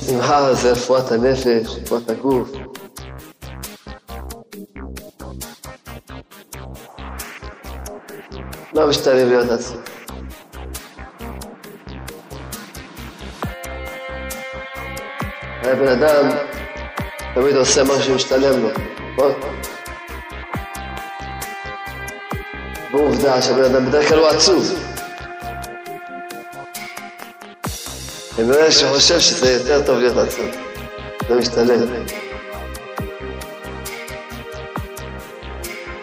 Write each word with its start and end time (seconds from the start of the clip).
שמחה 0.00 0.54
זה 0.54 0.72
רפואת 0.72 1.12
הנפש, 1.12 1.46
רפואת 1.66 2.10
הגוף. 2.10 2.50
לא 8.74 8.88
משתלם 8.88 9.28
להיות 9.28 9.50
עצמי. 9.50 9.78
הבן 15.62 15.88
אדם 15.88 16.28
תמיד 17.34 17.56
עושה 17.56 17.84
מה 17.84 18.02
שמשתלם 18.02 18.62
לו, 18.62 18.68
נכון? 19.12 19.77
ועובדה 22.98 23.42
שהבן 23.42 23.64
אדם 23.64 23.86
בדרך 23.86 24.08
כלל 24.08 24.18
הוא 24.18 24.28
עצוב. 24.28 24.74
כנראה 28.36 28.72
שחושב 28.72 29.20
שזה 29.20 29.52
יותר 29.52 29.86
טוב 29.86 29.98
להיות 29.98 30.16
עצוב. 30.16 30.46
זה 31.28 31.34
משתלם. 31.34 32.04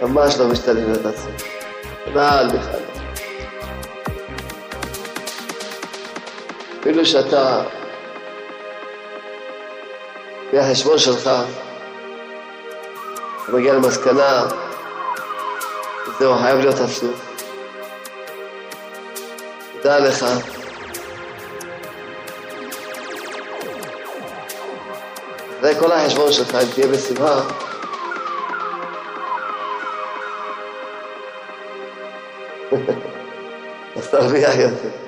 ממש 0.02 0.38
לא 0.40 0.48
משתלם 0.48 0.92
להיות 0.92 1.06
עצוב. 1.06 1.32
בכלל, 2.08 2.48
בכלל. 2.48 2.80
אפילו 6.80 7.06
שאתה, 7.06 7.62
לפי 10.48 10.60
החשבון 10.60 10.98
שלך, 10.98 11.22
אתה 11.22 11.44
מגיע 13.54 13.74
למסקנה, 13.74 14.44
זהו, 16.20 16.38
חייב 16.38 16.60
להיות 16.60 16.76
עצוב. 16.80 17.22
תדע 19.82 20.00
לך, 20.00 20.26
אחרי 25.60 25.76
כל 25.80 25.92
החשבון 25.92 26.32
שלך, 26.32 26.56
אם 26.56 26.72
תהיה 26.74 26.88
בשמחה, 26.88 27.42
אז 33.96 34.10
תרוויח 34.10 34.56
יותר. 34.56 35.05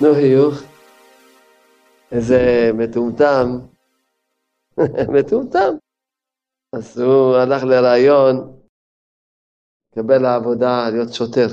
נו 0.00 0.08
חיוך, 0.14 0.54
איזה 2.12 2.36
מטומטם, 2.78 3.46
מטומטם. 5.14 5.72
אז 6.76 6.98
הוא 6.98 7.36
הלך 7.36 7.62
לרעיון, 7.70 8.34
לקבל 9.92 10.22
לעבודה, 10.22 10.90
להיות 10.92 11.12
שוטר. 11.12 11.48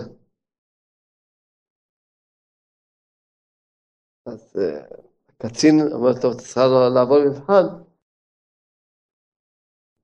אז 4.26 4.56
uh, 4.56 4.96
הקצין 5.30 5.74
אומר, 5.92 6.14
טוב, 6.22 6.32
אתה 6.34 6.42
צריך 6.42 6.58
לעבור 6.96 7.18
מבחן. 7.28 7.66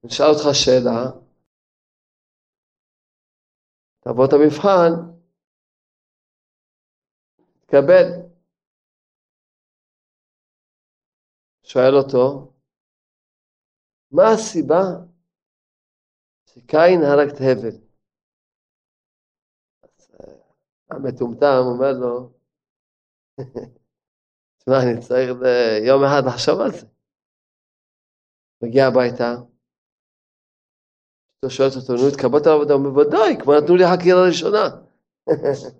נשאל 0.04 0.26
אותך 0.26 0.46
שאלה, 0.54 1.28
תעבור 4.00 4.26
את 4.26 4.34
המבחן, 4.34 5.18
תקבל. 7.66 8.27
שואל 11.68 11.96
אותו, 11.96 12.54
מה 14.12 14.24
הסיבה 14.34 14.84
שקין 16.46 17.04
הרג 17.04 17.30
את 17.30 17.42
הבל? 17.42 17.78
המטומטם 20.92 21.62
אומר 21.72 21.92
לו, 22.00 22.34
תשמע, 24.58 24.76
אני 24.84 25.02
צריך 25.08 25.30
יום 25.88 26.04
אחד 26.04 26.22
לחשוב 26.28 26.62
על 26.62 26.72
זה. 26.72 26.88
מגיע 28.64 28.88
הביתה, 28.88 29.30
אשתו 31.36 31.50
שואלת 31.50 31.74
אותו, 31.76 31.94
נו, 31.94 32.08
התקבלת 32.12 32.46
לעבודה? 32.46 32.74
הוא 32.74 32.80
אומר, 32.80 32.90
בוודאי, 32.90 33.38
כבר 33.42 33.54
נתנו 33.58 33.76
לי 33.76 33.84
חקירה 33.92 34.22
ראשונה. 34.28 34.66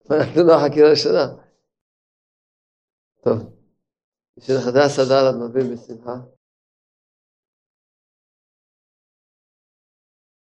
כבר 0.00 0.16
נתנו 0.20 0.42
לו 0.46 0.54
חקירה 0.64 0.90
ראשונה. 0.90 1.24
טוב, 3.24 3.59
בשביל 4.40 4.56
חדי 4.66 4.80
הסדר 4.86 5.22
את 5.30 5.34
מבין 5.42 5.66
בשמחה. 5.72 6.16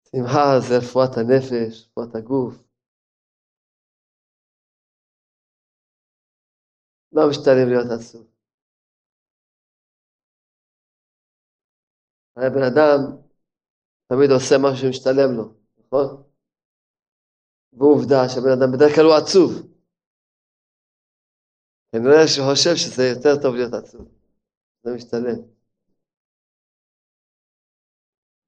שמחה 0.09 0.61
זה 0.69 0.75
רפואת 0.79 1.13
הנפש, 1.17 1.89
רפואת 1.89 2.15
הגוף. 2.15 2.55
לא 7.13 7.23
משתלם 7.31 7.69
להיות 7.69 7.91
עצוב. 8.01 8.27
הרי 12.37 12.51
בן 12.51 12.63
אדם 12.73 13.25
תמיד 14.09 14.31
עושה 14.31 14.55
משהו 14.63 14.87
שמשתלם 14.87 15.31
לו, 15.37 15.55
נכון? 15.79 16.23
ועובדה 17.73 18.29
שהבן 18.29 18.53
אדם 18.59 18.73
בדרך 18.73 18.95
כלל 18.95 19.05
הוא 19.05 19.15
עצוב. 19.23 19.74
כנראה 21.95 22.29
שהוא 22.29 22.47
חושב 22.51 22.75
שזה 22.83 23.03
יותר 23.15 23.43
טוב 23.43 23.55
להיות 23.55 23.75
עצוב. 23.75 24.09
זה 24.83 24.91
משתלם. 24.97 25.41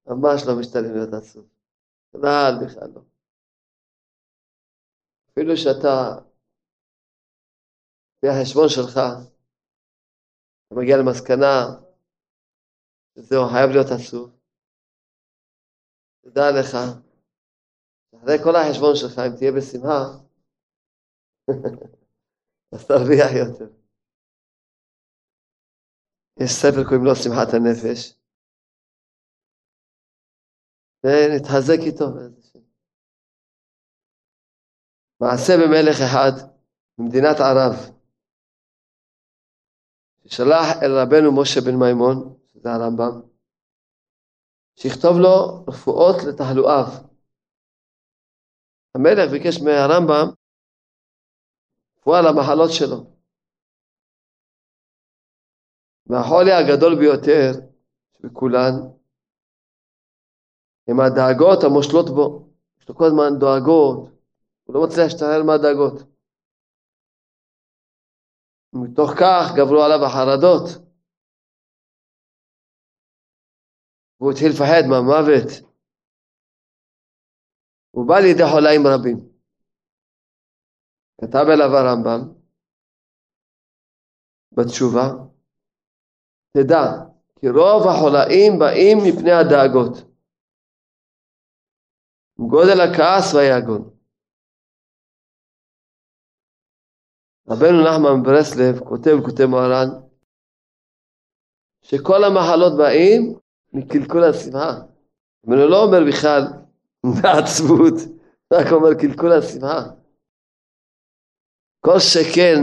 ממש 0.07 0.43
לא 0.49 0.61
משתלם 0.61 0.93
להיות 0.95 1.15
עצוב. 1.15 1.49
בכלל, 2.15 2.53
בכלל 2.65 2.89
לא. 2.95 3.03
אפילו 5.31 5.57
שאתה, 5.57 5.95
לפי 8.17 8.29
החשבון 8.29 8.69
שלך, 8.69 8.97
אתה 10.67 10.75
מגיע 10.81 10.97
למסקנה 10.97 11.55
שזהו 13.15 13.49
חייב 13.53 13.71
להיות 13.71 13.91
עצוב. 13.97 14.39
תדע 16.21 16.47
לך, 16.61 16.77
אחרי 18.17 18.37
כל 18.45 18.57
החשבון 18.57 18.95
שלך, 18.97 19.19
אם 19.19 19.37
תהיה 19.39 19.53
בשמחה, 19.53 20.03
אז 22.73 22.87
תרוויח 22.87 23.31
יותר. 23.41 23.73
יש 26.41 26.51
ספר 26.63 26.85
קוראים 26.85 27.05
לו 27.05 27.15
שמחת 27.17 27.49
הנפש, 27.55 28.01
ונתחזק 31.05 31.81
איתו. 31.87 32.07
מעשה 35.21 35.53
במלך 35.61 35.97
אחד 36.07 36.33
במדינת 36.99 37.37
ערב, 37.41 37.75
ששלח 40.27 40.67
אל 40.83 40.93
רבנו 41.01 41.41
משה 41.41 41.61
בן 41.67 41.77
מימון, 41.83 42.17
זה 42.55 42.69
הרמב"ם, 42.69 43.15
שיכתוב 44.77 45.15
לו 45.23 45.65
רפואות 45.69 46.17
לתחלואיו. 46.29 46.89
המלך 48.95 49.31
ביקש 49.33 49.57
מהרמב"ם 49.65 50.46
רפואה 52.07 52.23
למחלות 52.23 52.71
שלו. 52.73 53.17
והחולי 56.07 56.53
הגדול 56.53 56.95
ביותר 57.01 57.51
בכולן 58.21 58.73
הם 60.89 61.01
הדאגות 61.01 61.65
המושלות 61.65 62.07
בו. 62.17 62.49
יש 62.79 62.89
לו 62.89 62.95
כל 62.95 63.05
הזמן 63.05 63.39
דואגות, 63.41 64.11
הוא 64.65 64.75
לא 64.75 64.81
מצליח 64.87 65.05
להשתחרר 65.05 65.43
מהדאגות. 65.47 65.97
מתוך 68.73 69.11
כך 69.21 69.45
גברו 69.57 69.83
עליו 69.83 70.01
החרדות. 70.07 70.67
והוא 74.21 74.33
התחיל 74.33 74.49
לפחד 74.51 74.83
מהמוות. 74.91 75.49
הוא 77.91 78.09
בא 78.09 78.15
לידי 78.19 78.47
חולאים 78.53 78.83
רבים. 78.87 79.36
כתב 81.21 81.47
אליו 81.53 81.77
הרמב"ם 81.77 82.21
בתשובה, 84.53 85.09
תדע 86.57 87.07
כי 87.39 87.49
רוב 87.49 87.83
החולאים 87.89 88.53
באים 88.59 88.99
מפני 88.99 89.33
הדאגות. 89.33 90.17
גודל 92.39 92.81
הכעס 92.81 93.35
והיגון. 93.35 93.97
רבנו 97.49 97.79
נחמן 97.85 98.23
ברסלב 98.23 98.79
כותב, 98.89 99.17
כותב 99.25 99.45
מוהר"ן, 99.45 99.89
שכל 101.83 102.25
המחלות 102.25 102.73
באים 102.79 103.39
מקלקול 103.73 104.25
השמחה. 104.25 104.71
אבל 105.47 105.57
הוא 105.63 105.71
לא 105.71 105.83
אומר 105.85 105.99
בכלל 106.09 106.43
מעצבות, 107.23 107.95
רק 108.53 108.67
אומר 108.73 108.95
קלקול 109.01 109.33
השמחה. 109.33 110.06
כל 111.87 111.99
שכן 111.99 112.61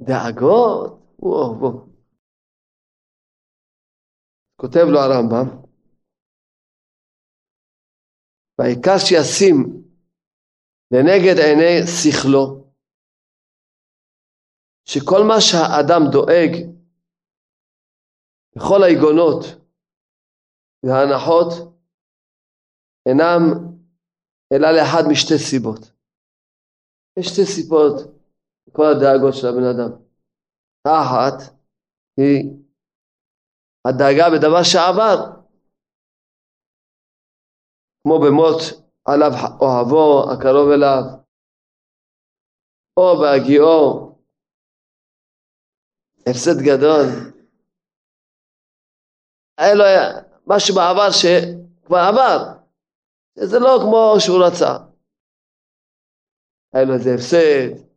דאגות, 0.00 0.92
וואו 1.18 1.58
וואו. 1.60 1.86
כותב 4.60 4.86
לו 4.92 4.98
הרמב"ם, 4.98 5.48
והעיקר 8.58 8.98
שישים 8.98 9.56
לנגד 10.90 11.36
עיני 11.38 11.86
שכלו, 11.86 12.72
שכל 14.84 15.20
מה 15.28 15.38
שהאדם 15.40 16.02
דואג 16.12 16.52
בכל 18.56 18.80
היגונות 18.84 19.42
וההנחות 20.82 21.50
אינם 23.08 23.32
אלא 24.52 24.68
לאחד 24.76 25.02
משתי 25.12 25.38
סיבות. 25.38 25.80
יש 27.18 27.26
שתי 27.26 27.46
סיבות 27.46 28.21
לכל 28.72 28.82
הדאגות 28.96 29.34
של 29.34 29.46
הבן 29.46 29.66
אדם. 29.72 30.02
האחת 30.86 31.54
היא 32.16 32.40
הדאגה 33.88 34.26
בדבר 34.32 34.62
שעבר, 34.62 35.16
כמו 38.02 38.14
במות 38.24 38.60
עליו 39.04 39.32
אוהבו 39.60 40.32
הקרוב 40.32 40.68
אליו, 40.74 41.02
או 42.96 43.20
בהגיעו 43.20 44.12
הפסד 46.26 46.58
גדול. 46.68 47.06
היה 49.58 49.74
לו 49.74 49.84
משהו 50.46 50.74
בעבר 50.74 51.10
שכבר 51.20 52.02
עבר, 52.08 52.38
זה 53.34 53.58
לא 53.58 53.78
כמו 53.82 54.20
שהוא 54.20 54.44
רצה. 54.46 54.72
היה 56.74 56.84
לו 56.84 56.94
איזה 56.94 57.10
הפסד. 57.14 57.91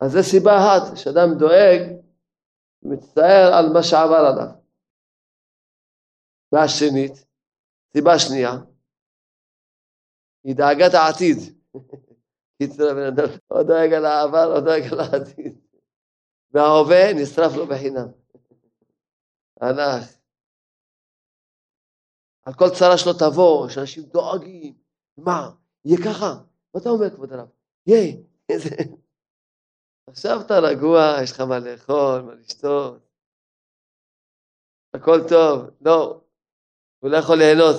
אז 0.00 0.12
זו 0.12 0.22
סיבה 0.22 0.52
אחת, 0.58 0.96
שאדם 0.96 1.38
דואג 1.38 1.80
ומצטער 2.82 3.54
על 3.54 3.72
מה 3.72 3.82
שעבר 3.82 4.22
עליו. 4.28 4.58
והשנית, 6.52 7.26
סיבה 7.92 8.18
שנייה, 8.18 8.52
היא 10.44 10.56
דאגת 10.56 10.94
העתיד. 10.94 11.36
קיצור 12.62 12.90
הבן 12.90 13.06
אדם 13.06 13.28
או 13.50 13.62
דואג 13.62 13.92
על 13.92 14.04
העבר 14.04 14.56
או 14.56 14.60
דואג 14.60 14.82
על 14.92 15.00
העתיד. 15.00 15.58
וההווה 16.50 17.12
נשרף 17.22 17.52
לו 17.56 17.66
בחינם. 17.66 18.08
הלך. 19.60 20.18
על 22.44 22.54
כל 22.54 22.68
צרה 22.78 22.98
שלו 22.98 23.12
תבוא, 23.12 23.68
שאנשים 23.68 24.02
דואגים. 24.02 24.74
מה, 25.16 25.50
יהיה 25.84 25.98
ככה? 25.98 26.34
מה 26.74 26.80
אתה 26.80 26.88
אומר, 26.88 27.10
כבוד 27.10 27.32
הרב? 27.32 27.48
יהיה. 27.86 28.16
איזה... 28.48 28.70
עכשיו 30.08 30.40
אתה 30.46 30.54
רגוע, 30.58 31.16
יש 31.22 31.32
לך 31.32 31.40
מה 31.40 31.58
לאכול, 31.58 32.20
מה 32.20 32.34
לשתות. 32.34 32.98
הכל 34.94 35.18
טוב. 35.28 35.70
לא, 35.80 36.20
הוא 36.98 37.10
לא 37.10 37.16
יכול 37.16 37.36
ליהנות. 37.36 37.76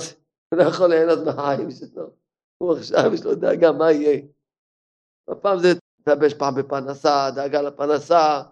הוא 0.50 0.60
לא 0.60 0.70
יכול 0.70 0.90
ליהנות 0.90 1.20
מהחיים 1.26 1.72
שלו. 1.72 2.10
הוא 2.58 2.78
עכשיו, 2.78 3.14
יש 3.14 3.24
לו 3.24 3.36
דאגה, 3.36 3.72
מה 3.72 3.92
יהיה? 3.92 4.22
הפעם 5.28 5.60
זה 5.60 5.68
מתלבש 6.00 6.34
פעם 6.34 6.56
בפרנסה, 6.56 7.30
דאגה 7.36 7.62
לפרנסה, 7.62 8.44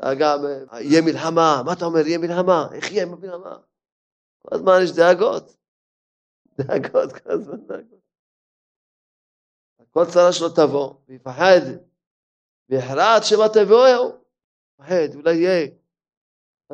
דאגה, 0.00 0.34
יהיה 0.80 1.02
מלחמה, 1.02 1.62
מה 1.66 1.72
אתה 1.72 1.84
אומר, 1.84 2.06
יהיה 2.06 2.18
מלחמה, 2.18 2.68
איך 2.72 2.92
יהיה 2.92 3.06
מלחמה? 3.06 3.56
כל 4.42 4.54
הזמן 4.54 4.72
יש 4.84 4.90
דאגות. 4.92 5.56
דאגות, 6.58 7.12
כל 7.12 7.30
הזמן 7.30 7.66
דאגות. 7.66 8.02
כל 9.90 10.04
צרה 10.12 10.32
שלו 10.32 10.48
תבוא, 10.48 10.94
ויפחד, 11.08 11.60
ויחרט 12.68 13.22
שמא 13.28 13.46
תבואהו, 13.54 14.24
יפחד, 14.74 15.14
אולי 15.14 15.34
יהיה 15.34 15.68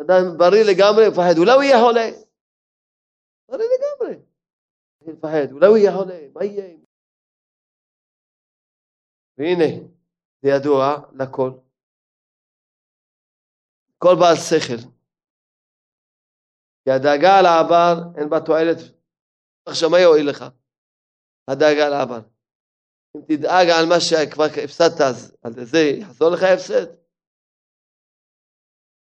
אדם 0.01 0.39
בריא 0.39 0.65
לגמרי, 0.71 1.05
יפחד, 1.09 1.35
אולי 1.39 1.53
הוא 1.53 1.63
יהיה 1.63 1.79
חולה. 1.85 2.09
בריא 3.49 3.69
לגמרי. 3.75 4.15
יפחד, 5.03 5.53
אולי 5.53 5.67
הוא 5.67 5.77
יהיה 5.77 5.93
חולה, 5.97 6.21
מה 6.35 6.45
יהיה? 6.45 6.77
והנה, 9.39 9.71
זה 10.43 10.49
ידוע 10.49 10.97
לכל. 11.13 11.51
כל 13.99 14.15
בעל 14.21 14.37
שכל. 14.37 14.81
כי 16.85 16.91
הדאגה 16.91 17.39
על 17.39 17.47
העבר 17.47 17.95
אין 18.19 18.31
בה 18.31 18.37
תועלת. 18.47 18.79
עכשיו 19.67 19.91
מה 19.91 19.99
יועיל 19.99 20.31
לך? 20.31 20.45
הדאגה 21.51 21.87
על 21.87 21.93
העבר. 21.93 22.38
אם 23.17 23.21
תדאג 23.29 23.67
על 23.79 23.87
מה 23.89 24.01
שכבר 24.01 24.45
הפסדת 24.65 25.01
אז 25.01 25.37
על 25.43 25.53
זה 25.65 25.79
יחזור 25.79 26.31
לך 26.31 26.43
הפסד. 26.43 26.87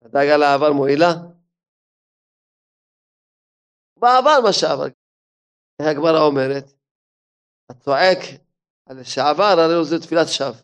הדאגה 0.01 0.35
על 0.35 0.43
העבר 0.43 0.71
מועילה? 0.73 1.11
בעבר 3.97 4.37
מה 4.43 4.53
שעבר. 4.53 4.87
הגמרא 5.81 6.19
אומרת, 6.27 6.65
הצועק 7.69 8.19
על 8.85 9.03
שעבר 9.03 9.43
הרי 9.43 9.85
זה 9.89 9.95
תפילת 10.05 10.27
שווא. 10.37 10.63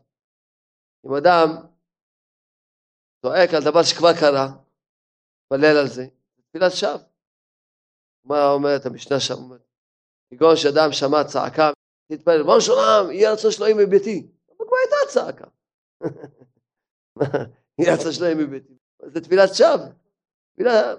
אם 1.05 1.11
אדם 1.19 1.47
צועק 3.21 3.49
על 3.55 3.63
דבר 3.65 3.83
שכבר 3.83 4.13
קרה, 4.21 4.47
מתפלל 5.39 5.77
על 5.81 5.87
זה, 5.87 6.05
תפילת 6.49 6.71
שווא. 6.79 7.09
מה 8.23 8.51
אומרת 8.53 8.85
המשנה 8.85 9.19
שם? 9.19 9.41
כגון 10.29 10.55
שאדם 10.55 10.89
שמע 10.91 11.23
צעקה, 11.23 11.71
תתפלל, 12.11 12.37
ריבונו 12.37 12.61
של 12.61 12.71
עולם, 12.71 13.11
יהיה 13.11 13.33
רצון 13.33 13.51
שלא 13.51 13.65
יהיה 13.65 13.75
מביתי. 13.85 14.27
אבל 14.49 14.65
כבר 14.67 14.77
הייתה 14.83 15.13
צעקה. 15.13 15.47
יהיה 17.79 17.93
רצון 17.93 18.11
שלא 18.11 18.25
יהיה 18.25 18.35
מביתי. 18.35 18.73
זה 19.05 19.21
תפילת 19.21 19.49
שווא, 19.53 19.87
תפילה 20.53 20.95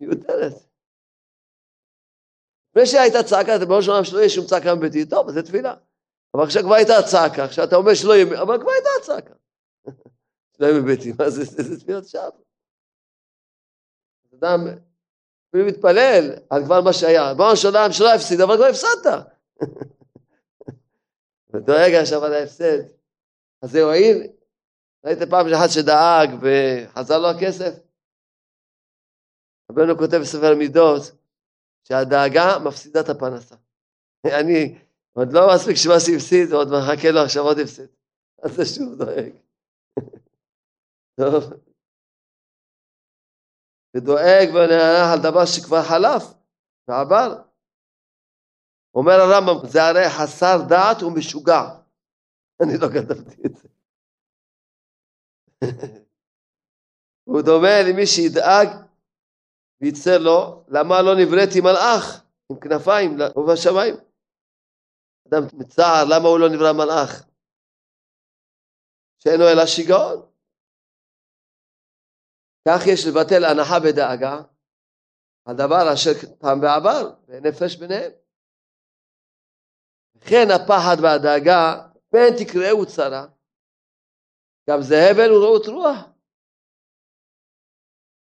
מיותרת. 0.00 0.52
לפני 2.70 2.86
שהייתה 2.86 3.22
צעקה, 3.22 3.56
ריבונו 3.56 3.82
של 3.82 3.90
עולם 3.90 4.04
שלא 4.04 4.18
יהיה 4.18 4.28
שום 4.28 4.46
צעקה 4.46 4.74
מביתי, 4.74 5.06
טוב, 5.06 5.30
זה 5.30 5.42
תפילה. 5.42 5.74
אבל 6.34 6.42
עכשיו 6.42 6.62
כבר 6.62 6.74
הייתה 6.74 6.92
צעקה, 7.10 7.44
עכשיו 7.44 7.64
אתה 7.64 7.76
אומר 7.76 7.94
שלא 7.94 8.12
יהיה, 8.12 8.42
אבל 8.42 8.60
כבר 8.60 8.70
הייתה 8.70 8.88
צעקה. 9.02 9.34
שלא 10.56 10.66
יהיה 10.66 10.80
מביתי, 10.80 11.12
מה 11.18 11.30
זה, 11.30 11.44
זה 11.44 11.80
תפילת 11.80 12.08
שווא. 12.08 12.30
אדם 14.38 14.60
אפילו 15.50 15.66
מתפלל 15.66 16.30
על 16.50 16.64
כבר 16.64 16.80
מה 16.80 16.92
שהיה, 16.92 17.30
ריבונו 17.30 17.56
של 17.56 17.68
עולם 17.68 17.92
שלא 17.92 18.14
הפסיד, 18.14 18.40
אבל 18.40 18.56
כבר 18.56 18.66
הפסדת. 18.66 19.26
ודואג 21.54 21.92
עכשיו 22.02 22.24
על 22.24 22.32
ההפסד. 22.32 22.78
אז 23.62 23.70
זה 23.70 23.82
הועיל? 23.82 24.16
ראית 25.04 25.18
פעם 25.30 25.46
אחת 25.46 25.70
שדאג 25.70 26.28
וחזר 26.42 27.18
לו 27.18 27.28
הכסף? 27.28 27.74
רבנו 29.70 29.98
כותב 29.98 30.16
בספר 30.22 30.54
מידות 30.58 31.02
שהדאגה 31.88 32.58
מפסידה 32.64 33.00
את 33.00 33.08
הפרנסה. 33.08 33.56
אני 34.40 34.78
עוד 35.12 35.28
לא 35.32 35.40
מספיק 35.54 35.76
שמאסי 35.76 36.16
הפסיד, 36.16 36.52
עוד 36.52 36.68
מחכה 36.68 37.10
לו 37.10 37.20
עכשיו 37.20 37.42
עוד 37.42 37.58
הפסד. 37.58 37.86
אז 38.42 38.50
זה 38.56 38.64
שוב 38.64 38.98
דואג. 38.98 39.32
טוב. 41.20 41.52
ודואג 43.96 44.48
ונערך 44.54 45.08
על 45.12 45.22
דבר 45.22 45.44
שכבר 45.44 45.82
חלף 45.82 46.24
ועבר. 46.88 47.43
אומר 48.94 49.12
הרמב"ם, 49.12 49.68
זה 49.68 49.82
הרי 49.82 50.10
חסר 50.10 50.56
דעת 50.68 51.02
ומשוגע. 51.02 51.62
אני 52.62 52.72
לא 52.80 52.88
כתבתי 52.94 53.42
את 53.46 53.54
זה. 53.54 53.68
הוא 57.28 57.42
דומה 57.42 57.82
למי 57.88 58.06
שידאג 58.06 58.68
ויצא 59.80 60.16
לו, 60.18 60.64
למה 60.68 61.02
לא 61.02 61.12
נבראתי 61.20 61.60
מלאך 61.60 62.24
עם 62.50 62.60
כנפיים 62.60 63.10
ובשמיים? 63.36 63.94
אדם 65.28 65.42
מצער, 65.58 66.04
למה 66.04 66.28
הוא 66.28 66.38
לא 66.38 66.48
נברא 66.48 66.72
מלאך? 66.72 67.28
שאינו 69.18 69.44
אלא 69.52 69.66
שיגעון. 69.66 70.34
כך 72.68 72.80
יש 72.92 73.00
לבטל 73.08 73.44
הנחה 73.44 73.80
בדאגה 73.84 74.36
על 75.44 75.56
דבר 75.56 75.92
אשר 75.94 76.10
פעם 76.38 76.60
בעבר, 76.60 77.14
ונפש 77.28 77.76
ביניהם. 77.76 78.23
וכן 80.16 80.46
הפחד 80.54 80.96
והדאגה, 81.02 81.88
פן 82.10 82.30
תקראו 82.38 82.86
צרה, 82.86 83.26
גם 84.70 84.78
זה 84.82 84.94
הבל 85.10 85.32
ורעות 85.32 85.66
רוח. 85.66 86.14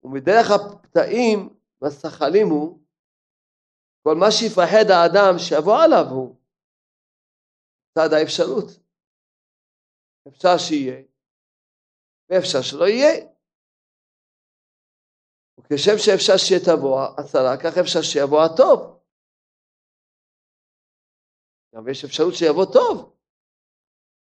ומדרך 0.02 0.46
הפתאים 0.50 1.58
והשחלים 1.80 2.46
הוא, 2.48 2.80
כל 4.02 4.14
מה 4.14 4.26
שיפחד 4.30 4.86
האדם 4.90 5.34
שיבוא 5.38 5.78
עליו 5.84 6.06
הוא 6.10 6.36
צד 7.94 8.12
האפשרות. 8.12 8.86
אפשר 10.28 10.58
שיהיה, 10.58 11.02
ואפשר 12.28 12.62
שלא 12.62 12.84
יהיה. 12.88 13.26
וכשם 15.58 15.98
שאפשר 15.98 16.36
שתבוא 16.36 17.00
הצרה, 17.18 17.56
כך 17.62 17.78
אפשר 17.80 18.02
שיבוא 18.02 18.42
הטוב. 18.44 18.95
גם 21.76 21.88
יש 21.88 22.04
אפשרות 22.04 22.34
שיבוא 22.34 22.64
טוב. 22.72 23.12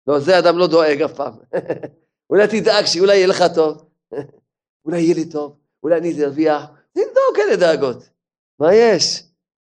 לא, 0.07 0.21
זה 0.21 0.38
אדם 0.38 0.59
לא 0.59 0.66
דואג 0.66 1.02
אף 1.02 1.12
פעם. 1.12 1.35
אולי 2.30 2.47
תדאג 2.47 2.85
שאולי 2.87 3.16
יהיה 3.16 3.26
לך 3.26 3.42
טוב, 3.54 3.90
אולי 4.85 5.00
יהיה 5.00 5.14
לי 5.14 5.30
טוב, 5.30 5.59
אולי 5.83 5.99
אני 5.99 6.25
ארוויח, 6.25 6.64
תבדוק 6.92 7.37
כאלה 7.37 7.57
דאגות. 7.57 8.09
מה 8.59 8.75
יש? 8.75 9.23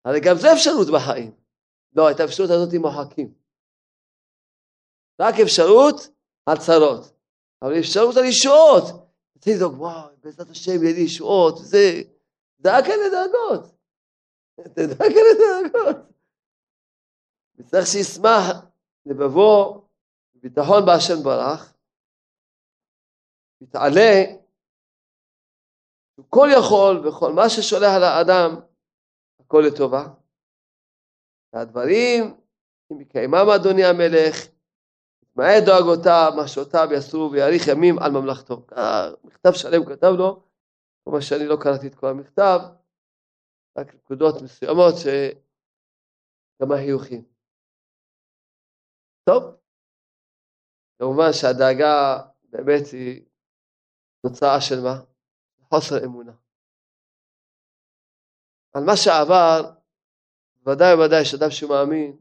הרי 0.05 0.20
גם 0.20 0.36
זה 0.38 0.53
אפשרות 0.53 0.88
בחיים. 0.93 1.32
לא, 1.96 2.12
את 2.12 2.20
האפשרות 2.20 2.50
הזאת 2.50 2.74
מוחקים. 2.74 3.34
רק 5.22 5.36
אפשרות 5.43 6.08
על 6.46 6.58
צרות, 6.58 7.12
אבל 7.62 7.79
אפשרות 7.79 8.17
על 8.17 8.25
ישועות. 8.25 8.84
תדאג, 9.39 9.72
וואו, 9.72 10.10
בעזרת 10.24 10.50
השם 10.50 10.84
יהיה 10.84 10.93
לי 10.96 11.01
ישועות, 11.01 11.58
זה, 11.58 12.01
דאג 12.60 12.86
כאלה 12.86 13.10
דאגות. 13.10 13.75
תדאג 14.75 15.13
כאלה 15.13 15.34
דאגות. 15.39 16.12
וצריך 17.55 17.88
שישמח 17.88 18.65
לבבו 19.05 19.83
ביטחון 20.33 20.86
בהשם 20.86 21.24
ברך, 21.24 21.74
יתעלה, 23.62 24.24
הוא 26.15 26.25
כל 26.29 26.48
יכול 26.57 27.07
וכל 27.07 27.33
מה 27.33 27.50
ששולח 27.50 27.91
על 27.95 28.03
האדם, 28.03 28.55
הכל 29.39 29.63
לטובה. 29.67 30.03
והדברים, 31.53 32.38
אם 32.91 33.01
יקיימם 33.01 33.48
אדוני 33.55 33.86
המלך, 33.86 34.36
יתמעט 35.24 35.63
דואגותיו, 35.65 36.31
משעותיו 36.43 36.88
יסרו 36.91 37.31
ויאריך 37.31 37.67
ימים 37.67 38.00
על 38.00 38.12
ממלכתו. 38.12 38.65
מכתב 39.24 39.51
שלם 39.53 39.86
כתב 39.86 40.12
לו, 40.17 40.43
כמו 41.03 41.22
שאני 41.22 41.48
לא 41.48 41.57
קראתי 41.62 41.88
את 41.88 41.95
כל 41.95 42.07
המכתב, 42.07 42.60
רק 43.77 43.95
נקודות 43.95 44.41
מסוימות 44.41 44.93
שכמה 44.98 46.75
חיוכים. 46.77 47.33
טוב, 49.25 49.44
כמובן 51.00 51.30
שהדאגה 51.34 52.20
באמת 52.44 52.88
היא 52.92 53.25
תוצאה 54.22 54.62
של 54.62 54.80
מה? 54.84 54.96
חוסר 55.70 56.06
אמונה. 56.06 56.34
על 58.74 58.84
מה 58.84 58.94
שעבר, 58.98 59.62
ודאי 60.65 60.94
וודאי 60.94 61.25
שאדם 61.25 61.51
שמאמין, 61.51 62.18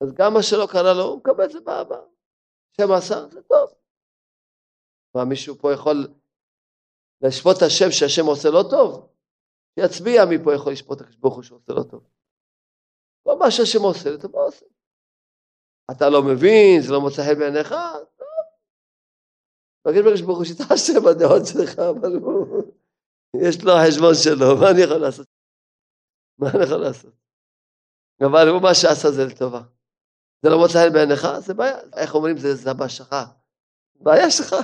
אז 0.00 0.12
גם 0.14 0.34
מה 0.34 0.42
שלא 0.42 0.66
קרה 0.72 0.92
לו, 0.98 1.04
הוא 1.04 1.18
מקבל 1.18 1.44
את 1.44 1.50
זה 1.50 1.60
בעבר. 1.60 2.06
שם 2.76 2.92
עשה, 2.98 3.28
זה 3.28 3.42
טוב. 3.42 3.74
מה, 5.14 5.24
מישהו 5.24 5.54
פה 5.58 5.72
יכול 5.72 5.96
לשפוט 7.20 7.56
את 7.56 7.62
השם 7.62 7.90
שהשם 7.90 8.26
עושה 8.26 8.48
לא 8.50 8.64
טוב? 8.70 9.08
שיצביע 9.74 10.24
מי 10.30 10.44
פה 10.44 10.54
יכול 10.54 10.72
לשפוט 10.72 11.00
את 11.00 11.16
ברוך 11.16 11.34
הוא 11.34 11.42
שעושה 11.42 11.72
לא 11.72 11.82
טוב. 11.90 12.06
כל 13.22 13.34
מה 13.38 13.50
שהשם 13.50 13.82
עושה, 13.82 14.14
אתה 14.14 14.28
מה 14.28 14.40
עושה? 14.40 14.66
אתה 15.90 16.08
לא 16.10 16.22
מבין, 16.22 16.82
זה 16.82 16.92
לא 16.92 17.00
מוצא 17.00 17.22
חן 17.22 17.38
בעיניך, 17.38 17.74
טוב. 18.18 18.28
תגיד 19.88 20.04
בקדוש 20.04 20.20
ברוך 20.20 20.38
הוא 20.38 20.44
שתעשה 20.44 20.92
בדעות 21.06 21.42
שלך, 21.46 21.78
אבל 21.78 22.12
הוא, 22.16 22.62
יש 23.36 23.64
לו 23.64 23.72
חשבון 23.86 24.14
שלו, 24.14 24.56
מה 24.60 24.70
אני 24.70 24.80
יכול 24.80 24.96
לעשות? 24.96 25.26
מה 26.38 26.46
אני 26.54 26.64
יכול 26.64 26.76
לעשות? 26.76 27.14
אבל 28.26 28.48
הוא 28.48 28.62
מה 28.62 28.74
שעשה 28.74 29.10
זה 29.10 29.24
לטובה. 29.24 29.62
זה 30.42 30.50
לא 30.50 30.58
מוצא 30.58 30.78
חן 30.78 30.92
בעיניך, 30.92 31.26
זה 31.46 31.54
בעיה. 31.54 31.78
איך 31.96 32.14
אומרים, 32.14 32.38
זה 32.38 32.54
זבה 32.54 32.88
שלך. 32.88 33.14
בעיה 33.94 34.30
שלך. 34.30 34.54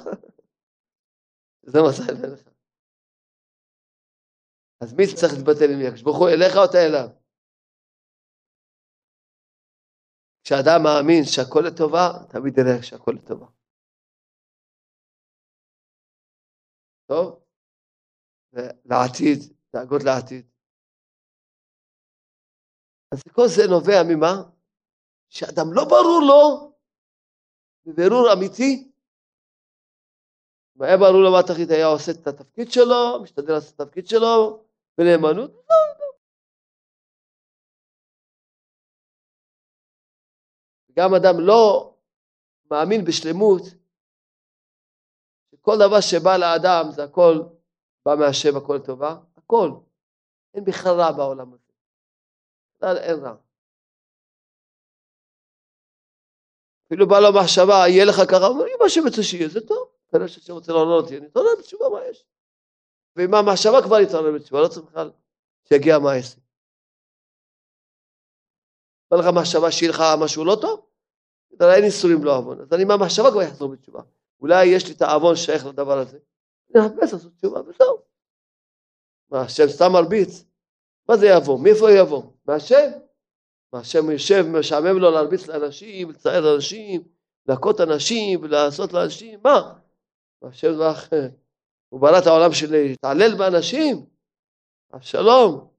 זה 1.63 1.79
לא 1.79 1.85
מוצא 1.87 2.03
חן 2.03 2.23
בעיניך. 2.23 2.49
אז 4.81 4.93
מי 4.93 5.05
צריך 5.15 5.33
להתבטל 5.33 5.71
עם 5.73 5.81
יקש? 5.81 6.03
ברוך 6.03 6.19
הוא 6.19 6.29
אליך 6.29 6.57
או 6.57 6.65
אתה 6.65 6.79
אליו? 6.87 7.09
כשאדם 10.45 10.81
מאמין 10.85 11.25
שהכל 11.25 11.61
לטובה, 11.67 12.09
תמיד 12.29 12.59
יראה 12.59 12.83
שהכל 12.83 13.13
לטובה. 13.17 13.47
טוב? 17.07 17.45
לעתיד, 18.85 19.39
דאגות 19.73 20.03
לעתיד. 20.05 20.47
אז 23.13 23.23
כל 23.33 23.49
זה 23.57 23.63
נובע 23.71 24.03
ממה? 24.09 24.35
שאדם 25.29 25.67
לא 25.73 25.85
ברור 25.85 26.21
לו, 26.29 26.73
בבירור 27.85 28.33
אמיתי, 28.33 28.91
אם 30.77 30.83
היה 30.83 30.97
ברור 30.97 31.23
לו 31.23 31.33
מה 31.33 31.41
התכלית, 31.41 31.71
היה 31.71 31.87
עושה 31.87 32.13
את 32.13 32.27
התפקיד 32.27 32.73
שלו, 32.73 33.23
משתדל 33.23 33.53
לעשות 33.53 33.75
את 33.75 33.81
התפקיד 33.81 34.07
שלו, 34.07 34.65
בנאמנות, 34.99 35.51
לא, 35.51 35.77
גם 40.97 41.15
אדם 41.15 41.41
לא 41.41 41.95
מאמין 42.71 43.05
בשלמות, 43.05 43.63
שכל 45.51 45.77
דבר 45.77 46.01
שבא 46.01 46.37
לאדם 46.37 46.91
זה 46.91 47.05
הכל 47.05 47.43
בא 48.05 48.15
מהשם, 48.19 48.57
הכל 48.57 48.79
טובה, 48.79 49.17
הכל. 49.37 49.71
אין 50.55 50.65
בכלל 50.65 51.01
רע 51.01 51.13
בעולם 51.13 51.53
הזה. 51.53 51.73
בכלל 52.77 52.97
אין 52.97 53.25
רע. 53.25 53.35
אפילו 56.87 57.09
בא 57.09 57.21
לו 57.21 57.29
מחשבה, 57.41 57.89
יהיה 57.89 58.05
לך 58.05 58.17
ככה, 58.31 58.47
הוא 58.47 58.55
אומר, 58.55 58.67
אם 58.67 58.87
השם 58.87 59.01
רוצה 59.05 59.23
שיהיה, 59.23 59.49
זה 59.49 59.61
טוב. 59.61 59.89
כנראה 60.11 60.29
שהשם 60.29 60.53
רוצה 60.53 60.73
לענות 60.73 61.05
אותי, 61.05 61.19
אני 61.19 61.27
אתעורר 61.27 61.51
בתשובה, 61.59 61.89
מה 61.89 62.05
יש? 62.11 62.25
ועם 63.17 63.35
המחשבה 63.35 63.83
כבר 63.83 64.01
יתעורר 64.01 64.33
בתשובה, 64.35 64.63
לא 64.63 64.69
צריך 64.69 64.87
בכלל 64.87 65.11
שיגיע 65.69 65.97
המעשה. 65.97 66.41
בא 69.11 69.17
לך 69.17 69.27
מחשבה 69.27 69.71
שיהיה 69.71 69.91
לך 69.91 70.05
משהו 70.19 70.45
לא 70.45 70.59
טוב? 70.61 70.87
אין 71.61 71.85
איסורים 71.85 72.25
לא 72.25 72.37
עוון, 72.37 72.61
אז 72.61 72.73
אני 72.73 72.85
מהמחשבה 72.85 73.31
כבר 73.31 73.43
יחזור 73.43 73.69
בתשובה. 73.69 74.03
אולי 74.41 74.67
יש 74.67 74.87
לי 74.87 74.93
את 74.95 75.03
העוון 75.03 75.37
שייך 75.37 75.67
לדבר 75.67 75.99
הזה, 75.99 76.19
אני 76.75 76.87
אחפש 76.87 77.13
לעשות 77.13 77.33
תשובה 77.37 77.61
וזהו. 77.61 77.97
מה, 79.31 79.41
השם 79.41 79.69
סתם 79.69 79.93
מרביץ? 79.93 80.45
מה 81.09 81.17
זה 81.17 81.27
יבוא? 81.27 81.59
מאיפה 81.59 81.91
יבוא? 81.91 82.23
מהשם? 82.47 82.91
מה, 83.73 83.79
השם 83.79 84.11
יושב, 84.11 84.47
משעמם 84.47 84.99
לו 84.99 85.11
להרביץ 85.11 85.47
לאנשים, 85.47 86.11
לצער 86.11 86.55
אנשים, 86.55 87.03
להכות 87.47 87.81
אנשים 87.81 88.43
ולעשות 88.43 88.93
לאנשים, 88.93 89.41
מה? 89.45 89.75
השם 90.43 90.73
זבח, 90.73 91.09
הוא 91.89 92.01
ברא 92.01 92.19
את 92.19 92.27
העולם 92.27 92.53
שלי, 92.53 92.89
להתעלל 92.89 93.35
באנשים? 93.35 94.07
אבשלום. 94.95 95.70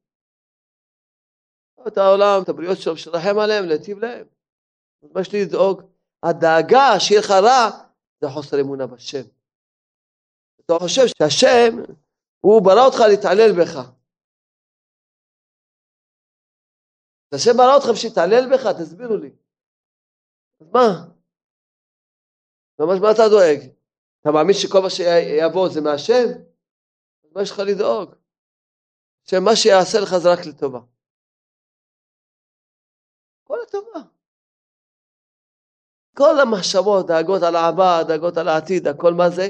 את 1.88 1.97
העולם, 1.97 2.43
את 2.43 2.50
הבריאות 2.50 2.77
שלו, 2.77 2.97
שתרחם 2.97 3.39
עליהם, 3.43 3.65
להיטיב 3.65 4.00
להם. 4.00 4.27
מה 5.13 5.21
יש 5.21 5.29
לדאוג? 5.33 5.81
הדאגה 6.23 7.00
שיהיה 7.00 7.21
לך 7.21 7.31
רע, 7.31 7.69
זה 8.21 8.27
חוסר 8.33 8.61
אמונה 8.61 8.88
בשם. 8.88 9.25
אתה 10.65 10.73
חושב 10.79 11.01
שהשם, 11.07 11.93
הוא 12.39 12.61
ברא 12.65 12.85
אותך 12.85 13.00
להתעלל 13.09 13.51
בך. 13.61 13.91
השם 17.35 17.51
ברא 17.57 17.75
אותך 17.75 17.88
בשביל 17.93 18.11
להתעלל 18.11 18.43
בך, 18.53 18.63
תסבירו 18.81 19.17
לי. 19.17 19.31
אז 20.61 20.67
מה? 20.73 20.88
ממש 22.79 23.00
מה 23.01 23.11
אתה 23.11 23.23
דואג? 23.29 23.59
אתה 24.21 24.29
מאמין 24.33 24.55
שכל 24.61 24.79
מה 24.83 24.89
שיבוא 24.89 25.69
זה 25.73 25.81
מהשם? 25.81 26.27
אז 27.23 27.31
מה 27.35 27.41
יש 27.41 27.51
לך 27.51 27.59
לדאוג? 27.59 28.15
שמה 29.23 29.51
שיעשה 29.55 29.97
לך 30.03 30.11
זה 30.23 30.29
רק 30.33 30.39
לטובה. 30.45 30.79
כל 33.43 33.57
הטובה. 33.67 34.00
כל 36.17 36.39
המחשבות, 36.39 37.07
דאגות 37.07 37.43
על 37.43 37.55
העבר, 37.55 38.01
דאגות 38.07 38.37
על 38.37 38.47
העתיד, 38.47 38.87
הכל 38.87 39.13
מה 39.13 39.29
זה? 39.29 39.50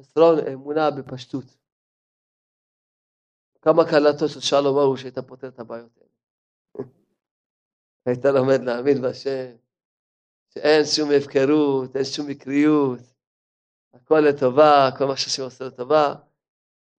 חסרון 0.00 0.38
אמונה 0.52 0.90
בפשטות. 0.90 1.44
כמה 3.62 3.90
קלטו 3.90 4.28
של 4.28 4.40
שלום 4.40 4.78
ההוא 4.78 4.96
שהייתה 4.96 5.22
פותרת 5.22 5.54
את 5.54 5.60
הבעיות 5.60 5.90
האלה. 5.96 6.88
היית 8.06 8.24
לומד 8.24 8.60
להאמין 8.60 9.02
בשם, 9.02 9.56
שאין 10.54 10.84
שום 10.84 11.08
הפקרות, 11.16 11.96
אין 11.96 12.04
שום 12.04 12.26
מקריות, 12.26 13.00
הכל 13.94 14.20
לטובה, 14.20 14.90
כל 14.98 15.04
מה 15.04 15.16
שהשם 15.16 15.42
עושה 15.42 15.64
לטובה. 15.64 16.14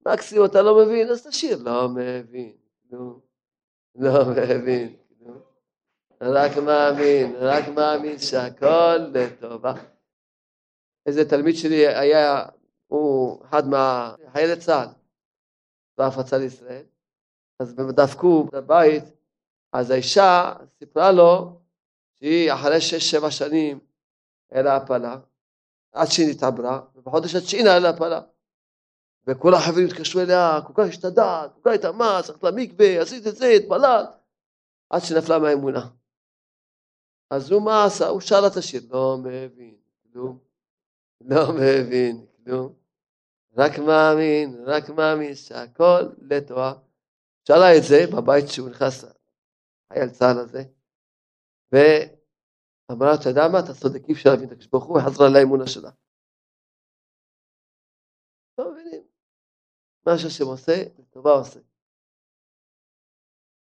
מקסימום 0.08 0.46
אתה 0.46 0.62
לא 0.62 0.86
מבין, 0.86 1.10
אז 1.10 1.28
תשאיר, 1.28 1.64
לא 1.64 1.90
מבין, 1.90 2.58
נו, 2.90 3.22
לא 3.96 4.12
מבין. 4.30 4.99
רק 6.22 6.58
מאמין, 6.58 7.36
רק 7.36 7.68
מאמין 7.68 8.20
שהכל 8.20 8.98
לטובה. 8.98 9.74
איזה 11.06 11.30
תלמיד 11.30 11.56
שלי 11.56 11.88
היה, 11.88 12.46
הוא 12.88 13.44
אחד 13.46 13.68
מהחיילי 13.68 14.60
צה"ל 14.60 14.88
בהפצה 15.98 16.38
לישראל, 16.38 16.84
אז 17.60 17.76
דפקו 17.76 18.44
בבית, 18.44 19.04
אז 19.74 19.92
האישה 19.92 20.54
סיפרה 20.80 21.12
לו 21.12 21.60
שהיא 22.16 22.54
אחרי 22.54 22.82
שש-שבע 22.82 23.32
שנים 23.32 23.80
היה 24.52 24.62
לה 24.62 24.76
הפלה, 24.76 25.18
עד 25.92 26.08
שהיא 26.08 26.30
נתעברה, 26.30 26.82
ובחודש 26.96 27.36
התשיעי 27.36 27.64
נעלה 27.64 27.80
להפלה. 27.80 28.22
וכל 29.28 29.54
החברים 29.54 29.88
התקשרו 29.88 30.22
אליה, 30.22 30.60
כל 30.68 30.74
כך 30.74 30.90
השתדעת, 30.90 31.54
כל 31.54 31.60
כך 31.70 31.76
התאמץ, 31.76 32.30
הלכת 32.30 32.44
למקווה, 32.44 33.02
עשית 33.02 33.28
את 33.28 33.36
זה, 33.36 33.46
התפללת, 33.48 34.10
עד 34.90 35.02
שנפלה 35.02 35.40
מהאמונה. 35.40 35.99
אז 37.30 37.52
הוא 37.52 37.66
מה 37.66 37.86
עשה? 37.86 38.08
הוא 38.08 38.22
שר 38.22 38.42
את 38.52 38.58
השיר, 38.58 38.82
לא 38.90 39.18
מבין 39.24 39.78
כלום, 40.04 40.40
לא 41.22 41.44
מבין 41.54 42.26
כלום, 42.44 42.74
רק 43.58 43.72
מאמין, 43.80 44.64
רק 44.66 44.90
מאמין 44.90 45.36
שהכל 45.36 46.02
לטועה. 46.18 46.74
שאלה 47.48 47.78
את 47.78 47.84
זה 47.90 47.98
בבית 48.16 48.46
שהוא 48.48 48.70
נכנס, 48.70 49.06
חייל 49.94 50.10
צה"ל 50.10 50.40
הזה, 50.40 50.64
ו... 51.76 51.78
אמרה, 52.92 53.10
אתה 53.16 53.30
יודע 53.30 53.42
מה, 53.52 53.60
אתה 53.60 53.74
צודק, 53.82 54.02
אי 54.08 54.14
אפשר 54.14 54.30
להבין 54.30 54.48
את 54.48 54.52
הקדוש 54.52 54.68
ברוך 54.68 54.86
הוא, 54.86 54.98
וחזרה 54.98 55.28
לאמונה 55.30 55.68
שלה. 55.68 55.92
לא 58.58 58.72
מבינים. 58.72 59.04
מה 60.06 60.18
שהשם 60.18 60.46
עושה, 60.46 60.74
לטובה 61.00 61.32
עושה. 61.32 61.60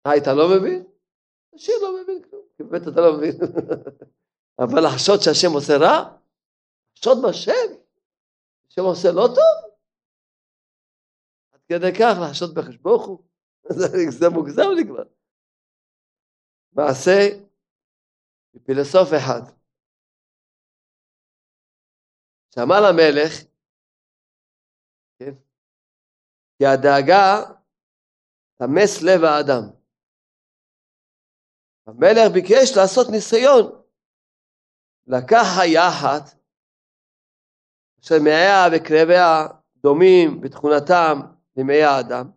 אה, 0.06 0.16
אתה 0.16 0.30
לא 0.34 0.44
מבין? 0.56 0.84
השיר 1.54 1.74
לא 1.82 2.02
מבין 2.02 2.22
כלום, 2.22 2.33
באמת 2.58 2.82
אתה 2.82 3.00
לא 3.00 3.16
מבין. 3.16 3.36
אבל 4.58 4.80
לחשוד 4.86 5.20
שהשם 5.20 5.52
עושה 5.54 5.72
רע? 5.80 6.18
לחשוד 6.92 7.18
בשם? 7.28 7.70
השם 8.68 8.82
עושה 8.82 9.08
לא 9.14 9.26
טוב? 9.26 9.74
עד 11.52 11.60
כדי 11.68 11.92
כך 11.98 12.14
לחשוד 12.28 12.54
הוא? 13.06 13.22
זה 14.18 14.28
מוגזם 14.28 14.70
לי 14.76 14.84
כבר. 14.88 15.04
מעשה 16.72 17.44
מפילוסוף 18.54 19.08
אחד, 19.18 19.40
שאמר 22.54 22.80
למלך, 22.80 23.32
כן, 25.18 25.34
כי 26.58 26.66
הדאגה 26.66 27.52
תמס 28.54 29.02
לב 29.02 29.24
האדם. 29.24 29.83
המלך 31.86 32.26
ביקש 32.34 32.68
לעשות 32.76 33.06
ניסיון. 33.10 33.82
לקח 35.06 35.44
אחת, 35.88 36.22
אשר 38.00 38.14
מעיה 38.24 38.62
וקרביה 38.72 39.26
דומים 39.76 40.40
בתכונתם 40.40 41.14
למעי 41.56 41.82
האדם, 41.82 42.30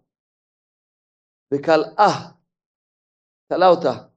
וכלאה, 1.53 2.11
כלאה 3.47 3.69
אותה. 3.69 4.07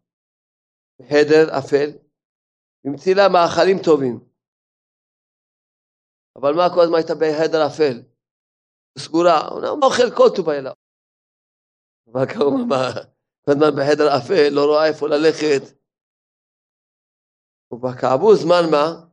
בחדר 0.99 1.59
אפל, 1.59 1.89
המציא 2.85 3.15
לה 3.15 3.29
מאכלים 3.33 3.77
טובים. 3.85 4.31
אבל 6.37 6.53
מה 6.57 6.75
כל 6.75 6.81
הזמן 6.81 6.99
הייתה 6.99 7.15
בחדר 7.15 7.67
אפל? 7.67 7.97
סגורה, 8.99 9.39
הוא 9.49 9.83
אוכל 9.83 10.11
כל 10.17 10.29
טובה 10.37 10.59
אליו. 10.59 10.73
מה 12.07 12.21
מה, 12.69 13.11
כל 13.45 13.51
הזמן 13.51 13.71
בחדר 13.77 14.09
אפל, 14.17 14.49
לא 14.53 14.65
רואה 14.67 14.87
איפה 14.89 15.09
ללכת. 15.09 15.63
ובכעבור 17.73 18.35
זמן 18.35 18.63
מה? 18.71 19.07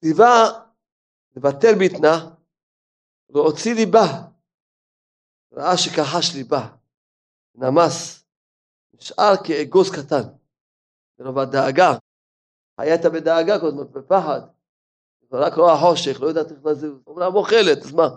ציווה 0.00 0.34
לבטל 1.36 1.74
בטנה 1.80 2.34
והוציא 3.30 3.74
ליבה. 3.74 4.34
ראה 5.52 5.76
שכחש 5.76 6.34
ליבה, 6.34 6.76
נמס. 7.54 8.24
נשאר 8.94 9.32
כאגוז 9.46 9.90
קטן, 9.90 10.28
מרוב 11.18 11.38
הדאגה. 11.38 11.90
הייתה 12.78 13.10
בדאגה 13.10 13.60
כל 13.60 13.66
הזמן, 13.66 13.84
בפחד. 13.92 14.40
רק 15.32 15.52
רואה 15.54 15.76
חושך, 15.80 16.20
לא 16.20 16.26
יודעת 16.26 16.50
איך 16.50 16.64
לזוז. 16.64 17.02
אומנם 17.06 17.34
אוכלת, 17.34 17.78
אז 17.84 17.92
מה? 17.92 18.08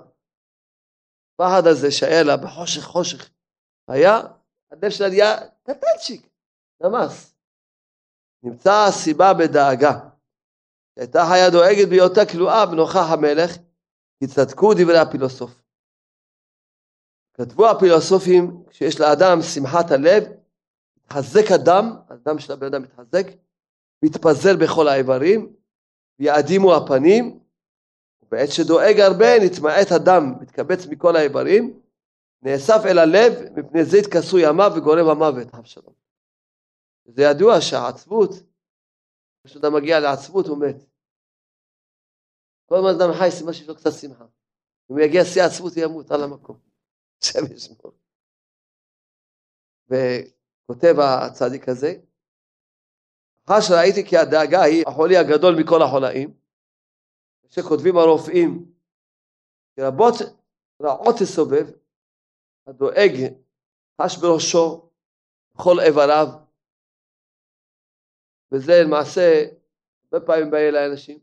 הפחד 1.34 1.67
הזה 1.67 1.91
שהיה 1.91 2.23
לה 2.23 2.38
בחושך 2.38 2.82
חושך, 2.82 3.30
היה, 3.88 4.21
הלב 4.71 4.89
שלה 4.89 5.10
נהיה 5.10 5.38
קטנצ'יק, 5.63 6.30
נמס. 6.82 7.34
נמצא 8.43 8.86
הסיבה 8.88 9.34
בדאגה. 9.34 10.00
הייתה 10.97 11.26
חיה 11.30 11.50
דואגת 11.50 11.88
בהיותה 11.89 12.26
כלואה 12.32 12.65
בנוכח 12.65 13.12
המלך, 13.12 13.58
כי 14.19 14.28
צדקו 14.28 14.73
דברי 14.73 14.97
הפילוסוף. 14.97 15.52
כתבו 17.34 17.69
הפילוסופים, 17.69 18.63
כשיש 18.69 19.00
לאדם 19.00 19.41
שמחת 19.41 19.91
הלב, 19.91 20.23
מתחזק 20.97 21.52
הדם, 21.52 21.95
הדם 22.10 22.39
של 22.39 22.54
הבן 22.54 22.65
אדם 22.65 22.82
מתחזק, 22.82 23.28
מתפזר 24.04 24.56
בכל 24.62 24.88
האיברים, 24.88 25.54
ויעדימו 26.19 26.76
הפנים, 26.76 27.39
ובעת 28.21 28.52
שדואג 28.52 29.00
הרבה 29.00 29.39
נתמעט 29.45 29.91
הדם, 29.91 30.34
מתקבץ 30.41 30.86
מכל 30.86 31.15
האיברים, 31.15 31.80
נאסף 32.41 32.82
אל 32.86 33.00
הלב, 33.00 33.60
מפני 33.60 33.86
זה 33.86 33.97
התכסו 33.97 34.38
ימיו 34.39 34.71
וגורם 34.76 35.10
המוות, 35.10 35.56
אבשלום. 35.56 35.93
זה 37.06 37.21
ידוע 37.21 37.62
שהעצבות, 37.62 38.30
כשאדם 39.43 39.73
מגיע 39.73 40.00
לעצבות 40.00 40.45
הוא 40.47 40.58
מת. 40.58 40.76
כל 42.65 42.76
הזמן 42.76 42.89
אדם 42.89 43.13
חי, 43.19 43.32
סימן 43.32 43.54
שיש 43.54 43.67
לו 43.67 43.76
קצת 43.76 43.91
שמחה. 44.02 44.26
אם 44.91 45.00
יגיע 45.00 45.26
שיא 45.26 45.41
העצבות, 45.41 45.73
הוא 45.76 45.84
ימות 45.84 46.12
על 46.12 46.23
המקום. 46.23 46.60
השם 47.23 47.54
ישמור. 47.54 47.91
וכותב 49.89 50.95
הצדיק 51.00 51.69
הזה, 51.69 51.93
אחר 53.45 53.62
שראיתי 53.62 54.10
כי 54.10 54.17
הדאגה 54.17 54.62
היא 54.63 54.84
החולי 54.88 55.17
הגדול 55.17 55.56
מכל 55.60 55.82
החולאים, 55.82 56.34
שכותבים 57.50 57.97
הרופאים, 57.97 58.71
רבות 59.80 60.13
רעות 60.82 61.15
תסובב, 61.19 61.67
הדואג 62.67 63.34
חש 64.01 64.17
בראשו 64.17 64.89
בכל 65.56 65.80
איבריו, 65.80 66.27
וזה 68.51 68.73
למעשה, 68.84 69.45
הרבה 70.03 70.25
פעמים 70.25 70.51
באים 70.51 70.69
אליי 70.69 70.91
אנשים, 70.91 71.19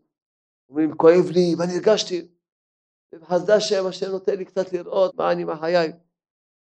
אומרים 0.68 0.96
כואב 0.96 1.30
לי 1.35 1.54
ואני 1.59 1.72
הרגשתי, 1.72 2.28
וחסדה 3.12 3.57
השם 3.57 3.87
אשר 3.90 4.11
נותן 4.11 4.37
לי 4.37 4.44
קצת 4.44 4.72
לראות 4.72 5.14
מה 5.14 5.33
אני 5.33 5.44
מהחיי. 5.44 5.92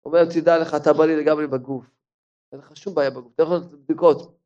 אומר 0.04 0.24
תדע 0.24 0.58
לך 0.58 0.74
אתה 0.82 0.92
בריא 0.92 1.16
לגמרי 1.16 1.46
בגוף, 1.46 1.86
אין 2.52 2.60
לך 2.60 2.76
שום 2.76 2.94
בעיה 2.94 3.10
בגוף, 3.10 3.34
אתה 3.34 3.42
יכול 3.42 3.56
לעשות 3.56 3.84
בדיקות, 3.84 4.38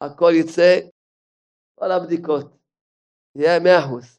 הכל 0.00 0.32
יצא, 0.34 0.80
כל 1.74 1.90
הבדיקות, 1.92 2.56
יהיה 3.34 3.60
מאה 3.60 3.84
אחוז. 3.84 4.18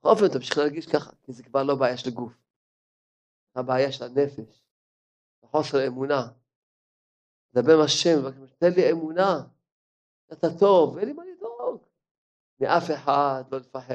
בכל 0.00 0.08
אופן 0.08 0.28
תמשיך 0.28 0.58
להרגיש 0.58 0.86
ככה, 0.86 1.10
כי 1.22 1.32
זה 1.32 1.42
כבר 1.42 1.62
לא 1.62 1.74
בעיה 1.74 1.96
של 1.96 2.10
גוף, 2.10 2.32
הבעיה 3.54 3.92
של 3.92 4.04
הנפש, 4.04 4.62
חוסר 5.50 5.86
אמונה. 5.86 6.28
לדבר 7.54 7.72
עם 7.72 7.84
השם, 7.84 8.16
תן 8.58 8.72
לי 8.76 8.90
אמונה, 8.90 9.40
אתה 10.32 10.46
טוב, 10.58 10.98
אין 10.98 11.08
לי 11.08 11.12
מה 11.12 11.22
לדאוג. 11.24 11.82
מאף 12.60 12.84
אחד 12.94 13.44
לא 13.52 13.58
לפחד. 13.58 13.94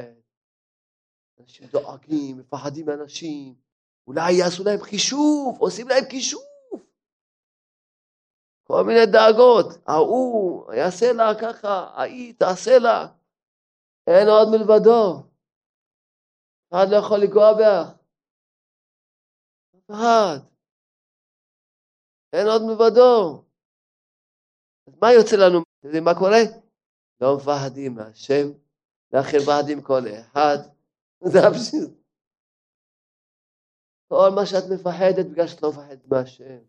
אנשים 1.39 1.67
דואגים, 1.67 2.37
מפחדים 2.37 2.85
מאנשים, 2.85 3.55
אולי 4.07 4.33
יעשו 4.33 4.63
להם 4.63 4.79
חישוב, 4.81 5.57
עושים 5.59 5.87
להם 5.87 6.03
חישוב. 6.11 6.43
כל 8.63 8.83
מיני 8.83 9.05
דאגות, 9.05 9.65
ההוא 9.87 10.73
יעשה 10.73 11.13
לה 11.13 11.31
ככה, 11.41 11.91
ההיא 11.95 12.33
תעשה 12.37 12.79
לה. 12.79 13.07
אין 14.07 14.27
עוד 14.27 14.47
מלבדו. 14.51 15.23
אחד 16.69 16.85
לא 16.91 16.95
יכול 16.95 17.17
לגוע 17.19 17.53
בך. 17.53 17.93
אחד. 19.91 20.54
אין 22.35 22.47
עוד 22.47 22.61
מלבדו. 22.67 23.43
אז 24.87 24.93
מה 25.01 25.07
יוצא 25.13 25.35
לנו? 25.35 25.59
אתם 25.61 25.87
יודעים 25.87 26.03
מה 26.03 26.13
קורה? 26.19 26.43
לא 27.21 27.37
מפחדים 27.37 27.95
מהשם, 27.95 28.47
לכן 29.13 29.37
מפחדים 29.41 29.81
כל 29.81 30.01
אחד. 30.19 30.57
זה 31.31 31.39
הפשוט. 31.47 31.91
כל 34.07 34.29
מה 34.35 34.45
שאת 34.45 34.63
מפחדת 34.73 35.25
בגלל 35.31 35.47
שאת 35.47 35.61
לא 35.61 35.69
מפחדת 35.69 36.07
מהשם. 36.11 36.59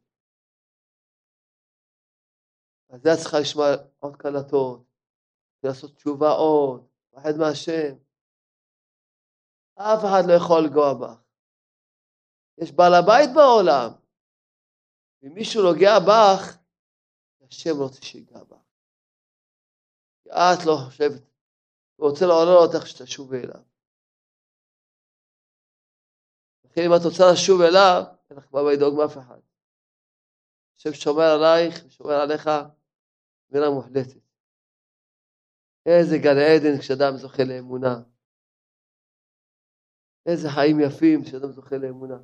אז 2.90 3.02
זה 3.02 3.12
את 3.12 3.18
צריכה 3.18 3.40
לשמוע 3.40 3.66
עוד 3.98 4.16
קלטות, 4.16 4.85
לעשות 5.62 5.96
תשובה 5.96 6.31
עוד, 6.31 6.87
מפחד 7.12 7.33
מהשם. 7.38 7.94
אף 9.74 10.00
אחד 10.05 10.22
לא 10.29 10.33
יכול 10.33 10.61
לגוע 10.64 10.94
בך. 10.94 11.22
יש 12.59 12.72
בעל 12.72 12.94
הבית 12.94 13.31
בעולם. 13.35 14.05
אם 15.22 15.35
מישהו 15.35 15.62
נוגע 15.62 15.98
בך, 15.98 16.59
השם 17.48 17.76
רוצה 17.79 18.02
שיגע 18.02 18.44
בך. 18.44 18.57
כי 20.22 20.31
את 20.31 20.66
לא 20.66 20.76
חושבת, 20.87 21.22
הוא 21.96 22.11
רוצה 22.11 22.26
לעורר 22.26 22.66
אותך 22.66 22.87
שתשובי 22.87 23.37
אליו. 23.37 23.62
לכן 26.64 26.81
אם 26.87 26.90
את 26.96 27.05
רוצה 27.05 27.22
לשוב 27.33 27.61
אליו, 27.61 28.02
אין 28.31 28.38
לך 28.38 28.44
מה 28.52 28.61
לדאוג 28.72 28.94
מאף 28.98 29.18
אחד. 29.18 29.40
השם 30.76 30.92
שומר 30.92 31.22
עלייך 31.22 31.87
ושומר 31.87 32.14
עליך 32.14 32.50
מילה 33.50 33.70
מוחלטת. 33.70 34.26
איזה 35.87 36.16
גן 36.18 36.38
עדן 36.38 36.81
כשאדם 36.81 37.16
זוכה 37.16 37.42
לאמונה. 37.44 37.94
איזה 40.26 40.48
חיים 40.55 40.81
יפים 40.81 41.24
כשאדם 41.24 41.52
זוכה 41.52 41.76
לאמונה. 41.76 42.18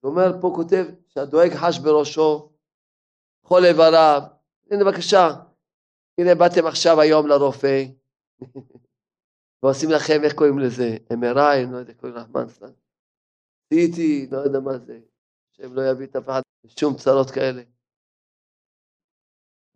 הוא 0.00 0.10
אומר, 0.10 0.40
פה 0.40 0.52
כותב 0.54 0.84
שהדואג 1.08 1.50
חש 1.54 1.78
בראשו, 1.78 2.52
כל 3.42 3.60
איבריו, 3.64 4.20
הנה 4.70 4.84
בבקשה, 4.84 5.28
הנה 6.18 6.34
באתם 6.34 6.66
עכשיו 6.66 7.00
היום 7.00 7.26
לרופא, 7.26 7.84
ועושים 9.62 9.90
לכם, 9.90 10.24
איך 10.24 10.34
קוראים 10.34 10.58
לזה, 10.58 10.96
MRI, 11.12 11.72
לא 11.72 11.76
יודע, 11.76 11.94
קוראים 11.94 12.16
רחמן 12.16 12.48
סלן, 12.48 12.72
CT, 13.74 13.98
לא 14.32 14.38
יודע 14.38 14.60
מה 14.60 14.78
זה, 14.78 15.00
שהם 15.52 15.74
לא 15.74 15.82
יביא 15.90 16.06
את 16.06 16.16
אף 16.16 16.24
אחד 16.24 16.40
לשום 16.64 16.96
צרות 16.96 17.30
כאלה. 17.30 17.62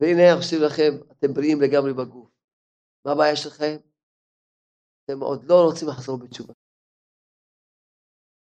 והנה 0.01 0.33
עושים 0.37 0.59
לכם, 0.67 1.13
אתם 1.13 1.35
בריאים 1.35 1.61
לגמרי 1.61 1.93
בגוף. 1.93 2.31
מה 3.05 3.13
הבעיה 3.13 3.37
שלכם? 3.37 3.77
אתם 5.05 5.21
עוד 5.21 5.45
לא 5.45 5.55
רוצים 5.55 5.89
לחזור 5.89 6.19
בתשובה. 6.19 6.55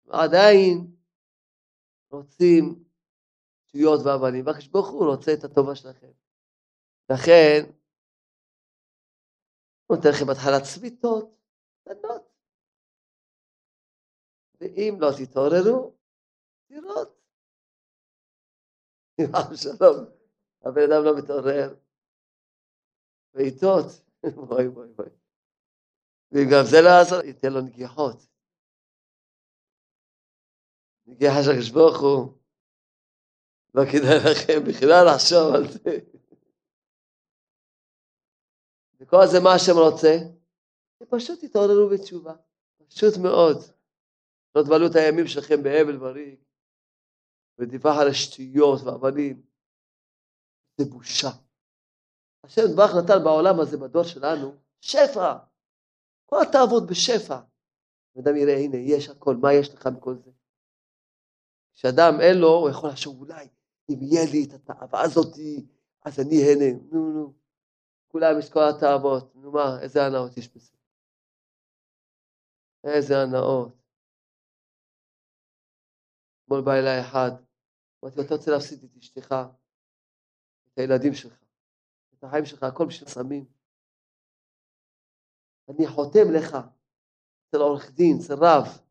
עדיין 0.08 0.96
רוצים 2.12 2.84
שטויות 3.68 4.00
ואבנים, 4.04 4.46
והקדוש 4.46 4.66
ברוך 4.66 4.88
הוא 4.88 5.06
רוצה 5.06 5.34
את 5.34 5.44
הטובה 5.44 5.74
שלכם. 5.74 6.12
לכן, 7.10 7.60
הוא 9.86 9.96
נותן 9.96 10.08
לכם 10.08 10.26
בהתחלה 10.26 10.60
צביטות 10.60 11.38
קטנות. 11.82 12.32
ואם 14.60 14.96
לא 15.00 15.08
תתעוררו, 15.18 15.94
תראות. 16.66 17.22
שלום, 19.62 20.04
הבן 20.62 20.82
אדם 20.82 21.04
לא 21.04 21.18
מתעורר. 21.18 21.74
בעיטות, 23.34 23.86
בואי 24.48 24.68
בואי 24.68 24.88
בואי. 24.88 25.08
ואם 26.32 26.46
גם 26.52 26.64
זה 26.70 26.76
לא 26.84 26.88
יעזור, 26.88 27.24
ייתן 27.24 27.52
לו 27.52 27.60
נגיחות. 27.60 28.31
של 31.20 31.50
הקדוש 31.50 31.70
ברוך 31.70 32.00
הוא, 32.00 32.38
לא 33.74 33.82
כדאי 33.92 34.18
לכם 34.32 34.60
בכלל 34.68 35.06
לחשוב 35.06 35.54
על 35.54 35.68
זה. 35.68 35.98
וכל 39.00 39.26
זה 39.26 39.40
מה 39.44 39.54
השם 39.54 39.72
רוצה? 39.72 40.16
פשוט 41.10 41.44
תתעוררו 41.44 41.88
בתשובה, 41.88 42.34
פשוט 42.88 43.14
מאוד. 43.22 43.56
לא 44.54 44.62
תבלו 44.62 44.86
את 44.86 44.96
הימים 44.96 45.26
שלכם 45.26 45.62
באבל 45.62 46.02
וריק, 46.02 46.40
ודיווח 47.58 47.96
על 48.00 48.08
השטויות 48.08 48.80
והאבנים. 48.84 49.42
זה 50.78 50.84
בושה. 50.90 51.30
השם 52.44 52.62
דבח 52.72 52.90
נתן 52.96 53.24
בעולם 53.24 53.60
הזה, 53.60 53.76
בדור 53.76 54.02
שלנו, 54.02 54.56
שפע. 54.80 55.38
כל 56.26 56.36
התאוות 56.42 56.82
בשפע. 56.90 57.40
אדם 58.18 58.36
יראה, 58.36 58.56
הנה, 58.56 58.76
יש 58.76 59.08
הכל, 59.08 59.36
מה 59.36 59.52
יש 59.52 59.74
לך 59.74 59.86
מכל 59.86 60.14
זה? 60.14 60.30
כשאדם 61.74 62.20
אין 62.20 62.36
לו, 62.38 62.48
הוא 62.48 62.70
יכול 62.70 62.90
לחשוב, 62.90 63.20
אולי 63.20 63.48
אם 63.90 64.02
יהיה 64.02 64.24
לי 64.32 64.44
את 64.44 64.52
התאווה 64.52 65.02
הזאת, 65.02 65.36
אז 66.04 66.20
אני 66.20 66.36
אהנה. 66.42 66.78
נו, 66.92 67.12
נו. 67.12 67.32
כולם 68.08 68.38
יש 68.38 68.50
כל 68.50 68.60
התאוות. 68.68 69.34
נו 69.34 69.52
מה, 69.52 69.82
איזה 69.82 70.06
הנאות 70.06 70.36
יש 70.36 70.48
בזה? 70.48 70.72
איזה 72.84 73.14
הנאות. 73.22 73.72
אתמול 76.44 76.60
בא 76.64 76.72
אליי 76.72 77.00
אחד, 77.00 77.30
אמרתי 78.04 78.16
לו, 78.18 78.24
אתה 78.26 78.34
רוצה 78.34 78.50
להפסיד 78.50 78.84
את 78.84 78.96
אשתך, 78.96 79.34
את 80.72 80.78
הילדים 80.78 81.14
שלך, 81.14 81.38
את 82.14 82.24
החיים 82.24 82.44
שלך, 82.44 82.62
הכל 82.62 82.86
בשביל 82.86 83.08
סמים. 83.08 83.44
אני 85.68 85.86
חותם 85.86 86.32
לך, 86.36 86.56
אצל 87.48 87.56
עורך 87.60 87.90
דין, 87.90 88.16
אצל 88.20 88.34
רב. 88.34 88.82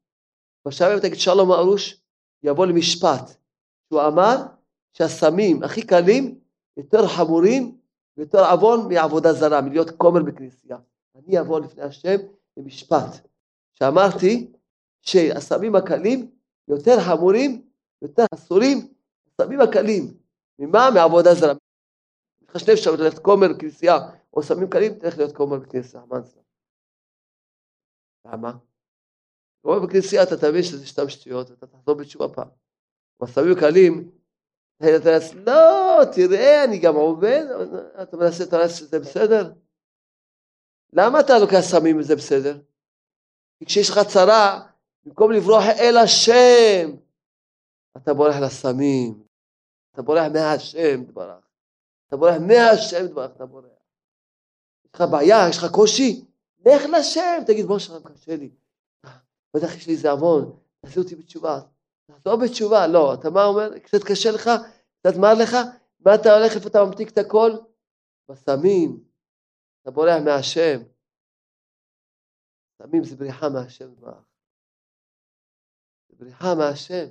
עכשיו 0.66 0.88
אם 0.94 1.00
תגיד 1.00 1.20
שלום 1.20 1.52
ארוש, 1.52 2.01
יבוא 2.44 2.66
למשפט. 2.66 3.42
שהוא 3.90 4.02
אמר 4.08 4.36
שהסמים 4.94 5.64
הכי 5.64 5.88
קלים 5.88 6.40
יותר 6.78 7.08
חמורים 7.08 7.78
ויותר 8.18 8.46
עוון 8.52 8.94
מעבודה 8.94 9.34
זרה, 9.34 9.62
מלהיות 9.62 9.90
כומר 9.98 10.24
בכנסייה. 10.24 10.78
אני 11.16 11.40
אבוא 11.40 11.60
לפני 11.60 11.84
השם 11.84 12.16
למשפט. 12.58 13.28
שאמרתי 13.72 14.52
שהסמים 15.02 15.76
הקלים 15.76 16.32
יותר 16.68 17.00
חמורים, 17.00 17.68
יותר 18.02 18.26
אסורים, 18.34 18.94
הסמים 19.28 19.62
הקלים. 19.62 20.14
ממה? 20.60 20.90
מעבודה 20.94 21.34
זרה. 21.34 21.54
יש 22.42 22.50
לך 22.50 22.60
שני 22.60 22.74
אפשרויות 22.74 23.02
ללכת 23.02 23.20
כומר 23.20 23.48
בכנסייה 23.54 23.96
או 24.34 24.44
סמים 24.44 24.70
קלים, 24.70 24.94
תלך 24.94 25.18
להיות 25.18 25.36
כומר 25.36 25.58
בכנסייה. 25.60 26.04
למה? 28.26 28.52
כומר 29.62 29.80
בכנסייה 29.80 30.24
אתה 30.24 30.38
תבין 30.38 30.64
שזה 30.64 30.88
סתם 30.88 31.10
שטויות, 31.10 31.52
אתה 31.52 31.68
תחזור 31.68 31.96
בתשובה 31.96 32.28
פעם. 32.28 32.48
בסמים 33.22 33.56
קלים, 33.60 34.12
אתה 34.78 35.10
לא, 35.36 36.02
תראה, 36.16 36.64
אני 36.64 36.80
גם 36.80 36.96
עובד, 36.96 37.46
אתה 38.02 38.18
מנסה, 38.18 38.44
מנסה 38.44 38.70
שזה 38.70 39.00
בסדר? 39.00 39.54
למה 40.94 41.20
אתה 41.20 41.40
לוקח 41.40 41.60
סמים 41.60 42.00
וזה 42.00 42.16
בסדר? 42.16 42.60
כי 43.60 43.66
כשיש 43.66 43.90
לך 43.90 44.00
צרה, 44.14 44.68
במקום 45.06 45.32
לברוח 45.32 45.64
אל 45.80 45.98
השם, 45.98 46.96
אתה 47.98 48.14
בורח 48.14 48.36
לסמים, 48.36 49.24
אתה 49.94 50.02
בורח 50.02 50.24
מהשם 50.34 51.04
דברך, 51.04 51.46
אתה 52.08 52.18
בורח 52.18 52.36
מהשם 52.48 53.08
דברך, 53.08 53.32
אתה 53.36 53.46
בורח. 53.46 53.66
יש 54.86 54.92
לך 54.96 55.04
בעיה, 55.12 55.50
יש 55.50 55.58
לך 55.58 55.72
קושי, 55.72 56.26
לך 56.66 56.82
לשם, 57.00 57.44
תגיד 57.48 57.66
בוא 57.66 57.80
שלום 57.80 58.04
קשה 58.04 58.36
לי, 58.36 58.50
בטח 59.56 59.76
יש 59.76 59.88
לי 59.88 59.94
איזה 59.94 60.12
עוון, 60.12 60.60
תעשי 60.82 61.00
אותי 61.00 61.16
בתשובה, 61.16 61.60
תחזור 62.06 62.36
בתשובה, 62.44 62.88
לא, 62.88 63.14
אתה 63.14 63.30
מה 63.30 63.46
אומר, 63.46 63.80
קצת 63.80 64.04
קשה 64.08 64.32
לך, 64.32 64.50
קצת 65.00 65.18
מר 65.22 65.34
לך, 65.44 65.56
מה 66.00 66.16
אתה 66.16 66.30
הולך, 66.38 66.56
איפה 66.56 66.70
אתה 66.70 66.80
ממתיק 66.86 67.10
את 67.10 67.18
הכל? 67.18 67.52
בסמים, 68.30 69.04
אתה 69.82 69.92
בורח 69.92 70.22
מהשם. 70.26 70.82
סמים 72.78 73.04
זה 73.04 73.16
בריחה 73.16 73.50
מהשם. 73.50 73.96
זה 76.10 76.16
בריחה 76.18 76.56
מהשם. 76.56 77.06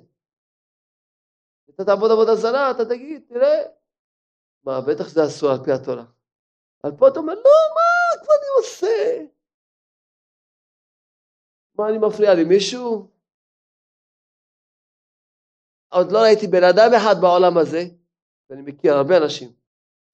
אתה 1.74 1.85
תעבוד 1.85 2.11
עבודה 2.11 2.35
זרה, 2.35 2.70
אתה 2.70 2.85
תגיד, 2.85 3.22
תראה. 3.29 3.62
מה, 4.64 4.81
בטח 4.81 5.09
זה 5.09 5.26
אסור 5.26 5.50
על 5.50 5.64
פי 5.64 5.72
התורה. 5.72 6.05
אבל 6.85 6.96
פה 6.98 7.09
אתה 7.09 7.18
אומר, 7.18 7.35
לא, 7.35 7.50
מה 7.74 8.24
כבר 8.24 8.35
אני 8.35 8.48
עושה? 8.59 9.26
מה, 11.80 11.88
אני 11.88 11.98
מפריע 11.98 12.34
למישהו? 12.34 13.10
עוד 15.88 16.06
לא 16.12 16.18
ראיתי 16.18 16.46
בן 16.46 16.64
אדם 16.70 16.90
אחד 16.96 17.14
בעולם 17.20 17.58
הזה, 17.58 17.82
ואני 18.50 18.62
מכיר 18.62 18.92
הרבה 18.92 19.14
אנשים, 19.24 19.48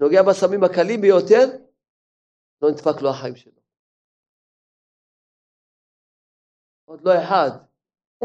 נוגע 0.00 0.22
בסמים 0.22 0.64
הקלים 0.64 1.00
ביותר, 1.00 1.44
לא 2.62 2.70
נדפק 2.70 3.02
לו 3.02 3.11
החיים 3.11 3.37
שלו. 3.37 3.62
עוד 6.85 7.00
לא 7.05 7.11
אחד. 7.11 7.50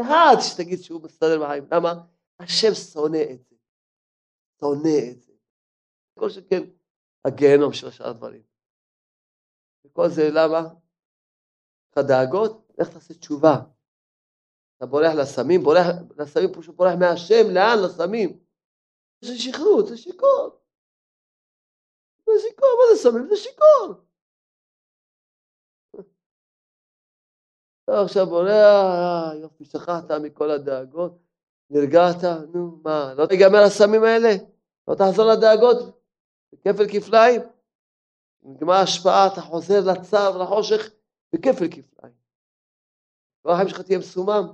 אחד 0.00 0.34
שתגיד 0.40 0.78
שהוא 0.82 1.02
מסתדר 1.02 1.44
בחיים. 1.44 1.64
למה? 1.72 1.92
השם 2.38 2.74
שונא 2.92 3.24
את 3.32 3.44
זה. 3.44 3.56
שונא 4.60 5.10
את 5.10 5.22
זה. 5.22 5.32
כל 6.18 6.30
שכן 6.30 6.62
הגיהנום 7.24 7.72
של 7.72 7.86
השאר 7.86 8.08
הדברים. 8.08 8.42
וכל 9.84 10.08
זה 10.08 10.22
למה? 10.32 10.74
הדאגות, 11.96 12.61
לך 12.82 12.88
תעשה 12.88 13.14
תשובה. 13.14 13.54
אתה 14.76 14.86
בורח 14.86 15.14
לסמים, 15.14 15.62
בורח 15.62 15.86
לסמים, 16.18 16.52
פשוט 16.52 16.76
בורח 16.76 16.94
מהשם, 17.00 17.50
לאן? 17.54 17.78
לסמים. 17.84 18.40
זה 19.20 19.38
שכרות, 19.38 19.86
זה 19.86 19.96
שיכור. 19.96 20.58
זה 22.26 22.32
שיכור, 22.48 22.68
מה 22.78 22.96
זה 22.96 23.02
סמים? 23.02 23.26
זה 23.28 23.36
שיכור. 23.36 23.94
אתה 27.84 28.02
עכשיו 28.02 28.26
בורח, 28.26 29.34
יופי, 29.42 29.64
שכחת 29.64 30.10
מכל 30.10 30.50
הדאגות, 30.50 31.18
נרגעת, 31.70 32.24
נו, 32.54 32.80
מה, 32.84 33.14
לא 33.14 33.26
תיגמר 33.26 33.62
הסמים 33.66 34.04
האלה? 34.04 34.28
לא 34.88 34.94
תחזור 34.94 35.24
לדאגות? 35.32 36.00
בכפל 36.52 36.86
כפליים? 36.92 37.40
נגמר 38.42 38.72
ההשפעה, 38.72 39.26
אתה 39.32 39.40
חוזר 39.40 39.80
לצו, 39.92 40.38
לחושך, 40.42 40.90
בכפל 41.32 41.68
כפליים. 41.70 42.21
כל 43.42 43.50
החיים 43.50 43.68
שלך 43.68 43.80
תהיה 43.80 43.98
מסומם. 43.98 44.52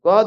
כל 0.00 0.10
אחד 0.10 0.24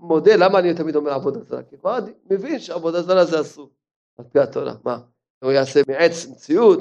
מודה, 0.00 0.36
למה 0.36 0.58
אני 0.58 0.74
תמיד 0.74 0.96
אומר 0.96 1.10
עבודה 1.10 1.44
זרה? 1.44 1.62
כי 1.62 1.76
כל 1.78 1.88
אחד 1.88 2.02
מבין 2.30 2.58
שעבודה 2.58 3.02
זרה 3.02 3.24
זה 3.24 3.40
אסור, 3.40 3.70
על 4.18 4.24
פי 4.24 4.38
התורה. 4.38 4.74
מה, 4.84 4.98
הוא 5.42 5.52
יעשה 5.52 5.80
מעץ 5.88 6.26
מציאות? 6.26 6.80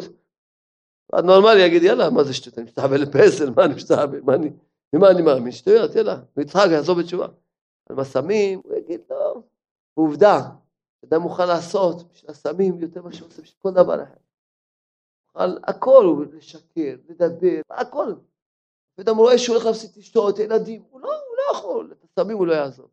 אחד 1.12 1.26
נורמלי 1.26 1.62
יגיד, 1.62 1.84
יאללה, 1.84 2.10
מה 2.10 2.24
זה 2.24 2.34
שטות? 2.34 2.58
אני 2.58 2.66
מסתחבא 2.66 2.96
לפסל, 2.96 3.50
מה 3.50 3.66
אני? 3.66 3.74
מה 4.24 4.36
אני, 4.36 4.50
ממה 4.94 5.12
אני 5.12 5.22
מאמין? 5.22 5.52
שטויות, 5.52 5.96
יאללה, 5.96 6.20
הוא 6.34 6.42
יצחק, 6.42 6.66
יעזוב 6.72 7.00
בתשובה. 7.00 7.28
על 7.90 8.00
הסמים, 8.00 8.62
הוא 8.64 8.76
יגיד, 8.76 9.02
לא. 9.10 9.42
עובדה, 9.94 10.40
אדם 11.06 11.22
מוכן 11.22 11.48
לעשות 11.48 12.12
בשביל 12.12 12.32
הסמים 12.32 12.80
יותר 12.80 13.02
ממה 13.02 13.14
שהוא 13.14 13.28
עושה 13.28 13.42
בשביל 13.42 13.58
כל 13.62 13.72
דבר 13.72 14.04
אחר. 14.04 14.25
על 15.36 15.60
הכל 15.64 16.04
הוא 16.06 16.26
לשקר, 16.34 16.96
לדבר, 17.10 17.62
הכל. 17.70 18.14
ואדם 18.98 19.18
רואה 19.18 19.38
שהוא 19.38 19.56
הולך 19.56 19.66
להפסיד 19.66 19.98
אשתו, 20.00 20.30
את 20.30 20.38
הילדים, 20.38 20.82
הוא 20.90 21.02
לא, 21.02 21.08
הוא 21.08 21.38
לא 21.38 21.58
יכול, 21.58 21.92
את 21.92 22.04
הסמים 22.04 22.38
הוא 22.38 22.48
לא 22.48 22.54
יעזוב. 22.54 22.92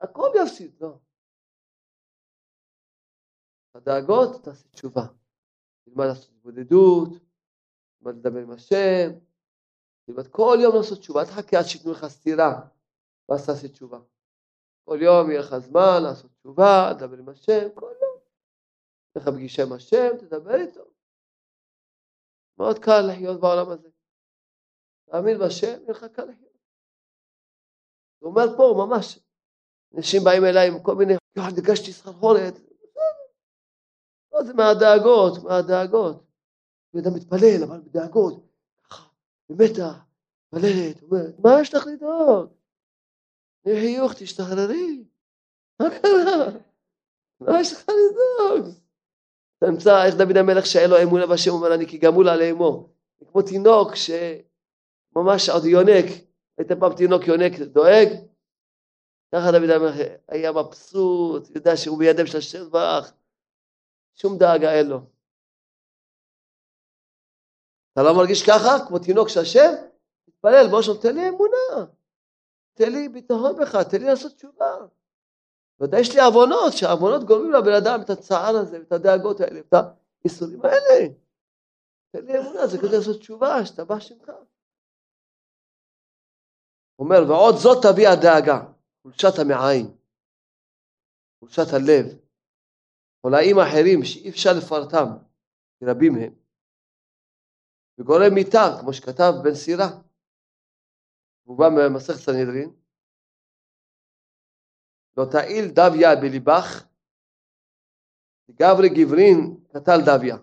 הכל 0.00 0.28
יפסיד, 0.42 0.76
לא. 0.80 0.98
הדאגות, 3.74 4.44
תעשה 4.44 4.68
תשובה. 4.68 5.02
תלמד 5.84 6.06
לעשות 6.06 6.30
התבודדות, 6.30 7.08
תלמד 7.98 8.14
לדבר 8.16 8.40
עם 8.40 8.50
השם, 8.50 9.10
תלמד 10.06 10.26
כל 10.26 10.58
יום 10.62 10.76
לעשות 10.76 10.98
תשובה, 10.98 11.20
אל 11.20 11.26
תחכה 11.26 11.58
עד 11.58 11.64
שייתנו 11.64 11.92
לך 11.92 12.06
סטירה, 12.06 12.60
ואז 13.28 13.46
תעשה 13.46 13.68
תשובה. 13.68 13.98
כל 14.84 14.98
יום 15.02 15.30
יהיה 15.30 15.40
לך 15.40 15.58
זמן 15.58 16.02
לעשות 16.02 16.30
תשובה, 16.40 16.90
לדבר 16.90 17.18
עם 17.18 17.28
השם, 17.28 17.68
כל 17.74 17.92
לך 19.20 19.28
פגישה 19.28 19.62
עם 19.62 19.72
השם, 19.72 20.16
תדבר 20.18 20.54
איתו. 20.54 20.84
מאוד 22.58 22.78
קל 22.78 23.00
לחיות 23.10 23.40
בעולם 23.40 23.70
הזה. 23.70 23.88
תאמין 25.10 25.38
בשם, 25.38 25.66
יהיה 25.66 25.90
לך 25.90 26.04
קל 26.04 26.24
לחיות. 26.24 26.58
הוא 28.18 28.30
אומר 28.30 28.56
פה, 28.56 28.74
ממש, 28.86 29.18
אנשים 29.96 30.20
באים 30.24 30.44
אליי 30.44 30.68
עם 30.68 30.82
כל 30.82 30.94
מיני, 30.94 31.12
יואו, 31.36 31.46
הרגשתי 31.46 31.92
סחרחורת, 31.92 32.54
לא, 34.32 34.42
זה 34.44 34.54
מהדאגות, 34.54 35.44
מהדאגות. 35.44 36.30
ואדם 36.94 37.14
מתפלל, 37.16 37.62
אבל 37.68 37.80
בדאגות, 37.80 38.46
במתח, 39.48 40.04
מתפללת, 40.52 41.02
אומרת, 41.02 41.38
מה 41.38 41.50
יש 41.60 41.74
לך 41.74 41.86
לדאוג? 41.86 42.52
חיוך, 43.64 44.12
תשתחררי. 44.18 45.04
מה 45.80 45.86
קרה? 45.90 46.60
מה 47.40 47.60
יש 47.60 47.72
לך 47.72 47.84
לדאוג? 47.88 48.79
תמצא 49.64 50.04
איך 50.06 50.14
דוד 50.14 50.36
המלך 50.36 50.66
שהיה 50.66 50.88
לו 50.88 51.02
אמונה 51.02 51.26
בשם, 51.26 51.50
אומר 51.50 51.74
אני 51.74 51.86
כי 51.86 51.98
גמול 51.98 52.28
על 52.28 52.42
אמו. 52.42 52.88
כמו 53.32 53.42
תינוק 53.42 53.88
שממש 53.94 55.48
עוד 55.48 55.64
יונק, 55.64 56.06
היית 56.58 56.72
פעם 56.80 56.96
תינוק 56.96 57.22
יונק 57.26 57.58
דואג? 57.58 58.08
ככה 59.34 59.52
דוד 59.52 59.70
המלך 59.70 59.94
היה 60.28 60.52
מבסוט, 60.52 61.56
יודע 61.56 61.76
שהוא 61.76 61.98
בידיו 61.98 62.26
של 62.26 62.38
השם 62.38 62.70
ברח. 62.70 63.12
שום 64.14 64.38
דאגה 64.38 64.72
אין 64.72 64.86
לו. 64.86 65.00
אתה 67.92 68.02
לא 68.02 68.16
מרגיש 68.16 68.42
ככה, 68.42 68.86
כמו 68.88 68.98
תינוק 68.98 69.28
של 69.28 69.40
השם? 69.40 69.70
תתפלל, 70.24 70.66
בוא 70.70 70.82
שם, 70.82 70.92
תן 71.02 71.14
לי 71.14 71.28
אמונה. 71.28 71.90
תן 72.74 72.92
לי 72.92 73.08
ביטחון 73.08 73.56
בך, 73.60 73.76
תן 73.90 73.98
לי 74.00 74.06
לעשות 74.06 74.32
תשובה. 74.32 74.76
ודאי 75.80 76.00
יש 76.00 76.14
לי 76.14 76.20
עוונות, 76.20 76.72
שהעוונות 76.72 77.24
גורמים 77.24 77.52
לבן 77.52 77.74
אדם 77.82 78.00
את 78.04 78.10
הצער 78.10 78.56
הזה, 78.56 78.76
את 78.76 78.92
הדאגות 78.92 79.40
האלה, 79.40 79.60
את 79.60 79.74
האיסורים 79.74 80.60
האלה. 80.64 81.08
תן 82.10 82.24
לי 82.24 82.38
אמונה, 82.38 82.66
זה 82.66 82.78
כדי 82.78 82.96
לעשות 82.96 83.20
תשובה, 83.20 83.66
שאתה 83.66 83.84
בא 83.84 84.00
שמך. 84.00 84.30
אומר, 86.98 87.20
ועוד 87.28 87.54
זאת 87.62 87.78
תביא 87.84 88.08
הדאגה, 88.08 88.58
חולשת 89.02 89.38
המעיים, 89.40 89.86
חולשת 91.40 91.68
הלב, 91.74 92.06
חולאים 93.22 93.56
אחרים 93.58 94.04
שאי 94.04 94.30
אפשר 94.30 94.50
לפרטם, 94.58 95.08
רבים 95.82 96.14
הם. 96.14 96.34
וגורם 97.98 98.34
מיתה, 98.34 98.64
כמו 98.80 98.92
שכתב 98.92 99.32
בן 99.44 99.54
סירה. 99.54 99.90
הוא 101.44 101.58
בא 101.58 101.68
ממסכת 101.68 102.18
סנהדרין. 102.18 102.79
לא 105.16 105.24
תעיל 105.32 105.64
דביה 105.68 106.16
בליבך, 106.16 106.84
גברי 108.50 108.88
גברין 108.88 109.60
קטל 109.72 110.00
דביה. 110.06 110.36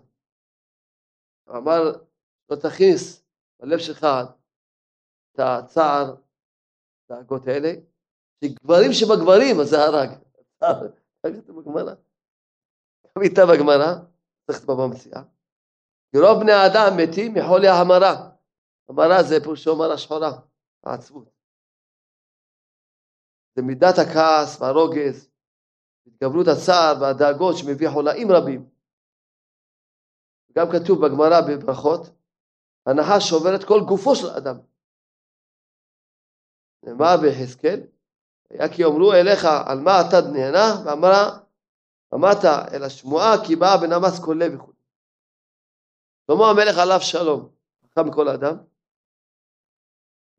הוא 1.48 1.58
אמר, 1.58 1.82
לא 2.50 2.56
תכניס 2.56 3.24
בלב 3.60 3.80
שלך 3.80 4.08
את 5.32 5.40
הצער, 5.40 6.16
הדאגות 7.10 7.48
האלה, 7.48 7.74
שגברים 8.44 8.94
שבגברים, 8.94 9.60
אז 9.62 9.68
זה 9.68 9.78
הרג. 9.84 10.10
בגמרא. 11.26 11.94
גם 13.16 13.24
איתה 13.24 13.42
בגמרא, 13.46 13.94
צריך 14.48 14.66
בבא 14.66 14.88
מציאה. 14.92 15.22
כי 16.12 16.20
רוב 16.20 16.40
בני 16.44 16.52
האדם 16.52 16.98
מתים 16.98 17.34
מחולי 17.34 17.68
ההמרה. 17.68 18.30
המרה 18.90 19.24
זה 19.24 19.40
פירושו 19.44 19.76
מרה 19.76 19.98
שחורה, 19.98 20.32
העצבות. 20.84 21.37
זה 23.58 23.64
מידת 23.64 23.96
הכעס 23.98 24.62
והרוגז, 24.62 25.30
התגברות 26.08 26.48
הצער 26.48 26.94
והדאגות 27.02 27.58
שמביא 27.58 27.90
חולאים 27.90 28.28
רבים. 28.32 28.70
גם 30.52 30.68
כתוב 30.74 31.06
בגמרא 31.06 31.42
בברכות, 31.48 32.02
הנחש 32.86 33.30
שובר 33.30 33.56
את 33.56 33.64
כל 33.68 33.80
גופו 33.88 34.16
של 34.16 34.30
האדם. 34.30 34.58
נאמר 36.84 37.16
ביחזקאל, 37.22 37.80
היה 38.50 38.74
כי 38.74 38.82
יאמרו 38.82 39.14
אליך 39.14 39.46
על 39.68 39.80
מה 39.80 39.92
אתה 40.02 40.18
נהנה, 40.34 40.68
ואמרה, 40.86 41.40
אמרת 42.14 42.44
אל 42.74 42.84
השמועה 42.84 43.32
כי 43.48 43.56
באה 43.56 43.78
בנמס 43.82 44.26
כל 44.26 44.38
לב 44.40 44.56
וכו'. 44.56 44.74
שלמה 46.26 46.50
המלך 46.50 46.78
עליו 46.78 47.02
שלום, 47.02 47.50
חכם 47.86 48.08
מכל 48.08 48.28
האדם, 48.28 48.56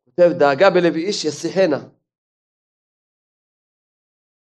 כותב 0.04 0.28
דאגה 0.38 0.70
בלב 0.70 0.94
איש 0.94 1.24
יסיחנה. 1.24 1.97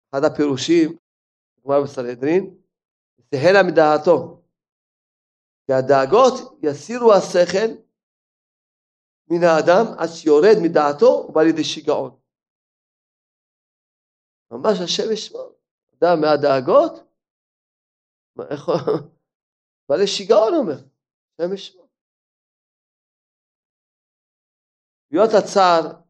אחד 0.10 0.24
הפירושים, 0.24 0.98
כמו 1.62 1.74
בסנהדרין, 1.84 2.56
יסיחנה 3.19 3.63
מדעתו. 3.67 4.41
כי 5.65 5.74
הדאגות 5.74 6.60
יסירו 6.63 7.13
השכל 7.13 7.69
מן 9.28 9.43
האדם 9.43 9.86
עד 10.00 10.10
שיורד 10.15 10.58
מדעתו 10.63 11.26
ובא 11.30 11.41
לידי 11.41 11.63
שיגעון. 11.63 12.19
ממש 14.52 14.78
השם 14.84 15.12
ישמור. 15.13 15.56
אדם 15.98 16.22
מהדאגות, 16.22 16.93
איך 18.52 18.67
הוא... 18.67 18.76
בא 19.89 19.95
לשיגעון 19.95 20.54
אומר, 20.54 20.74
השם 20.74 21.54
ישמור. 21.54 21.89
להיות 25.12 25.30
הצער 25.38 26.02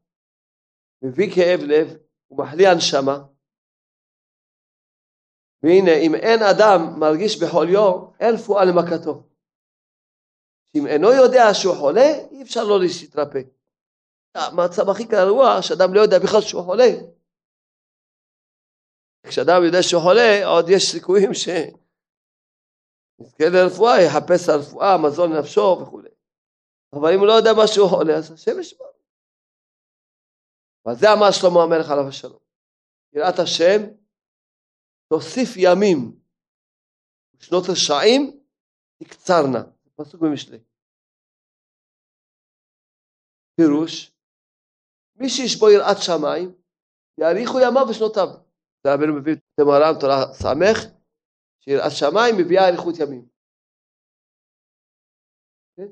מביא 1.02 1.36
כאב 1.36 1.60
לב 1.68 1.88
ומחליא 2.32 2.68
הנשמה. 2.70 3.39
והנה, 5.64 5.96
אם 6.06 6.16
אין 6.16 6.40
אדם 6.44 7.00
מרגיש 7.00 7.44
בחוליו, 7.44 8.06
אין 8.20 8.36
רפואה 8.36 8.66
למכתו. 8.66 9.24
אם 10.76 10.88
אינו 10.88 11.12
יודע 11.12 11.54
שהוא 11.54 11.76
חולה, 11.76 12.10
אי 12.32 12.42
אפשר 12.42 12.64
לא 12.64 12.80
להתרפא. 12.80 13.40
המצב 14.36 14.90
הכי 14.90 15.04
גרוע, 15.04 15.62
שאדם 15.62 15.94
לא 15.94 16.02
יודע 16.02 16.20
בכלל 16.20 16.42
שהוא 16.42 16.64
חולה. 16.64 16.90
כשאדם 19.28 19.64
יודע 19.66 19.84
שהוא 19.84 20.02
חולה, 20.02 20.46
עוד 20.46 20.70
יש 20.70 20.92
סיכויים 20.92 21.34
ש... 21.34 21.48
יזכה 23.22 23.44
לרפואה, 23.50 24.02
יחפש 24.02 24.50
הרפואה, 24.50 24.98
מזון 24.98 25.32
לנפשו 25.34 25.80
וכו'. 25.82 26.02
אבל 26.94 27.14
אם 27.14 27.20
הוא 27.20 27.28
לא 27.28 27.34
יודע 27.34 27.54
מה 27.54 27.68
שהוא 27.68 27.90
חולה, 27.90 28.14
אז 28.18 28.32
השם 28.32 28.60
ישמע. 28.60 28.86
אבל 30.86 30.96
זה 30.96 31.14
אמר 31.14 31.32
שלמה 31.32 31.64
המלך 31.64 31.92
עליו 31.92 32.08
השלום. 32.08 32.40
יראת 33.14 33.40
השם 33.40 33.82
תוסיף 35.10 35.50
ימים 35.58 36.20
ושנות 37.36 37.64
רשעים 37.72 38.42
תקצרנה. 38.98 39.64
פסוק 39.96 40.22
במשלי. 40.22 40.60
פירוש, 43.56 44.12
מי 45.16 45.30
שיש 45.30 45.60
בו 45.60 45.70
יראת 45.70 45.98
שמיים, 46.06 46.56
יאריכו 47.18 47.60
ימיו 47.60 47.86
ושנותיו. 47.90 48.28
זה 48.84 48.94
רבנו 48.94 49.16
מביא 49.20 49.34
את 49.34 49.60
מרן 49.60 50.00
תורה 50.00 50.34
סמך, 50.34 50.78
שיראת 51.60 51.92
שמיים 51.92 52.36
מביאה 52.38 52.68
אריכות 52.68 52.96
ימים. 53.00 53.28
כן? 55.76 55.92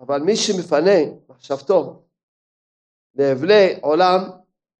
אבל 0.00 0.20
מי 0.20 0.36
שמפנה 0.36 1.26
מחשבתו 1.28 2.02
לאבלי 3.14 3.80
עולם, 3.82 4.20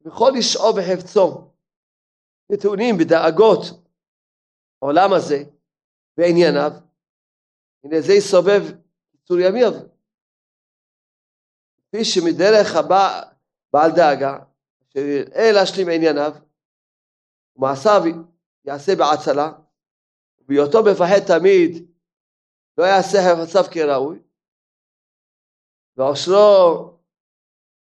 וכל 0.01 0.31
אישו 0.37 0.73
בחפצו, 0.77 1.51
נתונים 2.53 2.95
בדאגות 2.99 3.63
העולם 4.83 5.13
הזה 5.13 5.45
וענייניו, 6.19 6.71
הנה 7.85 8.01
זה 8.01 8.13
יסובב 8.13 8.63
קיצור 9.13 9.39
ימיו. 9.41 9.73
כפי 11.77 12.05
שמדרך 12.05 12.77
הבא 12.77 13.23
בעל 13.73 13.91
דאגה, 13.97 14.39
שיראה 14.93 15.53
להשלים 15.53 15.89
ענייניו, 15.95 16.33
ומעשיו 17.57 18.03
יעשה 18.65 18.93
בעצלה, 18.99 19.53
ובהיותו 20.39 20.79
מפחד 20.83 21.21
תמיד 21.27 21.91
לא 22.79 22.85
יעשה 22.85 23.19
חפציו 23.19 23.65
כראוי, 23.73 24.23
ועושרו 25.97 26.99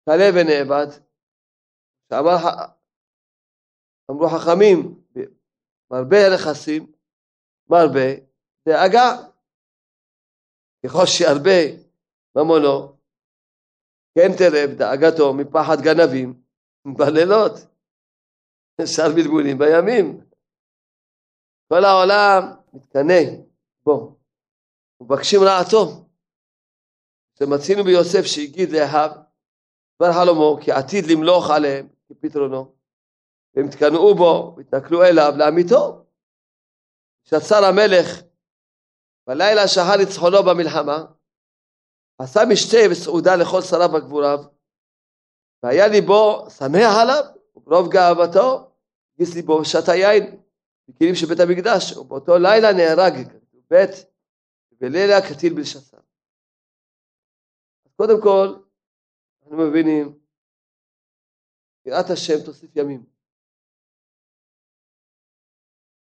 קלה 0.04 0.28
ונאבד, 0.34 0.86
שאמר, 2.08 2.36
אמרו 4.10 4.28
חכמים, 4.28 5.02
מרבה 5.90 6.16
נכסים, 6.34 6.92
מרבה 7.70 8.08
דאגה. 8.68 9.32
ככל 10.86 11.06
שהרבה 11.06 11.60
ממונו, 12.36 12.96
כן 14.14 14.28
תרב 14.38 14.70
דאגתו 14.70 15.34
מפחד 15.34 15.76
גנבים 15.82 16.42
בלילות, 16.98 17.52
שאר 18.84 19.08
בלבולים 19.14 19.58
בימים. 19.58 20.20
כל 21.68 21.84
העולם 21.84 22.42
מתקנא 22.72 23.22
בו, 23.84 24.16
ומבקשים 25.00 25.40
רעתו. 25.42 26.06
שמצינו 27.38 27.84
ביוסף 27.84 28.22
שהגיד 28.24 28.70
לאחיו 28.70 29.10
דבר 29.96 30.12
חלומו 30.12 30.58
כי 30.62 30.72
עתיד 30.72 31.04
למלוך 31.06 31.50
עליהם 31.50 31.88
כפתרונו, 32.08 32.74
והם 33.54 33.66
התקנאו 33.66 34.14
בו 34.14 34.54
והתנכלו 34.56 35.04
אליו 35.04 35.32
לאמיתו. 35.36 36.04
כשצר 37.24 37.64
המלך 37.64 38.22
בלילה 39.26 39.68
שחר 39.68 39.96
ניצחונו 39.98 40.42
במלחמה, 40.42 41.04
עשה 42.18 42.40
משתה 42.52 42.76
וסעודה 42.90 43.36
לכל 43.36 43.60
שריו 43.60 43.90
וגבוריו, 43.94 44.38
והיה 45.62 45.88
ליבו 45.88 46.50
שמח 46.50 46.94
עליו, 47.02 47.24
וברוב 47.56 47.92
גאוותו, 47.92 48.72
הגיס 49.14 49.34
ליבו 49.34 49.52
ושתה 49.52 49.94
יין 49.94 50.42
בכלים 50.88 51.14
של 51.14 51.26
בית 51.26 51.40
המקדש, 51.40 51.96
ובאותו 51.96 52.38
לילה 52.38 52.72
נהרג, 52.72 53.14
בית, 53.70 53.90
ובלילה 54.72 55.20
קטיל 55.28 55.54
בלשסה. 55.54 55.96
קודם 57.96 58.22
כל, 58.22 58.46
אנחנו 59.42 59.56
מבינים, 59.56 60.18
יראת 61.86 62.10
השם 62.10 62.44
תוסיף 62.44 62.70
ימים. 62.76 63.11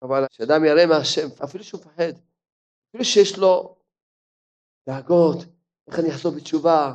אבל 0.02 0.28
כשאדם 0.30 0.66
ירא 0.66 0.86
מהשם, 0.86 1.28
אפילו 1.44 1.64
שהוא 1.64 1.82
מפחד, 1.82 2.14
אפילו 2.90 3.06
שיש 3.06 3.38
לו 3.38 3.76
דאגות, 4.90 5.38
איך 5.88 6.00
אני 6.00 6.10
אחזור 6.10 6.32
בתשובה, 6.32 6.94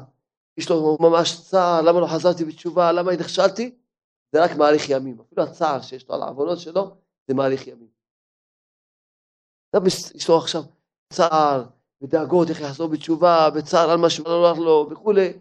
יש 0.57 0.71
לו 0.71 0.97
ממש 1.01 1.41
צער, 1.51 1.83
למה 1.83 2.01
לא 2.01 2.07
חזרתי 2.07 2.45
בתשובה, 2.45 2.93
למה 2.93 3.13
נכשלתי, 3.13 3.75
זה 4.33 4.45
רק 4.45 4.51
מאריך 4.57 4.91
ימים. 4.91 5.21
אפילו 5.21 5.43
הצער 5.43 5.81
שיש 5.81 6.09
לו 6.09 6.15
על 6.15 6.23
העוונות 6.23 6.59
שלו, 6.59 6.97
זה 7.29 7.35
מאריך 7.35 7.67
ימים. 7.67 7.89
יש 10.15 10.29
לו 10.29 10.39
עכשיו 10.39 10.63
צער 11.13 11.65
ודאגות 12.03 12.51
איך 12.51 12.61
יחזור 12.61 12.89
בתשובה, 12.89 13.49
וצער 13.55 13.91
על 13.91 13.99
מה 13.99 14.11
שלא 14.11 14.49
הלך 14.49 14.59
לו 14.59 14.89
וכולי, 14.91 15.33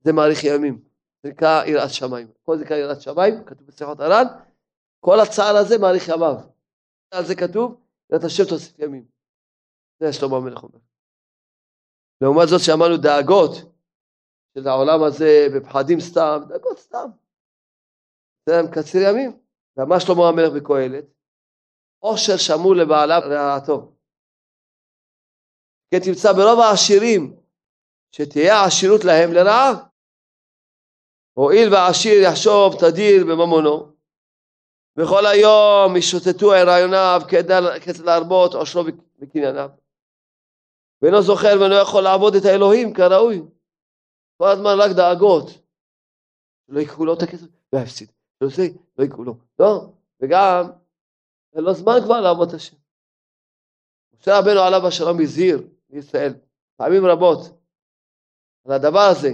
זה 0.00 0.12
מאריך 0.12 0.44
ימים. 0.44 0.82
זה 1.22 1.28
נקרא 1.28 1.64
יראת 1.64 1.90
שמיים. 1.90 2.28
כל 2.42 2.58
זה 2.58 2.64
נקרא 2.64 2.76
יראת 2.76 3.00
שמיים, 3.00 3.44
כתוב 3.44 3.66
בשיחות 3.66 4.00
הר"ן, 4.00 4.24
כל 5.00 5.20
הצער 5.20 5.56
הזה 5.56 5.78
מאריך 5.78 6.08
ימיו. 6.08 6.53
על 7.14 7.24
זה 7.24 7.34
כתוב, 7.34 7.80
יראת 8.10 8.24
השם 8.24 8.44
תוסיף 8.48 8.78
ימים. 8.78 9.04
זה 10.00 10.12
שלמה 10.12 10.36
המלך 10.36 10.62
אומר. 10.62 10.78
לעומת 12.20 12.48
זאת 12.48 12.60
שאמרנו 12.60 12.96
דאגות 12.96 13.52
של 14.54 14.68
העולם 14.68 15.02
הזה 15.02 15.46
בפחדים 15.56 16.00
סתם, 16.00 16.40
דאגות 16.48 16.78
סתם. 16.78 17.08
זה 18.48 18.54
מקצר 18.68 18.98
ימים. 19.08 19.44
ואמר 19.76 19.98
שלמה 19.98 20.28
המלך 20.28 20.52
בקהלת, 20.56 21.04
עושר 21.98 22.36
שמור 22.36 22.74
לבעליו 22.76 23.20
רעתו. 23.24 23.92
כי 25.90 26.00
תמצא 26.00 26.32
ברוב 26.32 26.60
העשירים 26.60 27.36
שתהיה 28.12 28.64
עשירות 28.64 29.04
להם 29.04 29.32
לרעה. 29.32 29.72
הואיל 31.32 31.72
והעשיר 31.72 32.22
יחשוב 32.22 32.74
תדיר 32.80 33.24
בממונו, 33.24 33.93
וכל 34.96 35.26
היום 35.26 35.96
ישוטטו 35.96 36.52
על 36.52 36.68
רעיוניו 36.68 37.20
כדי 37.28 38.04
להרבות 38.04 38.54
עושרו 38.54 38.84
וקנייניו. 39.18 39.70
ואינו 41.02 41.22
זוכר 41.22 41.56
ואינו 41.60 41.74
יכול 41.74 42.02
לעבוד 42.02 42.34
את 42.34 42.44
האלוהים 42.44 42.94
כראוי. 42.94 43.42
כל 44.36 44.48
הזמן 44.48 44.70
רק 44.78 44.90
דאגות. 44.96 45.50
לא 46.68 46.80
ייקחו 46.80 47.04
לו 47.04 47.14
את 47.14 47.22
הכסף, 47.22 47.46
לא 47.72 47.78
יפסיד. 47.78 48.10
לא 48.40 48.46
עושה, 48.46 48.62
לא 48.98 49.04
יקראו 49.04 49.24
לו. 49.24 49.36
לא, 49.58 49.86
וגם, 50.20 50.70
אין 51.54 51.64
לו 51.64 51.74
זמן 51.74 51.94
כבר 52.04 52.20
לעבוד 52.20 52.48
את 52.48 52.54
השם. 52.54 52.76
משה 54.14 54.38
רבנו 54.38 54.60
עליו 54.60 54.86
השלום 54.86 55.20
הזהיר 55.20 55.68
לישראל 55.90 56.34
פעמים 56.76 57.06
רבות 57.06 57.40
על 58.64 58.72
הדבר 58.72 59.08
הזה. 59.12 59.30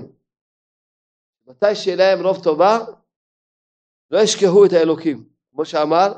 מתי 1.47 1.75
שיהיה 1.75 1.97
להם 1.97 2.27
רוב 2.27 2.45
טובה, 2.45 2.79
לא 4.11 4.19
ישכחו 4.19 4.67
את 4.67 4.73
האלוקים. 4.73 5.29
כמו 5.61 5.67
שאמר, 5.67 6.13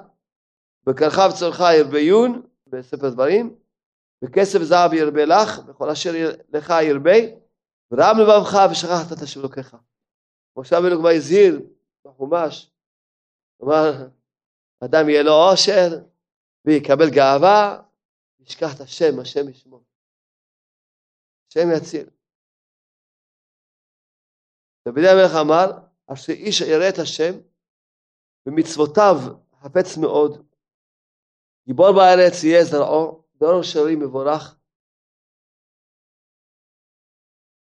בקרחב 0.87 1.31
צורך 1.39 1.61
ירביון, 1.79 2.43
בספר 2.67 3.11
דברים, 3.11 3.57
וכסף 4.25 4.59
זהב 4.63 4.93
ירבה 4.93 5.25
לך, 5.25 5.69
וכל 5.69 5.91
אשר 5.91 6.11
לך 6.49 6.73
ירבה, 6.89 7.19
ורם 7.91 8.17
לבבך 8.21 8.55
ושכחת 8.71 9.13
את 9.13 9.23
השם 9.23 9.41
אלוקיך. 9.41 9.77
משה 10.57 10.79
רבנו 10.79 10.99
כבר 10.99 11.09
הזהיר 11.17 11.61
בחומש, 12.05 12.71
כלומר, 13.59 14.09
אדם 14.85 15.09
יהיה 15.09 15.23
לו 15.23 15.33
עושר, 15.33 15.89
ויקבל 16.65 17.11
גאווה, 17.11 17.83
ישכח 18.41 18.77
את 18.77 18.81
השם, 18.81 19.21
השם 19.21 19.49
ישמור. 19.49 19.85
השם 21.49 21.69
יציל. 21.77 22.09
דוד 24.89 25.05
המלך 25.05 25.33
אמר, 25.41 25.67
אשר 26.07 26.33
איש 26.33 26.61
יראה 26.61 26.89
את 26.89 26.99
השם, 27.03 27.52
ומצוותיו 28.47 29.15
חפץ 29.61 29.97
מאוד, 29.97 30.47
גיבור 31.67 31.93
בארץ 31.93 32.45
יהיה 32.45 32.65
זרעו, 32.65 33.25
דור 33.35 33.63
שרים 33.63 34.01
מבורך. 34.01 34.59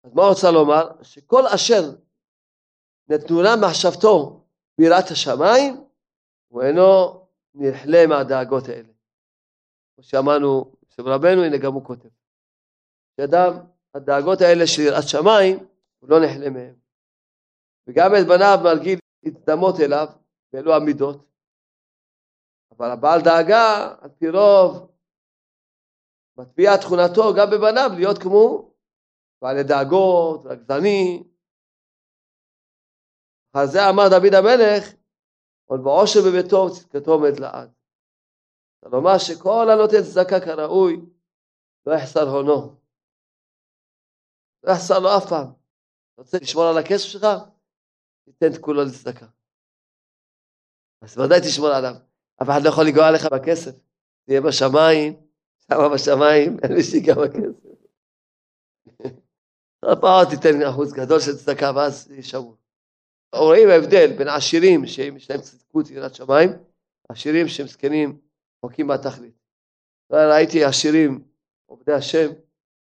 אז 0.04 0.14
מה 0.14 0.24
רוצה 0.24 0.52
לומר? 0.52 1.04
שכל 1.04 1.44
אשר 1.56 1.82
נתנו 3.08 3.42
לה 3.42 3.50
מחשבתו 3.62 4.46
ביראת 4.78 5.12
השמיים, 5.12 5.74
הוא 6.48 6.62
אינו 6.64 7.20
נכלה 7.54 8.08
מהדאגות 8.08 8.64
האלה. 8.70 8.94
כמו 9.96 10.04
שאמרנו 10.04 10.76
אצל 10.84 11.02
רבנו, 11.02 11.44
הנה 11.44 11.58
גם 11.58 11.74
הוא 11.74 11.86
כותב. 11.86 12.10
שאדם, 13.18 13.52
הדאגות 13.94 14.42
האלה 14.42 14.68
של 14.68 14.82
יראת 14.82 15.08
שמיים, 15.08 15.58
הוא 16.00 16.10
לא 16.10 16.18
נכלה 16.26 16.50
מהם. 16.50 16.76
וגם 17.88 18.12
את 18.22 18.28
בניו 18.28 18.58
מרגיל 18.64 19.00
להתדמות 19.24 19.76
אליו, 19.80 20.08
באלו 20.54 20.74
המידות. 20.74 21.26
אבל 22.72 22.92
הבעל 22.92 23.20
דאגה, 23.22 23.96
על 24.02 24.10
פי 24.10 24.30
רוב, 24.30 24.92
מטביע 26.38 26.78
תכונתו 26.78 27.34
גם 27.38 27.48
בבניו 27.52 27.90
להיות 27.96 28.18
כמו 28.18 28.74
בעלי 29.42 29.64
דאגות, 29.64 30.46
רגזנים. 30.46 31.24
על 33.54 33.68
זה 33.68 33.80
אמר 33.90 34.04
דוד 34.10 34.34
המלך, 34.34 34.94
עוד 35.66 35.80
בעושר 35.84 36.20
בביתו 36.28 36.68
וצדקתו 36.68 37.12
עומד 37.12 37.40
לעד. 37.40 37.72
כלומר 38.84 39.18
שכל 39.18 39.68
הנותן 39.70 40.04
צדקה 40.04 40.40
כראוי, 40.46 41.02
לא 41.86 41.94
יחסר 41.94 42.30
הונו. 42.30 42.76
לא 44.64 44.72
יחסר 44.72 45.00
לו 45.00 45.10
אף 45.18 45.30
פעם. 45.30 45.48
רוצה 46.18 46.38
לשמור 46.42 46.64
על 46.64 46.78
הכסף 46.78 47.06
שלך? 47.06 47.26
תיתן 48.26 48.54
את 48.54 48.62
כולו 48.62 48.84
לצדקה. 48.84 49.26
אז 51.02 51.18
ודאי 51.18 51.40
תשמור 51.42 51.70
עליו. 51.70 51.96
אף 52.42 52.50
אחד 52.50 52.64
לא 52.64 52.70
יכול 52.70 52.86
לגוע 52.86 53.08
עליך 53.08 53.26
בכסף. 53.26 53.72
תהיה 54.26 54.42
בשמיים, 54.42 55.14
שמה 55.68 55.90
בשמיים, 55.90 56.58
אין 56.64 56.74
מי 56.74 56.84
שיגע 56.84 57.16
בכסף. 57.16 57.70
פעם 60.02 60.26
תיתן 60.30 60.62
אחוז 60.62 60.94
גדול 60.94 61.20
של 61.20 61.38
צדקה 61.38 61.72
ואז 61.76 62.12
ישמעו. 62.12 62.56
רואים 63.36 63.70
ההבדל 63.70 64.18
בין 64.18 64.28
עשירים 64.28 64.88
שיש 64.88 65.32
להם 65.32 65.42
צדקות 65.42 65.90
יראת 65.90 66.16
שמיים, 66.16 66.50
עשירים 67.10 67.48
שהם 67.48 67.68
זקנים, 67.68 68.20
רחוקים 68.58 68.88
מהתכלית. 68.88 69.34
ראיתי 70.12 70.64
עשירים, 70.64 71.24
עובדי 71.66 71.94
השם, 71.94 72.30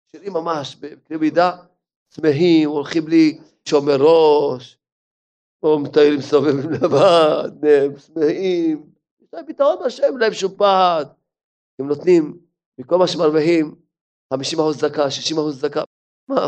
עשירים 0.09 0.33
ממש, 0.33 0.75
בקנה 0.75 1.17
מידה, 1.17 1.51
צמאים, 2.09 2.69
הולכים 2.69 3.05
בלי 3.05 3.39
שומר 3.65 3.97
ראש, 3.99 4.77
או 5.63 5.79
מטיילים 5.79 6.19
מסתובבים 6.19 6.57
לבד, 6.71 7.65
הם 7.65 7.95
צמאים, 7.95 8.93
יש 9.21 9.33
להם 9.33 9.45
פתרון 9.47 9.75
בשם, 9.85 10.17
להם 10.17 10.33
שופעת. 10.33 11.07
הם 11.79 11.87
נותנים, 11.87 12.39
מכל 12.77 12.97
מה 12.97 13.07
שמרוויחים, 13.07 13.75
50 14.33 14.59
אחוז 14.59 14.79
צדקה, 14.79 15.11
60 15.11 15.37
אחוז 15.37 15.61
צדקה, 15.61 15.83
מה, 16.27 16.47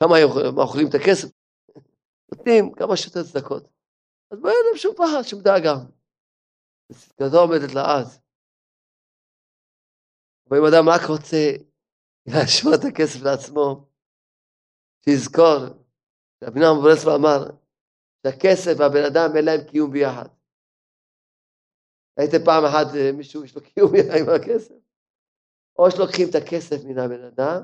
כמה 0.00 0.14
אוכלים 0.62 0.88
את 0.88 0.94
הכסף? 0.94 1.28
נותנים 2.32 2.72
כמה 2.74 2.96
שיותר 2.96 3.22
צדקות. 3.22 3.68
אז 4.30 4.40
בואי 4.40 4.54
להם 4.68 4.76
שום 4.76 4.94
פחד, 4.94 5.22
שום 5.22 5.40
דאגה. 5.40 5.74
צדקתו 6.92 7.40
עומדת 7.40 7.74
לעז. 7.74 8.20
ואם 10.50 10.62
אדם 10.64 10.88
רק 10.88 11.02
רוצה 11.08 11.50
להשמור 12.26 12.74
את 12.74 12.84
הכסף 12.88 13.22
לעצמו, 13.22 13.88
שיזכור, 15.04 15.58
רבי 16.44 16.60
נחמן 16.60 16.82
ברסלב 16.82 17.12
אמר, 17.12 17.63
שהכסף 18.24 18.72
והבן 18.78 19.04
אדם 19.10 19.36
אין 19.36 19.44
להם 19.44 19.60
קיום 19.70 19.90
ביחד. 19.90 20.28
ראיתם 22.18 22.44
פעם 22.44 22.64
אחת 22.64 22.86
מישהו 23.16 23.44
יש 23.44 23.56
לו 23.56 23.62
קיום 23.62 23.92
ביחד 23.92 24.18
עם 24.20 24.26
הכסף? 24.28 24.74
או 25.78 25.90
שלוקחים 25.90 26.26
את 26.30 26.34
הכסף 26.34 26.84
מן 26.84 26.98
הבן 26.98 27.24
אדם, 27.24 27.62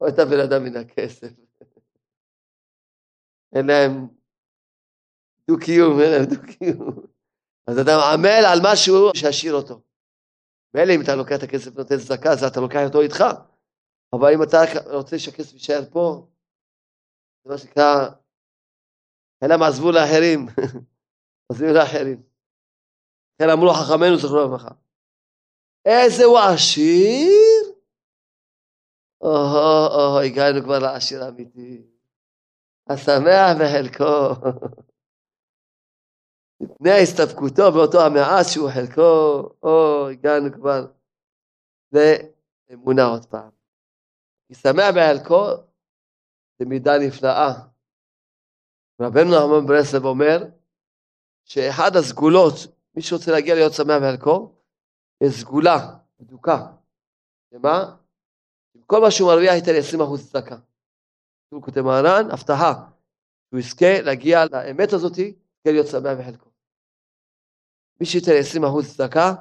או 0.00 0.08
את 0.08 0.18
הבן 0.18 0.40
אדם 0.46 0.64
מן 0.64 0.76
הכסף. 0.76 1.32
אין 3.54 3.66
להם 3.66 4.08
דו-קיום, 5.48 6.00
אין 6.00 6.10
להם 6.12 6.24
דו-קיום. 6.24 7.06
אז 7.66 7.76
אדם 7.78 7.98
עמל 8.12 8.44
על 8.52 8.58
משהו 8.72 9.10
שישאיר 9.14 9.54
אותו. 9.54 9.82
מילא 10.74 10.92
אם 10.96 11.00
אתה 11.04 11.16
לוקח 11.16 11.36
את 11.38 11.42
הכסף 11.42 11.70
ונותן 11.74 11.98
צדקה, 11.98 12.30
אז 12.32 12.44
אתה 12.44 12.60
לוקח 12.60 12.80
אותו 12.86 13.00
איתך. 13.00 13.24
אבל 14.12 14.28
אם 14.34 14.42
אתה 14.42 14.58
רוצה 14.90 15.18
שהכסף 15.18 15.52
יישאר 15.52 15.90
פה, 15.92 16.26
זה 17.44 17.50
מה 17.50 17.58
שנקרא, 17.58 18.08
אלא 19.42 19.56
מעזבו 19.56 19.90
לאחרים. 19.92 20.46
עזבו 21.48 21.66
לאחרים. 21.66 22.22
כן 23.38 23.50
אמרו 23.52 23.72
חכמינו 23.72 24.16
זכרו 24.16 24.40
לברכה. 24.44 24.74
איזה 25.84 26.24
הוא 26.24 26.38
עשיר? 26.38 27.72
או-הו, 29.20 30.18
הגענו 30.18 30.62
כבר 30.64 30.78
לעשיר 30.78 31.24
האמיתי. 31.24 31.86
השמח 32.88 33.50
בחלקו. 33.60 34.34
מפני 36.60 36.90
הסתפקותו 37.02 37.72
באותו 37.72 38.06
המעט 38.06 38.46
שהוא 38.52 38.70
חלקו, 38.74 39.48
או 39.62 40.08
הגענו 40.08 40.52
כבר 40.52 40.86
לאמונה 41.92 43.04
עוד 43.04 43.26
פעם. 43.26 43.50
כי 44.48 44.54
שמח 44.54 44.90
בחלקו 44.96 45.46
זה 46.58 46.64
מידה 46.66 46.92
נפלאה. 47.06 47.71
רבנו 49.02 49.30
נחמן 49.30 49.66
ברסלב 49.66 50.04
אומר 50.04 50.44
שאחד 51.44 51.96
הסגולות, 51.96 52.54
מי 52.94 53.02
שרוצה 53.02 53.30
להגיע 53.30 53.54
להיות 53.54 53.72
שמח 53.72 54.02
בחלקו, 54.02 54.54
יש 55.20 55.40
סגולה, 55.40 55.94
בדוקה. 56.20 56.72
שמה? 57.50 57.96
כל 58.86 59.00
מה 59.00 59.10
שהוא 59.10 59.28
מרוויח 59.30 59.54
ייתן 59.54 59.72
20% 60.00 60.28
צדקה. 60.28 60.56
הוא 61.48 61.62
כותב 61.62 61.80
מהר"ן, 61.80 62.30
הבטחה, 62.30 62.72
שהוא 63.48 63.60
יזכה 63.60 64.00
להגיע 64.02 64.44
לאמת 64.52 64.92
הזאתי, 64.92 65.22
יזכה 65.22 65.72
להיות 65.72 65.86
שמח 65.86 66.18
בחלקו. 66.20 66.50
מי 68.00 68.06
שייתן 68.06 68.32
20% 68.62 68.66
צדקה, 68.94 69.34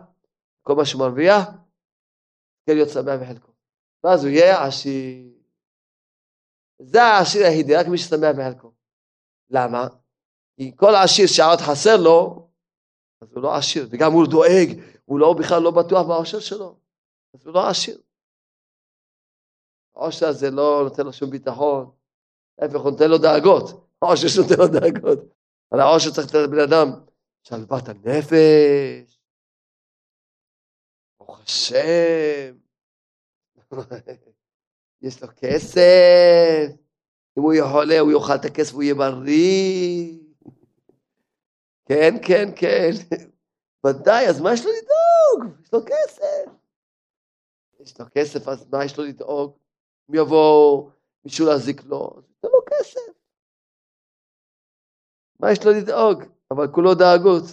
כל 0.62 0.76
מה 0.76 0.86
שהוא 0.86 0.99
מרוויח, 0.99 1.47
יזכה 1.47 2.74
להיות 2.74 2.89
שמח 2.89 3.22
בחלקו. 3.22 3.51
ואז 4.03 4.24
הוא 4.24 4.32
יהיה 4.32 4.66
עשיר. 4.66 5.32
זה 6.82 7.03
העשיר 7.03 7.45
היחידי, 7.45 7.76
רק 7.76 7.88
מי 7.88 7.97
ששמח 7.97 8.36
בחלקו. 8.38 8.72
למה? 9.52 9.88
כי 10.56 10.72
כל 10.76 10.95
העשיר 10.95 11.28
שעוד 11.28 11.60
חסר 11.60 11.97
לו, 12.04 12.47
אז 13.22 13.34
הוא 13.34 13.43
לא 13.43 13.56
עשיר, 13.56 13.88
וגם 13.91 14.12
הוא 14.12 14.28
דואג, 14.28 14.70
הוא 15.06 15.20
לא 15.20 15.34
בכלל 15.39 15.62
לא 15.62 15.72
בטוח 15.72 16.08
בעושר 16.08 16.39
שלו, 16.39 16.80
אז 17.34 17.45
הוא 17.45 17.54
לא 17.54 17.70
עשיר. 17.70 18.02
העושר 19.95 20.28
הזה 20.28 20.49
לא 20.52 20.82
נותן 20.84 21.04
לו 21.06 21.14
שום 21.14 21.30
ביטחון, 21.30 21.91
להפך, 22.62 22.76
הוא 22.76 22.91
נותן 22.91 23.10
לו 23.10 23.18
דאגות, 23.18 23.88
העושר 24.02 24.28
שנותן 24.28 24.56
לו 24.58 24.68
דאגות. 24.68 25.20
אבל 25.72 25.80
העושר 25.80 26.12
צריך 26.12 26.28
לתת 26.28 26.36
לבן 26.36 26.60
אדם 26.60 26.88
שלוות 27.43 27.84
הנפש, 27.89 29.20
ברוך 31.20 31.39
השם, 31.39 32.58
יש 35.02 35.22
לו 35.22 35.28
כסף, 35.36 36.80
אם 37.38 37.43
הוא 37.43 37.53
יחולה 37.53 37.99
הוא 37.99 38.11
יאכל 38.11 38.36
את 38.36 38.45
הכסף 38.45 38.71
והוא 38.71 38.84
יהיה 38.84 38.95
בריא. 38.95 40.17
כן, 41.86 42.13
כן, 42.27 42.49
כן, 42.55 42.89
ודאי, 43.86 44.27
אז 44.29 44.41
מה 44.41 44.53
יש 44.53 44.65
לו 44.65 44.71
לדאוג? 44.71 45.61
יש 45.63 45.73
לו 45.73 45.79
כסף. 45.86 46.51
יש 47.79 47.99
לו 47.99 48.05
כסף, 48.15 48.47
אז 48.47 48.65
מה 48.71 48.86
יש 48.86 48.97
לו 48.97 49.03
לדאוג? 49.03 49.57
אם 50.09 50.15
יבוא 50.15 50.89
מישהו 51.25 51.47
להזיק 51.47 51.84
לו, 51.84 52.13
אז 52.17 52.23
ייתן 52.29 52.47
לו 52.47 52.61
כסף. 52.65 53.21
מה 55.39 55.51
יש 55.51 55.65
לו 55.65 55.71
לדאוג? 55.71 56.23
אבל 56.51 56.67
כולו 56.67 56.93
דאגות. 56.95 57.43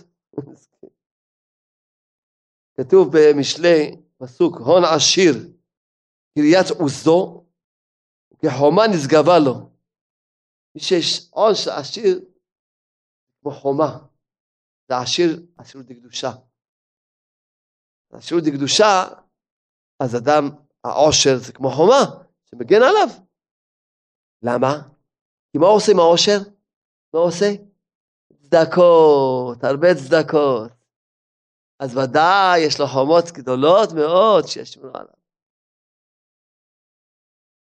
כתוב 2.76 3.08
במשלי, 3.12 3.96
פסוק, 4.18 4.56
הון 4.56 4.82
עשיר, 4.96 5.34
קריית 6.34 6.70
עוזו, 6.78 7.44
כחומה 8.38 8.82
נשגבה 8.86 9.38
לו. 9.38 9.67
מי 10.74 10.80
שיש 10.80 11.30
של 11.54 11.70
עשיר, 11.70 12.20
כמו 13.40 13.50
חומה. 13.50 13.98
זה 14.88 14.98
עשיר, 14.98 15.46
עשירות 15.58 15.86
דקדושה. 15.86 16.30
עשירות 18.12 18.44
דקדושה, 18.44 19.04
אז 20.00 20.16
אדם, 20.16 20.48
העושר 20.84 21.36
זה 21.38 21.52
כמו 21.52 21.70
חומה, 21.70 22.24
שמגן 22.44 22.82
עליו. 22.82 23.08
למה? 24.42 24.88
כי 25.52 25.58
מה 25.58 25.66
עושה 25.66 25.92
עם 25.92 25.98
העושר? 25.98 26.38
מה 27.14 27.20
עושה? 27.20 27.46
צדקות, 28.42 29.64
הרבה 29.64 29.88
צדקות. 29.94 30.72
אז 31.78 31.96
ודאי 31.96 32.60
יש 32.66 32.80
לו 32.80 32.86
חומות 32.86 33.24
גדולות 33.32 33.88
מאוד 33.92 34.46
שישמרו 34.46 34.90
עליו. 34.94 35.18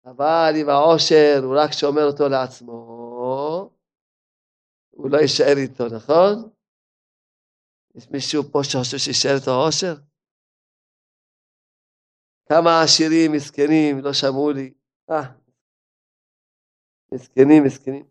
אבל 0.04 0.52
אם 0.60 0.68
העושר 0.68 1.40
הוא 1.44 1.56
רק 1.58 1.72
שומר 1.72 2.04
אותו 2.04 2.28
לעצמו, 2.28 2.79
הוא 5.00 5.10
לא 5.10 5.16
יישאר 5.16 5.56
איתו, 5.56 5.84
נכון? 5.96 6.50
יש 7.94 8.08
מישהו 8.10 8.42
פה 8.52 8.58
שחושב 8.62 8.98
שיישאר 8.98 9.34
איתו 9.40 9.50
העושר? 9.50 9.94
כמה 12.48 12.70
עשירים 12.84 13.32
מסכנים 13.32 13.98
לא 14.04 14.12
שמעו 14.12 14.50
לי. 14.50 14.74
אה, 15.10 15.32
מסכנים, 17.14 17.64
מסכנים. 17.66 18.06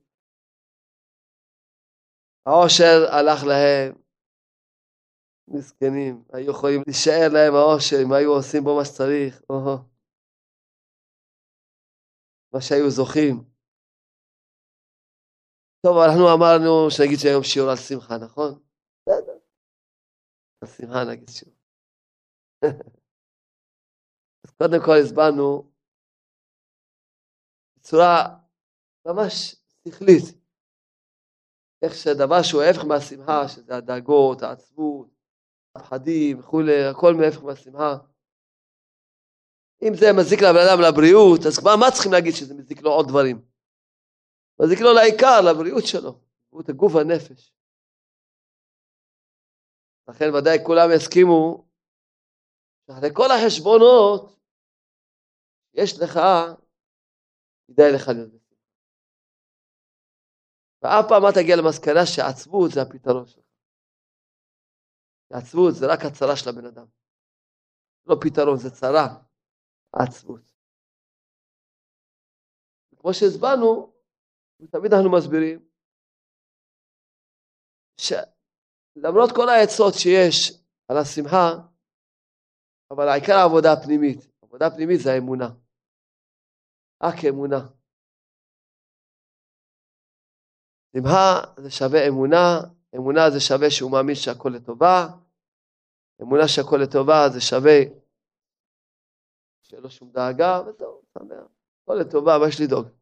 העושר 2.46 2.98
הלך 3.12 3.44
להם, 3.44 4.02
מסכנים, 5.48 6.24
היו 6.34 6.52
יכולים 6.52 6.82
להישאר 6.88 7.28
להם 7.34 7.54
העושר 7.56 7.96
אם 8.04 8.14
היו 8.14 8.32
עושים 8.34 8.64
בו 8.64 8.78
מה 8.78 8.86
שצריך, 8.86 9.42
או 9.50 9.56
מה 12.54 12.62
שהיו 12.62 12.90
זוכים. 12.90 13.49
טוב, 15.82 15.98
אנחנו 15.98 16.34
אמרנו 16.34 16.92
שנגיד 16.92 17.18
שהיום 17.20 17.44
שיעור 17.44 17.70
על 17.70 17.76
שמחה, 17.76 18.18
נכון? 18.18 18.60
בסדר. 19.02 19.38
על 20.62 20.68
שמחה 20.68 21.04
נגיד 21.12 21.30
שיעור. 21.30 21.56
אז 24.44 24.52
קודם 24.58 24.80
כל 24.86 24.98
הסברנו 25.04 25.72
בצורה 27.78 28.40
ממש 29.06 29.56
שכלית, 29.84 30.40
איך 31.82 31.94
שדבר 31.96 32.42
שהוא 32.44 32.62
ההפך 32.62 32.86
מהשמחה, 32.86 33.48
שזה 33.48 33.76
הדאגות, 33.76 34.42
העצבות, 34.42 35.08
הפחדים 35.76 36.40
וכולי, 36.40 36.86
הכל 36.92 37.14
מהפך 37.14 37.44
מהשמחה. 37.44 37.98
אם 39.82 39.94
זה 39.96 40.06
מזיק 40.20 40.40
לבן 40.40 40.66
אדם 40.68 40.82
לבריאות, 40.82 41.40
אז 41.48 41.60
כבר 41.60 41.76
מה 41.76 41.92
צריכים 41.94 42.12
להגיד 42.12 42.34
שזה 42.34 42.54
מזיק 42.54 42.82
לו 42.82 42.92
עוד 42.92 43.08
דברים? 43.08 43.49
מזיק 44.62 44.80
לו 44.82 44.93
לעיקר, 44.93 45.41
לבריאות 45.49 45.84
שלו, 45.86 46.20
לבריאות 46.47 46.70
הגוף 46.70 46.91
והנפש. 46.95 47.53
לכן 50.10 50.26
ודאי 50.34 50.57
כולם 50.66 50.89
יסכימו 50.95 51.68
שאחרי 52.88 53.10
כל 53.14 53.30
החשבונות 53.32 54.39
יש 55.74 55.91
לך, 56.01 56.20
כדאי 57.68 57.91
לך 57.95 58.07
להיות 58.07 58.39
ואף 60.82 61.05
פעם 61.10 61.26
אל 61.26 61.32
תגיע 61.32 61.55
למסקנה 61.55 62.05
שעצבות 62.05 62.72
זה 62.72 62.82
הפתרון 62.82 63.26
שלך. 63.26 63.45
עצבות 65.34 65.74
זה 65.76 65.86
רק 65.93 65.99
הצרה 66.05 66.36
של 66.36 66.49
הבן 66.49 66.66
אדם. 66.66 66.86
לא 68.05 68.16
פתרון, 68.22 68.57
זה 68.57 68.70
צרה, 68.70 69.07
עצבות. 69.93 70.41
כמו 72.97 73.14
שהסברנו, 73.14 73.99
ותמיד 74.60 74.93
אנחנו 74.93 75.12
מסבירים, 75.18 75.70
שלמרות 77.97 79.30
כל 79.36 79.49
העצות 79.49 79.93
שיש 79.93 80.51
על 80.88 80.97
השמחה, 80.97 81.49
אבל 82.91 83.07
העיקר 83.07 83.34
העבודה 83.34 83.74
הפנימית. 83.74 84.20
עבודה 84.41 84.70
פנימית 84.76 84.99
זה 85.03 85.10
האמונה. 85.14 85.49
רק 87.03 87.16
אמונה. 87.30 87.60
שמחה 90.91 91.41
זה 91.57 91.72
שווה 91.72 92.07
אמונה, 92.07 92.60
אמונה 92.95 93.22
זה 93.34 93.39
שווה 93.39 93.72
שהוא 93.72 93.91
מאמין 93.91 94.16
שהכל 94.16 94.49
לטובה, 94.55 95.07
אמונה 96.22 96.47
שהכל 96.47 96.78
לטובה 96.84 97.30
זה 97.34 97.41
שווה 97.41 97.80
שאין 99.62 99.82
לו 99.82 99.89
שום 99.89 100.12
דאגה, 100.12 100.62
וזהו, 100.68 101.01
שמח. 101.14 101.47
הכל 101.84 101.93
לטובה, 102.01 102.38
מה 102.39 102.47
יש 102.47 102.62
לדאוג? 102.62 102.99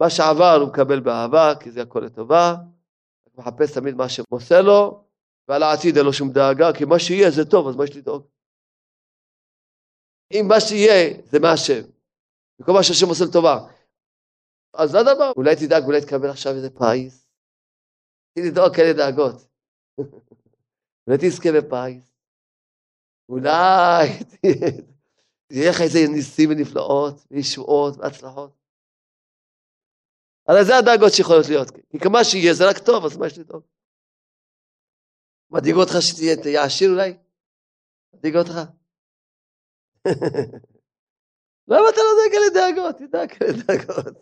מה 0.00 0.10
שעבר 0.10 0.58
הוא 0.60 0.68
מקבל 0.68 1.00
באהבה, 1.00 1.52
כי 1.60 1.70
זה 1.70 1.82
הכל 1.82 2.00
לטובה, 2.00 2.54
מחפש 3.34 3.78
תמיד 3.78 3.94
מה 3.94 4.08
שמוסר 4.08 4.62
לו, 4.62 5.04
ועל 5.48 5.62
העתיד 5.62 5.96
אין 5.96 6.06
לו 6.06 6.12
שום 6.12 6.32
דאגה, 6.32 6.72
כי 6.78 6.84
מה 6.84 6.98
שיהיה 6.98 7.30
זה 7.30 7.44
טוב, 7.50 7.68
אז 7.68 7.76
מה 7.76 7.84
יש 7.84 7.96
לדאוג? 7.96 8.26
אם 10.32 10.44
מה 10.48 10.60
שיהיה 10.60 11.22
זה 11.24 11.38
מהשם, 11.38 11.82
וכל 12.60 12.72
מה 12.72 12.82
שהשם 12.82 13.08
עושה 13.08 13.24
לטובה, 13.24 13.56
אז 14.74 14.94
לא 14.94 15.02
דבר, 15.02 15.32
אולי 15.36 15.56
תדאג, 15.56 15.84
אולי 15.84 16.00
תקבל 16.00 16.30
עכשיו 16.30 16.52
איזה 16.52 16.70
פיס. 16.70 17.26
תדאג 18.38 18.76
כאלה 18.76 18.92
דאגות. 18.92 19.48
אולי 21.06 21.18
תזכה 21.20 21.48
בפיס. 21.52 22.12
אולי 23.28 24.08
תהיה 25.48 25.70
לך 25.70 25.80
איזה 25.80 25.98
ניסים 26.08 26.50
ונפלאות, 26.50 27.26
וישועות 27.30 27.96
והצלחות. 27.96 28.59
הרי 30.50 30.64
זה 30.64 30.72
הדאגות 30.78 31.12
שיכולות 31.16 31.46
להיות. 31.48 31.68
כי 31.90 31.98
כמה 31.98 32.24
שיהיה 32.24 32.54
זה 32.54 32.64
רק 32.70 32.78
טוב, 32.86 33.04
אז 33.04 33.16
מה 33.16 33.26
יש 33.26 33.38
לדאוג? 33.38 33.62
מדאיג 35.50 35.74
אותך 35.74 35.94
שתהיה 36.00 36.64
עשיר 36.64 36.90
אולי? 36.90 37.10
מדאיג 38.14 38.36
אותך? 38.36 38.56
למה 41.70 41.86
אתה 41.90 42.00
לא 42.06 42.12
דואג 42.18 42.34
על 42.36 42.42
דאגות? 42.54 42.96
תדאג 42.98 43.30
על 43.42 43.54
דאגות. 43.66 44.14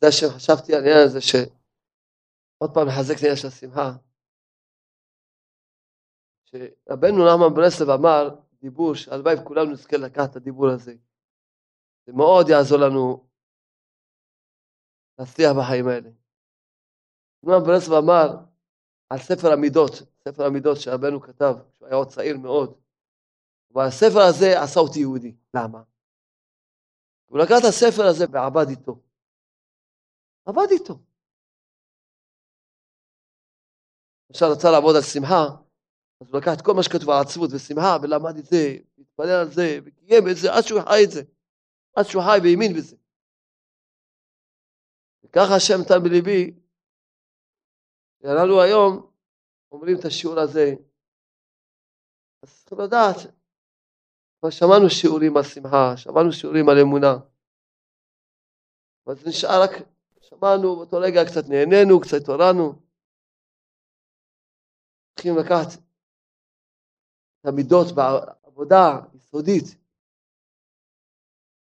זה 0.00 0.12
שחשבתי 0.12 0.74
על 0.74 0.78
העניין 0.78 1.06
הזה, 1.06 1.20
שעוד 1.20 2.70
פעם 2.74 2.88
לחזק 2.88 3.14
את 3.14 3.22
העניין 3.22 3.36
של 3.36 3.48
השמחה, 3.48 3.90
שרבנו 6.44 7.26
נחמן 7.26 7.54
ברסלב 7.54 7.90
אמר 7.90 8.28
דיבור 8.60 8.94
שהלוואי 8.94 9.34
וכולנו 9.34 9.70
נזכה 9.70 9.96
לקחת 9.96 10.30
את 10.30 10.36
הדיבור 10.36 10.68
הזה. 10.68 10.94
זה 12.06 12.12
מאוד 12.12 12.48
יעזור 12.48 12.78
לנו 12.78 13.31
להצליח 15.22 15.52
בחיים 15.58 15.88
האלה. 15.88 16.10
נחמן 17.42 17.64
ברסלב 17.66 17.94
אמר 17.94 18.28
על 19.10 19.18
ספר 19.18 19.52
המידות, 19.52 19.92
ספר 20.24 20.44
המידות 20.46 20.76
שרבנו 20.80 21.20
כתב, 21.20 21.54
שהוא 21.72 21.86
היה 21.86 21.96
עוד 21.96 22.08
צעיר 22.08 22.38
מאוד, 22.38 22.80
אבל 23.74 23.86
הספר 23.86 24.20
הזה 24.20 24.62
עשה 24.62 24.80
אותי 24.80 24.98
יהודי. 24.98 25.34
למה? 25.54 25.82
הוא 27.26 27.38
לקח 27.38 27.54
את 27.60 27.64
הספר 27.68 28.06
הזה 28.06 28.24
ועבד 28.32 28.68
איתו. 28.68 29.00
עבד 30.44 30.66
איתו. 30.70 30.98
עכשיו 34.30 34.48
רצה 34.52 34.70
לעבוד 34.70 34.96
על 34.96 35.02
שמחה, 35.02 35.44
אז 36.20 36.28
הוא 36.28 36.40
לקח 36.40 36.52
את 36.56 36.62
כל 36.64 36.72
מה 36.74 36.82
שכתוב 36.82 37.10
על 37.10 37.20
עצבות 37.20 37.50
ושמחה, 37.52 37.96
ולמד 38.02 38.36
את 38.36 38.44
זה, 38.44 38.76
והתפלל 38.98 39.30
על 39.30 39.50
זה, 39.50 39.78
וקיים 39.84 40.28
את 40.30 40.36
זה, 40.36 40.54
עד 40.56 40.62
שהוא 40.62 40.80
חי 40.80 41.04
את 41.04 41.10
זה. 41.10 41.22
עד 41.96 42.04
שהוא 42.04 42.22
חי 42.22 42.38
והאמין 42.42 42.72
בזה. 42.76 42.96
וככה 45.24 45.56
השם 45.56 45.74
נתן 45.80 46.04
בליבי, 46.04 46.60
ואנחנו 48.20 48.60
היום 48.60 49.12
אומרים 49.72 49.96
את 50.00 50.04
השיעור 50.04 50.38
הזה. 50.38 50.74
אז 52.42 52.58
צריכים 52.58 52.78
לדעת, 52.80 53.16
כבר 54.38 54.50
שמענו 54.50 54.90
שיעורים 54.90 55.36
על 55.36 55.42
שמחה, 55.42 55.96
שמענו 55.96 56.32
שיעורים 56.32 56.68
על 56.68 56.78
אמונה. 56.82 57.14
אבל 59.06 59.14
זה 59.14 59.28
נשאר 59.28 59.62
רק 59.62 59.70
שמענו, 60.20 60.76
באותו 60.76 60.96
רגע 60.96 61.20
קצת 61.30 61.44
נהנינו, 61.48 62.00
קצת 62.00 62.16
התעוררנו. 62.22 62.72
צריכים 65.14 65.34
לקחת 65.38 65.68
את 67.40 67.46
המידות 67.46 67.86
בעבודה 67.94 69.00
יסודית. 69.14 69.64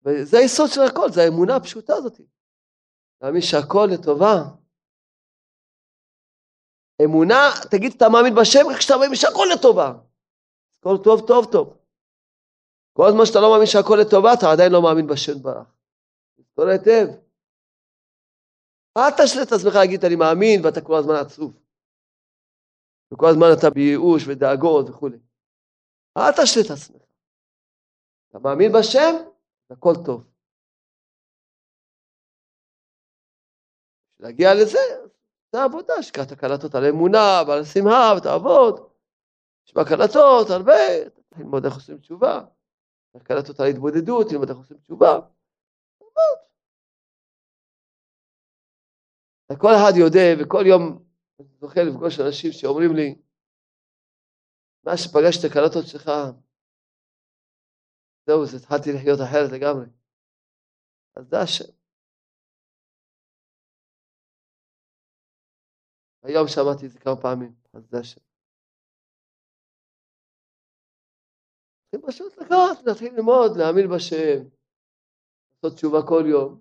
וזה 0.04 0.38
היסוד 0.38 0.68
של 0.74 0.80
הכל, 0.90 1.08
זה 1.14 1.20
האמונה 1.20 1.56
הפשוטה 1.56 1.94
הזאת. 1.94 2.20
להאמין 3.20 3.42
שהכל 3.42 3.88
לטובה. 3.94 4.34
אמונה, 7.04 7.42
תגיד, 7.70 7.92
אתה 7.96 8.08
מאמין 8.08 8.34
בשם 8.34 8.64
רק 8.70 8.76
כשאתה 8.78 8.94
מאמין 8.96 9.16
שהכל 9.16 9.46
לטובה. 9.54 9.92
הכל 10.78 10.96
טוב, 11.04 11.26
טוב, 11.26 11.52
טוב. 11.52 11.76
כל 12.92 13.06
הזמן 13.08 13.26
שאתה 13.26 13.38
לא 13.40 13.50
מאמין 13.52 13.66
שהכל 13.66 13.96
לטובה, 14.00 14.30
אתה 14.34 14.46
עדיין 14.52 14.72
לא 14.72 14.82
מאמין 14.82 15.06
בשם 15.06 15.42
ברח. 15.42 15.74
תזכור 16.36 16.64
היטב. 16.68 17.06
אל 18.96 19.10
תשלה 19.10 19.42
את 19.42 19.52
עצמך 19.52 19.74
להגיד 19.74 20.04
אני 20.04 20.16
מאמין 20.16 20.64
ואתה 20.64 20.80
כל 20.80 20.96
הזמן 20.98 21.14
עצוב. 21.14 21.60
וכל 23.12 23.26
הזמן 23.30 23.46
אתה 23.58 23.70
בייאוש 23.70 24.22
ודאגות 24.28 24.90
וכולי. 24.90 25.18
אל 26.16 26.32
תשלה 26.32 26.62
את 26.66 26.70
עצמך. 26.70 27.02
אתה 28.30 28.38
מאמין 28.38 28.72
בשם, 28.72 29.14
הכל 29.70 29.92
טוב. 30.06 30.29
להגיע 34.20 34.54
לזה, 34.54 34.78
זה 35.52 35.60
העבודה, 35.60 36.02
שקעת 36.02 36.32
קלטות 36.32 36.74
על 36.74 36.84
אמונה 36.84 37.42
ועל 37.48 37.64
שמחה 37.64 38.14
ותעבוד. 38.18 38.90
בה 39.74 39.84
קלטות 39.84 40.50
הרבה, 40.50 40.72
ללמוד 41.38 41.64
איך 41.64 41.74
עושים 41.74 41.98
תשובה. 41.98 42.44
קלטות 43.22 43.60
על 43.60 43.66
התבודדות, 43.66 44.32
ללמוד 44.32 44.48
איך 44.48 44.58
עושים 44.58 44.76
תשובה. 44.76 45.20
כל 49.58 49.70
אחד 49.76 49.92
יודע, 49.96 50.42
וכל 50.42 50.64
יום 50.66 51.04
אני 51.40 51.48
זוכה 51.60 51.80
לפגוש 51.82 52.20
אנשים 52.20 52.52
שאומרים 52.52 52.96
לי, 52.96 53.14
מה 54.84 54.96
שפגשתי 54.96 55.46
את 55.46 55.50
הקלטות 55.50 55.86
שלך, 55.86 56.10
זהו, 58.26 58.46
זה 58.46 58.56
התחלתי 58.56 58.92
לחיות 58.92 59.20
אחרת 59.20 59.50
לגמרי. 59.52 59.86
אז 61.16 61.26
זה 61.28 61.40
השם. 61.40 61.79
היום 66.22 66.48
שמעתי 66.48 66.86
את 66.86 66.90
זה 66.90 66.98
כמה 66.98 67.16
פעמים, 67.22 67.54
אז 67.72 67.88
זה 67.90 67.98
השם. 67.98 68.20
צריכים 71.90 72.08
פשוט 72.08 72.38
לקחת, 72.38 72.86
להתחיל 72.86 73.14
ללמוד, 73.14 73.50
להאמין 73.56 73.86
בשם, 73.94 74.48
לעשות 75.62 75.76
תשובה 75.78 75.98
כל 76.08 76.24
יום. 76.26 76.60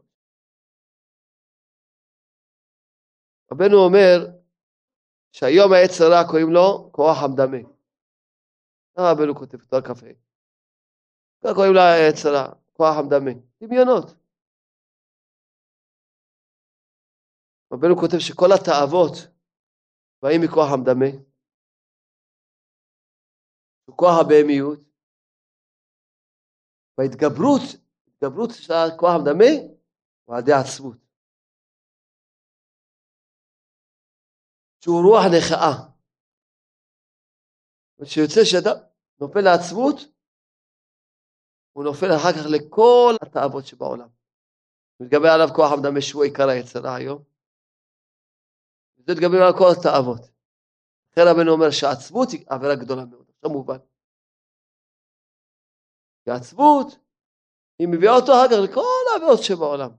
רבנו 3.52 3.78
אומר 3.86 4.40
שהיום 5.32 5.72
העץ 5.74 6.02
הרע 6.02 6.28
קוראים 6.30 6.50
לו 6.54 6.90
כוח 6.92 7.18
המדמה. 7.24 7.70
מה 8.98 9.04
רבנו 9.12 9.36
כותב 9.36 9.58
תואר 9.58 9.82
כ"ה? 9.82 10.14
כך 11.44 11.50
קוראים 11.56 11.74
לה 11.74 11.86
העץ 11.94 12.26
הרע, 12.26 12.54
כוח 12.74 12.96
המדמה. 13.00 13.32
דמיונות. 13.64 14.06
רבנו 17.74 17.96
כותב 17.96 18.20
שכל 18.20 18.50
התאוות 18.56 19.39
באים 20.22 20.42
מכוח 20.44 20.70
המדמה, 20.74 21.12
כוח 23.96 24.16
הבהמיות, 24.22 24.80
וההתגברות, 26.98 27.62
התגברות 28.08 28.50
של 28.54 28.74
כוח 29.00 29.12
המדמה, 29.16 29.52
הוא 30.26 30.36
על 30.36 30.42
ידי 30.42 30.52
עצמות. 30.54 30.98
שהוא 34.84 35.02
רוח 35.08 35.24
נכאה. 35.38 35.74
כשיוצא 38.02 38.42
שאדם 38.44 38.78
נופל 39.22 39.40
לעצמות, 39.40 39.98
הוא 41.74 41.84
נופל 41.84 42.06
אחר 42.16 42.32
כך 42.34 42.46
לכל 42.56 43.14
התאוות 43.22 43.66
שבעולם. 43.66 44.10
מתגבר 45.00 45.30
עליו 45.36 45.48
כוח 45.56 45.72
המדמה 45.72 46.02
שהוא 46.02 46.24
עיקר 46.24 46.50
היצרה 46.50 46.96
היום. 46.96 47.29
זה 49.16 49.46
על 49.48 49.54
כל 49.58 49.70
התאוות. 49.80 50.22
לכן 51.12 51.22
רבנו 51.32 51.52
אומר 51.52 51.72
שהעצמות 51.72 52.30
היא 52.32 52.46
עבירה 52.50 52.76
גדולה 52.76 53.06
מאוד, 53.06 53.30
עכשיו 53.30 53.50
מובן. 53.50 53.78
כי 56.24 56.32
העצמות, 56.32 56.88
היא 57.80 57.88
מביאה 57.92 58.16
אותו 58.16 58.32
אחר 58.32 58.48
כך 58.50 58.72
לכל 58.72 59.04
העבירות 59.14 59.40
שבעולם. 59.44 59.92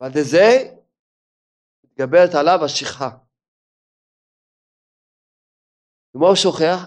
ועל 0.00 0.12
זה 0.30 0.76
מתגברת 1.84 2.34
עליו 2.40 2.64
השכחה. 2.64 3.10
ומה 6.14 6.26
הוא 6.26 6.36
שוכח? 6.36 6.80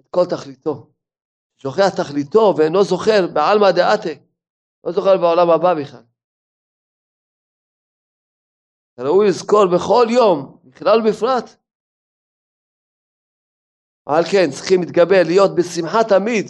את 0.00 0.08
כל 0.08 0.24
תכליתו. 0.30 0.92
שוכח 1.56 1.88
תכליתו 1.96 2.54
ואינו 2.58 2.84
זוכר 2.84 3.20
בעלמא 3.34 3.70
דעתה, 3.76 4.14
לא 4.84 4.92
זוכר 4.92 5.16
בעולם 5.16 5.50
הבא 5.50 5.74
בכלל. 5.80 6.13
ראוי 9.00 9.28
לזכור 9.28 9.66
בכל 9.74 10.06
יום, 10.10 10.60
בכלל 10.64 11.00
ובפרט. 11.00 11.44
על 14.06 14.24
כן 14.32 14.50
צריכים 14.50 14.80
להתגבר, 14.80 15.22
להיות 15.26 15.50
בשמחה 15.56 15.98
תמיד. 16.08 16.46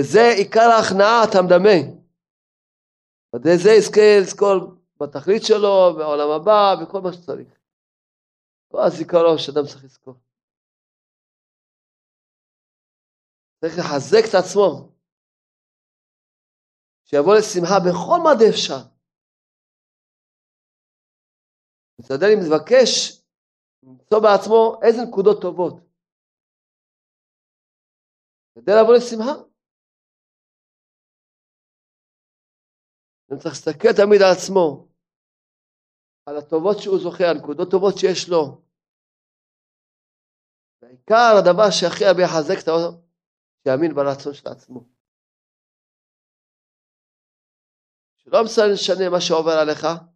זה 0.00 0.20
עיקר 0.38 0.68
ההכנעה, 0.76 1.24
אתה 1.24 1.38
מדמה. 1.42 1.78
זה 3.62 3.70
יזכה 3.78 4.20
לזכור 4.20 4.50
בתכלית 5.00 5.42
שלו, 5.42 5.94
בעולם 5.98 6.30
הבא, 6.30 6.82
וכל 6.82 7.00
מה 7.00 7.12
שצריך. 7.12 7.48
כל 8.68 8.80
הזיכרון 8.86 9.38
שאדם 9.38 9.66
צריך 9.66 9.84
לזכור. 9.84 10.14
צריך 13.60 13.74
לחזק 13.78 14.24
את 14.30 14.34
עצמו, 14.34 14.92
שיבוא 17.04 17.34
לשמחה 17.38 17.78
בכל 17.86 18.18
מה 18.24 18.32
אפשר. 18.48 18.93
אם 22.00 22.38
מבקש 22.46 23.22
למצוא 23.82 24.18
בעצמו 24.22 24.80
איזה 24.82 24.98
נקודות 25.08 25.42
טובות. 25.42 25.74
כדי 28.54 28.72
לבוא 28.80 28.94
לשמחה. 28.96 29.34
אני 33.30 33.38
צריך 33.38 33.54
להסתכל 33.54 33.92
תמיד 33.96 34.22
על 34.22 34.32
עצמו, 34.36 34.88
על 36.26 36.36
הטובות 36.36 36.76
שהוא 36.82 36.98
זוכה, 36.98 37.24
על 37.30 37.36
נקודות 37.38 37.70
טובות 37.70 37.94
שיש 37.98 38.28
לו. 38.28 38.62
בעיקר 40.82 41.32
הדבר 41.38 41.70
שהכי 41.70 42.04
הרבה 42.04 42.22
יחזק 42.22 42.58
את 42.62 42.68
האוטו, 42.68 43.02
שיאמין 43.62 43.94
ברצון 43.94 44.34
של 44.34 44.48
עצמו. 44.48 44.80
שלא 48.16 48.38
משנה 48.44 49.10
מה 49.10 49.20
שעובר 49.20 49.56
עליך, 49.62 50.13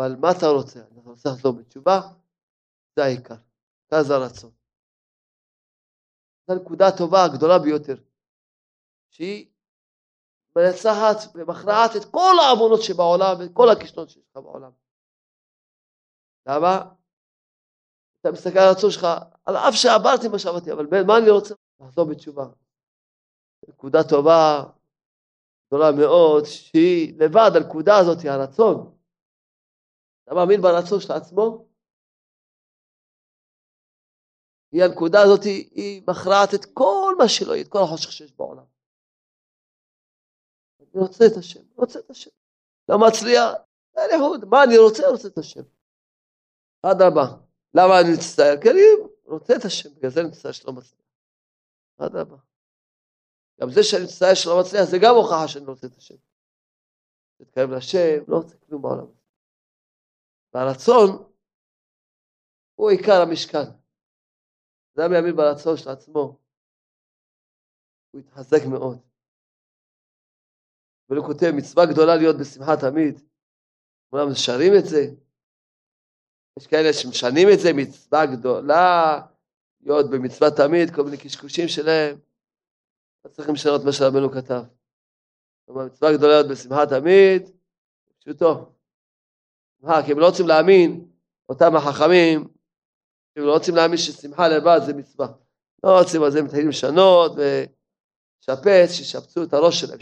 אבל 0.00 0.16
מה 0.16 0.28
אתה 0.38 0.46
רוצה? 0.46 0.80
אתה 0.80 1.10
רוצה 1.10 1.28
לחזור 1.28 1.52
בתשובה? 1.52 2.00
זה 2.96 3.04
העיקר, 3.04 3.34
זה 3.90 4.14
הרצון. 4.14 4.50
זו 6.46 6.54
הנקודה 6.54 6.86
הטובה 6.88 7.24
הגדולה 7.24 7.58
ביותר, 7.58 7.96
שהיא 9.10 9.50
מנצחת 10.56 11.16
ומכרעת 11.34 11.90
את 11.96 12.04
כל 12.10 12.34
העוונות 12.40 12.82
שבעולם 12.82 13.36
ואת 13.38 13.50
כל 13.52 13.68
הכישלונות 13.68 14.10
שיש 14.10 14.22
לך 14.30 14.36
בעולם. 14.36 14.70
למה? 16.46 16.92
אתה 18.20 18.30
מסתכל 18.32 18.58
על 18.58 18.68
הרצון 18.68 18.90
שלך, 18.90 19.06
על 19.44 19.56
אף 19.56 19.74
שעברתי 19.74 20.28
מה 20.28 20.38
שעברתי, 20.38 20.72
אבל 20.72 20.86
מה 21.06 21.18
אני 21.18 21.30
רוצה? 21.30 21.54
לחזור 21.80 22.04
בתשובה. 22.04 22.46
נקודה 23.68 23.98
טובה, 24.10 24.64
גדולה 25.66 25.90
מאוד, 25.92 26.44
שהיא 26.44 27.20
לבד, 27.20 27.50
הנקודה 27.54 27.98
הזאת, 27.98 28.24
הרצון. 28.24 28.99
אתה 30.30 30.38
מאמין 30.38 30.62
ברצון 30.62 31.00
של 31.00 31.12
עצמו? 31.12 31.66
היא 34.72 34.84
הנקודה 34.84 35.22
הזאת, 35.22 35.44
היא 35.44 36.02
מכרעת 36.08 36.54
את 36.54 36.64
כל 36.74 37.14
מה 37.18 37.28
שלא 37.28 37.52
יהיה, 37.52 37.64
את 37.64 37.68
כל 37.68 37.78
החושך 37.84 38.12
שיש 38.12 38.32
בעולם. 38.32 38.64
אני 40.80 41.02
רוצה 41.02 41.24
את 41.32 41.36
השם, 41.38 41.60
רוצה 41.76 41.98
את 41.98 42.10
השם. 42.10 42.30
לא 42.88 42.96
מצליח, 42.98 43.44
אין 43.96 44.10
יחוד, 44.16 44.44
מה 44.44 44.64
אני 44.64 44.78
רוצה? 44.78 45.08
רוצה 45.08 45.28
את 45.28 45.38
השם. 45.38 45.62
אדרבה. 46.82 47.26
למה 47.74 48.00
אני 48.00 48.08
מצטער? 48.16 48.62
כי 48.62 48.70
אני 48.70 48.80
רוצה 49.24 49.56
את 49.56 49.64
השם, 49.64 49.94
בגלל 49.94 50.10
זה 50.10 50.20
אני 50.20 50.28
מצטער 50.28 50.52
שלא 50.52 50.72
מצליח. 50.72 51.06
אדרבה. 51.98 52.36
גם 53.60 53.70
זה 53.70 53.82
שאני 53.82 54.04
מצטער 54.04 54.34
שלא 54.34 54.60
מצליח, 54.60 54.84
זה 54.90 54.96
גם 55.02 55.14
הוכחה 55.14 55.48
שאני 55.48 55.66
רוצה 55.66 55.86
את 55.86 55.96
השם. 55.96 56.16
להתקרב 57.40 57.70
לשם, 57.70 58.18
לא 58.28 58.36
רוצה 58.36 58.56
כלום 58.56 58.82
בעולם. 58.82 59.19
והרצון 60.54 61.30
הוא 62.74 62.90
עיקר 62.90 63.22
המשכן. 63.22 63.80
אדם 64.96 65.12
יאמין 65.12 65.36
ברצון 65.36 65.76
של 65.76 65.90
עצמו, 65.90 66.38
הוא 68.10 68.20
יתחזק 68.20 68.60
מאוד. 68.70 68.98
והוא 71.08 71.26
כותב, 71.26 71.50
מצווה 71.56 71.86
גדולה 71.86 72.16
להיות 72.16 72.36
בשמחה 72.40 72.72
תמיד. 72.80 73.20
כולם 74.10 74.26
שרים 74.34 74.72
את 74.78 74.84
זה. 74.84 75.02
יש 76.58 76.66
כאלה 76.66 76.92
שמשנים 76.92 77.48
את 77.54 77.58
זה, 77.62 77.68
מצווה 77.76 78.26
גדולה, 78.26 79.20
להיות 79.80 80.06
במצווה 80.10 80.48
תמיד, 80.56 80.94
כל 80.94 81.02
מיני 81.02 81.16
קשקושים 81.16 81.68
שלהם. 81.68 82.18
לא 83.24 83.30
צריכים 83.30 83.54
לשנות 83.54 83.80
מה 83.84 83.92
שרבנו 83.92 84.30
כתב. 84.30 84.62
כלומר, 85.66 85.86
מצווה 85.86 86.16
גדולה 86.16 86.32
להיות 86.32 86.50
בשמחה 86.50 86.86
תמיד, 86.86 87.42
פשוטו. 88.18 88.79
מה, 89.80 90.02
כי 90.06 90.12
הם 90.12 90.18
לא 90.18 90.26
רוצים 90.26 90.46
להאמין, 90.46 91.10
אותם 91.48 91.76
החכמים, 91.76 92.48
הם 93.36 93.42
לא 93.44 93.52
רוצים 93.52 93.74
להאמין 93.74 93.96
ששמחה 93.96 94.48
לבד 94.48 94.78
זה 94.86 94.94
מצווה. 94.94 95.26
לא 95.84 95.98
רוצים, 96.00 96.22
אז 96.22 96.36
הם 96.36 96.44
מתחילים 96.44 96.68
לשנות 96.68 97.32
ולשפץ, 97.36 98.90
שישפצו 98.90 99.42
את 99.42 99.52
הראש 99.52 99.80
שלהם. 99.80 99.98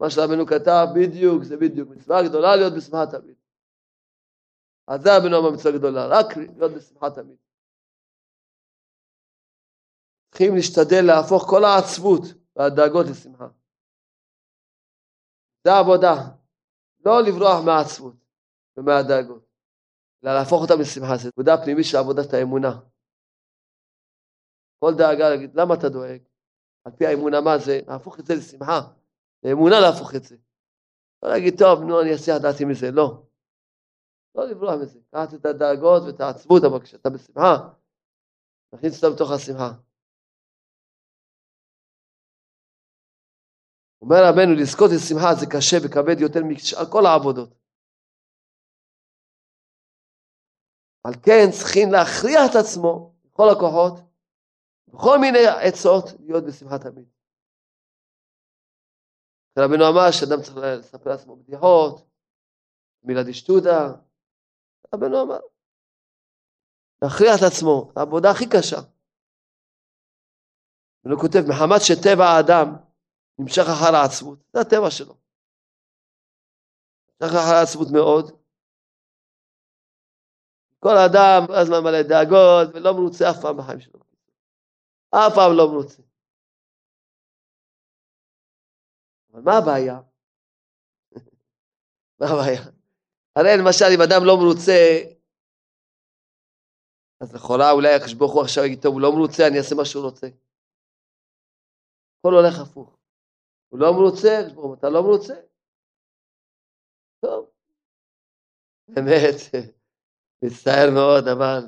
מה 0.00 0.10
שרבנו 0.10 0.46
כתב 0.46 0.86
בדיוק, 0.94 1.42
זה 1.42 1.56
בדיוק. 1.56 1.88
מצווה 1.88 2.22
גדולה 2.28 2.56
להיות 2.56 2.72
בשמחה 2.76 3.06
תמיד. 3.06 3.36
אז 4.86 5.02
זה 5.02 5.16
רבנו 5.16 5.38
אמר 5.38 5.78
גדולה, 5.78 6.06
רק 6.06 6.36
להיות 6.36 6.72
בשמחה 6.72 7.10
תמיד. 7.10 7.36
צריכים 10.30 10.54
להשתדל 10.54 11.04
להפוך 11.06 11.42
כל 11.50 11.64
העצבות 11.64 12.22
והדאגות 12.56 13.06
לשמחה. 13.10 13.48
זה 15.64 15.72
העבודה. 15.72 16.39
לא 17.04 17.22
לברוח 17.22 17.64
מהעצבות 17.64 18.14
ומהדאגות, 18.76 19.44
אלא 20.24 20.34
להפוך 20.34 20.62
אותם 20.62 20.80
לשמחה. 20.80 21.16
זו 21.16 21.28
עבודה 21.28 21.64
פנימית 21.64 21.84
של 21.84 21.96
עבודת 21.96 22.34
האמונה. 22.34 22.80
כל 24.78 24.94
דאגה 24.98 25.28
להגיד, 25.28 25.54
למה 25.54 25.74
אתה 25.74 25.88
דואג? 25.88 26.20
על 26.84 26.92
פי 26.92 27.06
האמונה, 27.06 27.40
מה 27.40 27.58
זה? 27.58 27.80
להפוך 27.86 28.20
את 28.20 28.26
זה 28.26 28.34
לשמחה. 28.34 28.80
לאמונה 29.42 29.80
להפוך 29.80 30.14
את 30.14 30.24
זה. 30.24 30.36
לא 31.22 31.28
להגיד, 31.28 31.54
טוב, 31.58 31.80
נו, 31.80 32.00
אני 32.00 32.12
אעשה 32.12 32.38
דעתי 32.38 32.64
מזה. 32.64 32.90
לא. 32.90 33.22
לא 34.34 34.44
לברוח 34.48 34.74
מזה. 34.82 34.98
קחת 35.10 35.34
את 35.34 35.46
הדאגות 35.46 36.02
ואת 36.06 36.20
העצבות, 36.20 36.62
אבל 36.64 36.80
כשאתה 36.80 37.10
בשמחה, 37.10 37.56
נכניס 38.74 39.04
אותה 39.04 39.14
בתוך 39.14 39.30
השמחה. 39.30 39.72
אומר 44.02 44.16
רבנו, 44.28 44.52
לזכות 44.60 44.90
לשמחה 44.94 45.30
זה 45.40 45.46
קשה 45.46 45.76
וכבד 45.84 46.20
יותר 46.20 46.40
משאר 46.48 46.86
כל 46.92 47.06
העבודות. 47.06 47.50
על 51.04 51.14
כן 51.24 51.46
צריכים 51.58 51.88
להכריח 51.92 52.42
את 52.50 52.56
עצמו, 52.60 53.14
בכל 53.24 53.48
הכוחות, 53.52 53.94
בכל 54.88 55.18
מיני 55.20 55.46
עצות, 55.68 56.04
להיות 56.20 56.44
בשמחה 56.44 56.78
תמיד. 56.78 57.08
רבנו 59.58 59.84
אמר 59.88 60.10
שאדם 60.10 60.42
צריך 60.42 60.56
לספר 60.56 61.10
לעצמו 61.10 61.36
בדיחות, 61.36 62.06
מילה 63.02 63.22
דשטודה. 63.22 63.78
רבנו 64.94 65.22
אמר, 65.22 65.40
להכריח 67.02 67.34
את 67.38 67.44
עצמו, 67.52 67.92
העבודה 67.96 68.30
הכי 68.30 68.44
קשה. 68.48 68.80
רבנו 71.04 71.20
כותב, 71.20 71.40
מחמת 71.48 71.80
שטבע 71.80 72.24
האדם 72.24 72.89
נמשך 73.40 73.62
אחר 73.62 73.96
העצמות, 73.96 74.38
זה 74.52 74.60
הטבע 74.60 74.90
שלו. 74.90 75.14
נמשך 77.20 77.34
אחר 77.34 77.54
העצמות 77.54 77.88
מאוד. 77.92 78.40
כל 80.78 80.96
אדם 81.06 81.46
כל 81.46 81.54
הזמן 81.54 81.80
מלא 81.84 82.02
דאגות 82.02 82.74
ולא 82.74 82.92
מרוצה 82.92 83.30
אף 83.30 83.36
פעם 83.42 83.56
בחיים 83.58 83.80
שלו. 83.80 84.00
אף 85.10 85.32
פעם 85.34 85.52
לא 85.56 85.68
מרוצה. 85.72 86.02
אבל 89.32 89.42
מה 89.42 89.52
הבעיה? 89.58 90.00
מה 92.20 92.26
הבעיה? 92.26 92.62
הרי 93.36 93.50
למשל 93.58 93.84
אם 93.94 94.02
אדם 94.02 94.22
לא 94.26 94.36
מרוצה, 94.36 94.78
אז 97.20 97.34
לכאורה 97.34 97.70
אולי 97.70 97.94
הקדוש 97.94 98.14
ברוך 98.14 98.32
הוא 98.32 98.42
עכשיו 98.42 98.64
יגיד, 98.64 98.82
טוב, 98.82 98.92
הוא 98.92 99.00
לא 99.00 99.12
מרוצה, 99.12 99.46
אני 99.48 99.58
אעשה 99.58 99.74
מה 99.74 99.84
שהוא 99.84 100.04
רוצה. 100.04 100.26
הכל 102.18 102.34
הולך 102.34 102.60
הפוך. 102.60 102.99
הוא 103.70 103.80
לא 103.80 103.92
מרוצה, 103.92 104.40
אתה 104.78 104.88
לא 104.88 105.02
מרוצה? 105.02 105.34
טוב. 107.20 107.50
באמת, 108.88 109.34
מצטער 110.44 110.90
מאוד, 110.94 111.28
אבל 111.28 111.60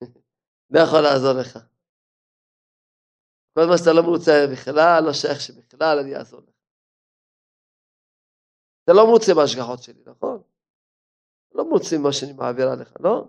לא 0.72 0.80
יכול 0.80 1.00
לעזור 1.00 1.32
לך. 1.40 1.58
כל 3.54 3.66
מה 3.70 3.78
שאתה 3.78 3.92
לא 3.96 4.02
מרוצה 4.02 4.32
בכלל, 4.52 5.00
לא 5.06 5.12
שייך 5.12 5.40
שבכלל 5.40 5.98
אני 5.98 6.16
אעזור 6.16 6.40
לך. 6.40 6.54
אתה 8.84 8.92
לא 8.92 9.06
מרוצה 9.06 9.32
בהשגחות 9.36 9.82
שלי, 9.82 10.02
נכון? 10.06 10.42
לא 11.54 11.64
מרוצה 11.68 11.96
ממה 11.98 12.12
שאני 12.12 12.32
מעביר 12.32 12.68
עליך, 12.68 12.94
לא? 13.00 13.28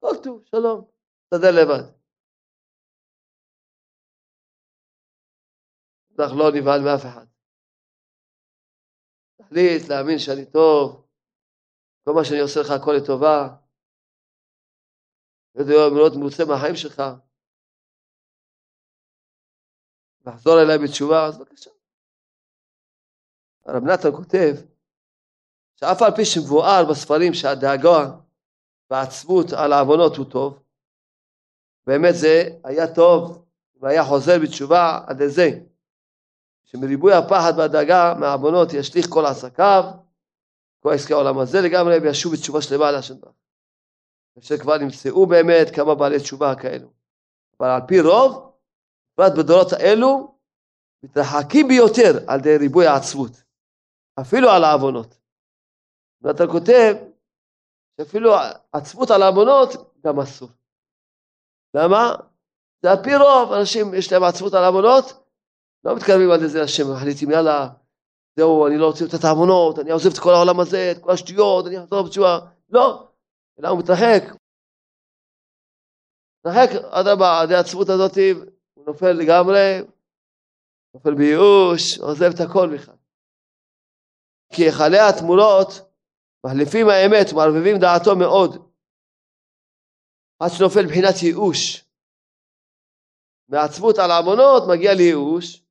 כל 0.00 0.14
טוב, 0.24 0.44
שלום, 0.44 0.84
תסתדר 1.24 1.50
לבד. 1.50 1.97
בטח 6.18 6.32
לא 6.38 6.44
נבהל 6.54 6.80
מאף 6.80 7.00
אחד. 7.00 7.26
תחליט 9.38 9.88
להאמין 9.88 10.18
שאני 10.18 10.46
טוב, 10.46 11.06
כל 12.04 12.12
מה 12.12 12.24
שאני 12.24 12.40
עושה 12.40 12.60
לך 12.60 12.70
הכל 12.70 12.92
לטובה, 13.02 13.48
מאוד 15.94 16.12
מרוצה 16.16 16.44
מהחיים 16.48 16.76
שלך, 16.76 17.02
לחזור 20.26 20.62
אליי 20.62 20.78
בתשובה, 20.78 21.26
אז 21.26 21.38
בבקשה. 21.38 21.70
הרב 23.66 23.82
נתן 23.84 24.10
כותב 24.16 24.54
שאף 25.76 26.02
על 26.02 26.12
פי 26.16 26.24
שמבואר 26.24 26.82
בספרים 26.90 27.34
שהדאגה 27.34 28.00
והעצבות 28.90 29.46
על 29.52 29.72
העוונות 29.72 30.16
הוא 30.16 30.30
טוב, 30.30 30.62
באמת 31.86 32.14
זה 32.20 32.58
היה 32.64 32.94
טוב 32.94 33.46
והיה 33.76 34.04
חוזר 34.04 34.32
בתשובה 34.42 35.04
עד 35.06 35.22
לזה. 35.22 35.67
שמריבוי 36.70 37.12
הפחד 37.12 37.52
והדאגה 37.56 38.14
מהעוונות 38.20 38.72
ישליך 38.72 39.06
כל 39.08 39.26
עסקיו, 39.26 39.84
כל 40.80 40.92
עסקי 40.94 41.12
העולם 41.12 41.38
הזה 41.38 41.60
לגמרי, 41.60 41.98
וישוב 41.98 42.32
בתשובה 42.32 42.62
שלמה 42.62 42.90
להשם 42.90 43.20
ברוך. 43.20 43.34
אשר 44.38 44.56
כבר 44.56 44.78
נמצאו 44.78 45.26
באמת 45.26 45.74
כמה 45.74 45.94
בעלי 45.94 46.18
תשובה 46.18 46.54
כאלו. 46.54 46.88
אבל 47.60 47.68
על 47.68 47.80
פי 47.88 48.00
רוב, 48.00 48.52
בפרט 49.12 49.32
בדורות 49.38 49.72
האלו, 49.72 50.34
מתרחקים 51.02 51.68
ביותר 51.68 52.24
על 52.26 52.40
ידי 52.40 52.56
ריבוי 52.56 52.86
העצבות, 52.86 53.42
אפילו 54.20 54.50
על 54.50 54.64
העוונות. 54.64 55.18
ואתה 56.22 56.46
כותב 56.46 56.94
שאפילו 57.96 58.32
עצבות 58.72 59.10
על 59.10 59.22
העוונות 59.22 59.68
גם 60.04 60.20
אסור. 60.20 60.48
למה? 61.74 62.14
זה 62.82 62.90
על 62.90 63.02
פי 63.04 63.16
רוב, 63.16 63.52
אנשים 63.52 63.94
יש 63.94 64.12
להם 64.12 64.22
עצבות 64.22 64.54
על 64.54 64.64
העוונות, 64.64 65.27
לא 65.88 65.96
מתקרבים 65.96 66.30
עד 66.30 66.40
לזה 66.40 66.62
השם, 66.62 66.92
מחליטים 66.92 67.30
יאללה, 67.30 67.68
זהו, 68.36 68.66
אני 68.66 68.78
לא 68.78 68.86
רוצה 68.86 69.04
את 69.04 69.24
העוונות, 69.24 69.78
אני 69.78 69.90
עוזב 69.90 70.10
את 70.12 70.18
כל 70.18 70.34
העולם 70.34 70.60
הזה, 70.60 70.92
את 70.92 71.02
כל 71.02 71.10
השטויות, 71.10 71.66
אני 71.66 71.78
אחזור 71.78 72.02
בתשובה. 72.06 72.38
לא, 72.70 73.08
אלא 73.58 73.68
הוא 73.68 73.78
מתרחק. 73.78 74.22
מתרחק, 76.40 76.68
אדרבה, 76.90 77.40
עד 77.40 77.52
העצמות 77.52 77.88
הזאת, 77.88 78.16
הוא 78.74 78.84
נופל 78.86 79.12
לגמרי, 79.12 79.80
נופל 80.94 81.14
בייאוש, 81.14 81.98
עוזב 81.98 82.30
את 82.34 82.40
הכל 82.40 82.68
בכלל. 82.74 82.94
כי 84.52 84.62
היכלי 84.62 84.98
התמונות 84.98 85.68
מחליפים 86.46 86.86
האמת, 86.88 87.32
מערבבים 87.34 87.76
דעתו 87.80 88.16
מאוד, 88.16 88.50
עד 90.40 90.50
שנופל 90.50 90.82
מבחינת 90.82 91.22
ייאוש. 91.22 91.84
מעצבות 93.48 93.98
על 93.98 94.10
עוונות 94.10 94.62
מגיע 94.70 94.94
לייאוש, 94.94 95.67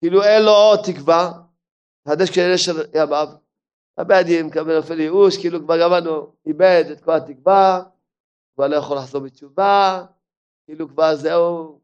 כאילו 0.00 0.22
אין 0.22 0.42
לו 0.42 0.50
עוד 0.50 0.80
תקווה, 0.84 1.32
חדש 2.08 2.30
כנראה 2.30 2.58
של 2.58 2.82
ימיו, 2.94 3.28
הבעדים 3.98 4.46
מקבל 4.46 4.76
נופל 4.76 5.00
ייאוש, 5.00 5.36
כאילו 5.36 5.60
כבר 5.60 5.80
גמרנו, 5.80 6.32
איבד 6.46 6.84
את 6.92 7.00
כל 7.00 7.12
התקווה, 7.12 7.82
כבר 8.54 8.68
לא 8.68 8.76
יכול 8.76 8.96
לחזור 8.96 9.20
בתשובה, 9.20 10.04
כאילו 10.66 10.88
כבר 10.88 11.16
זהו. 11.16 11.80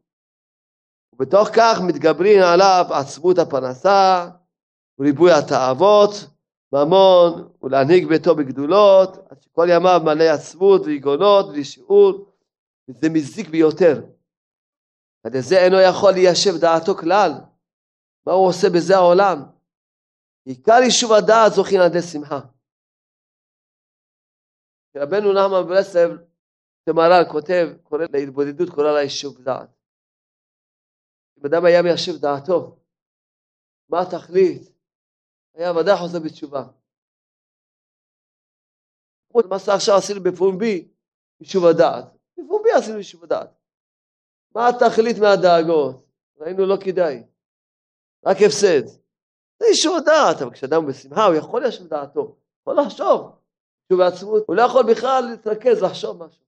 ובתוך 1.13 1.49
כך 1.53 1.77
מתגברים 1.87 2.43
עליו 2.43 2.85
עצמות 2.89 3.37
הפרנסה, 3.37 4.29
וריבוי 4.99 5.31
התאוות, 5.31 6.11
ממון, 6.73 7.49
ולהנהיג 7.63 8.07
ביתו 8.07 8.35
בגדולות, 8.35 9.17
עד 9.29 9.41
שכל 9.41 9.67
ימיו 9.69 10.01
מלא 10.03 10.23
עצמות 10.23 10.81
ויגונות 10.85 11.49
בלי 11.49 11.63
שיעור, 11.63 12.31
וזה 12.89 13.09
מזיק 13.09 13.49
ביותר. 13.49 14.01
עד 15.23 15.35
לזה 15.35 15.57
אינו 15.57 15.79
יכול 15.79 16.11
ליישב 16.11 16.57
דעתו 16.57 16.95
כלל. 16.95 17.31
מה 18.27 18.33
הוא 18.33 18.47
עושה 18.49 18.67
בזה 18.75 18.95
העולם? 18.95 19.37
עיקר 20.45 20.79
יישוב 20.83 21.11
הדעת 21.13 21.51
זוכין 21.55 21.79
על 21.81 21.87
ידי 21.89 22.01
שמחה. 22.01 22.39
רבנו 24.97 25.33
נחמן 25.33 25.63
ברסלב, 25.67 26.11
שמרן 26.85 27.23
כותב, 27.31 27.67
קורא 27.83 28.05
להתבודדות, 28.13 28.69
קורא 28.75 28.91
לה 28.91 29.01
יישוב 29.01 29.43
דעת. 29.43 29.69
אם 31.37 31.45
אדם 31.45 31.65
היה 31.65 31.81
מיישב 31.81 32.17
דעתו, 32.21 32.79
מה 33.89 34.01
התכלית? 34.01 34.61
היה 35.53 35.71
ודאי 35.71 35.97
חוזר 35.97 36.19
בתשובה. 36.25 36.63
מה 39.49 39.59
שעכשיו 39.59 39.95
עשינו 39.97 40.23
בפומבי, 40.23 40.87
יישוב 41.39 41.65
הדעת. 41.65 42.05
בפומבי 42.37 42.71
עשינו 42.77 42.97
יישוב 42.97 43.23
הדעת. 43.23 43.49
מה 44.55 44.69
התכלית 44.69 45.17
מהדאגות? 45.21 46.05
ראינו 46.37 46.65
לא 46.65 46.77
כדאי. 46.85 47.36
רק 48.25 48.37
הפסד. 48.45 48.87
זה 49.59 49.65
אישור 49.65 49.99
דעת, 50.05 50.41
אבל 50.41 50.53
כשאדם 50.53 50.85
בשמחה 50.85 51.25
הוא 51.25 51.35
יכול 51.35 51.65
לשבת 51.65 51.89
דעתו, 51.89 52.35
יכול 52.61 52.79
לחשוב. 52.79 53.31
שהוא 53.87 53.99
בעצמות, 53.99 54.43
הוא 54.47 54.55
לא 54.55 54.61
יכול 54.61 54.91
בכלל 54.91 55.23
להתרכז, 55.31 55.83
לחשוב 55.83 56.23
משהו. 56.23 56.43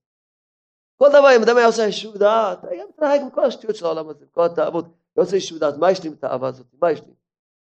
כל 0.98 1.10
דבר, 1.10 1.28
אם 1.38 1.42
אדם 1.44 1.58
היה 1.58 1.68
עושה 1.68 1.82
יישוב 1.82 2.18
דעת, 2.18 2.64
היה 2.64 2.84
מתרחק 2.90 3.20
מכל 3.28 3.46
השטויות 3.46 3.76
של 3.76 3.86
העולם 3.86 4.10
הזה, 4.10 4.26
כל 4.32 4.46
התאוות. 4.46 4.86
לא 5.18 5.24
רוצה 5.24 5.36
יישוב 5.36 5.60
דעת, 5.60 5.74
מה 5.78 5.92
יש 5.92 6.04
לי 6.04 6.10
עם 6.10 6.16
התאווה 6.16 6.50
הזאת? 6.50 6.68
מה 6.82 6.92
יש 6.92 7.02
לי? 7.02 7.14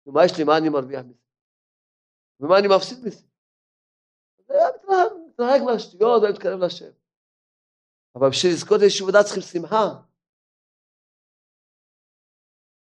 מה 0.05 0.25
יש 0.25 0.37
לי? 0.37 0.43
מה 0.43 0.57
אני 0.57 0.69
מרוויח 0.69 1.01
מזה? 1.05 1.19
ומה 2.39 2.59
אני 2.59 2.67
מפסיד 2.67 3.05
מזה? 3.05 3.23
זה 4.47 4.53
היה 4.53 5.03
מתנהג 5.27 5.63
מהשטויות 5.63 6.21
ואני 6.21 6.33
מתקרב 6.33 6.59
לשם. 6.59 6.91
אבל 8.15 8.29
בשביל 8.29 8.53
לזכות 8.53 8.79
ליישוב 8.79 9.11
דעת 9.11 9.25
צריכים 9.25 9.43
שמחה. 9.43 9.89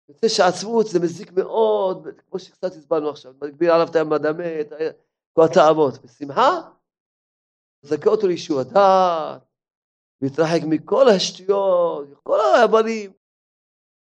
יוצא 0.08 0.28
שעצמות 0.28 0.86
זה 0.86 1.00
מזיק 1.00 1.32
מאוד, 1.32 2.06
כמו 2.30 2.38
שקצת 2.38 2.72
הסברנו 2.72 3.10
עכשיו, 3.10 3.34
מגביר 3.42 3.74
עליו 3.74 3.88
את 3.90 3.96
הים 3.96 4.12
הדמה, 4.12 4.60
את 4.60 4.72
כל 5.32 5.44
התאוות. 5.44 5.98
בשמחה, 5.98 6.60
מזכה 7.84 8.10
אותו 8.10 8.26
ליישוב 8.26 8.58
הדעת, 8.58 9.42
להתרחק 10.22 10.60
מכל 10.68 11.08
השטויות, 11.08 12.08
כל 12.22 12.38
הרבנים. 12.40 13.12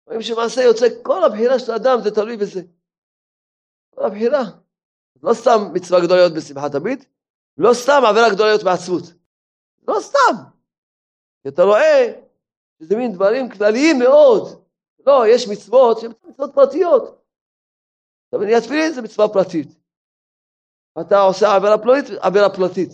רואים 0.08 0.22
שמעשה 0.22 0.62
יוצא, 0.62 0.86
כל 1.04 1.24
הבחירה 1.24 1.60
של 1.60 1.72
האדם 1.72 2.00
זה 2.04 2.12
תלוי 2.12 2.38
בזה. 2.38 2.62
כל 3.96 4.06
הבחירה. 4.06 4.44
לא 5.24 5.34
סתם 5.34 5.74
מצווה 5.74 6.00
גדולה 6.02 6.20
להיות 6.20 6.34
בשמחה 6.34 6.70
תמיד, 6.70 7.06
לא 7.58 7.74
סתם 7.74 8.02
עבירה 8.10 8.30
גדולה 8.30 8.50
להיות 8.50 8.64
בעצמות. 8.64 9.04
לא 9.88 10.00
סתם. 10.00 10.44
כי 11.44 11.50
אתה 11.50 11.64
רואה 11.64 12.14
שזה 12.80 12.96
מין 12.96 13.14
דברים 13.14 13.50
כלליים 13.50 14.00
מאוד. 14.00 14.67
לא, 15.08 15.24
יש 15.34 15.48
מצוות 15.52 15.98
שהן 16.00 16.12
מצוות 16.24 16.52
פרטיות. 16.56 17.04
עכשיו 18.26 18.44
אני 18.44 18.62
תפילין 18.62 18.94
זה 18.94 19.02
מצווה 19.02 19.28
פרטית. 19.34 19.68
אתה 21.02 21.20
עושה 21.28 21.56
עבירה 21.56 21.78
פלונית, 21.84 22.06
עבירה 22.22 22.50
פרטית. 22.58 22.92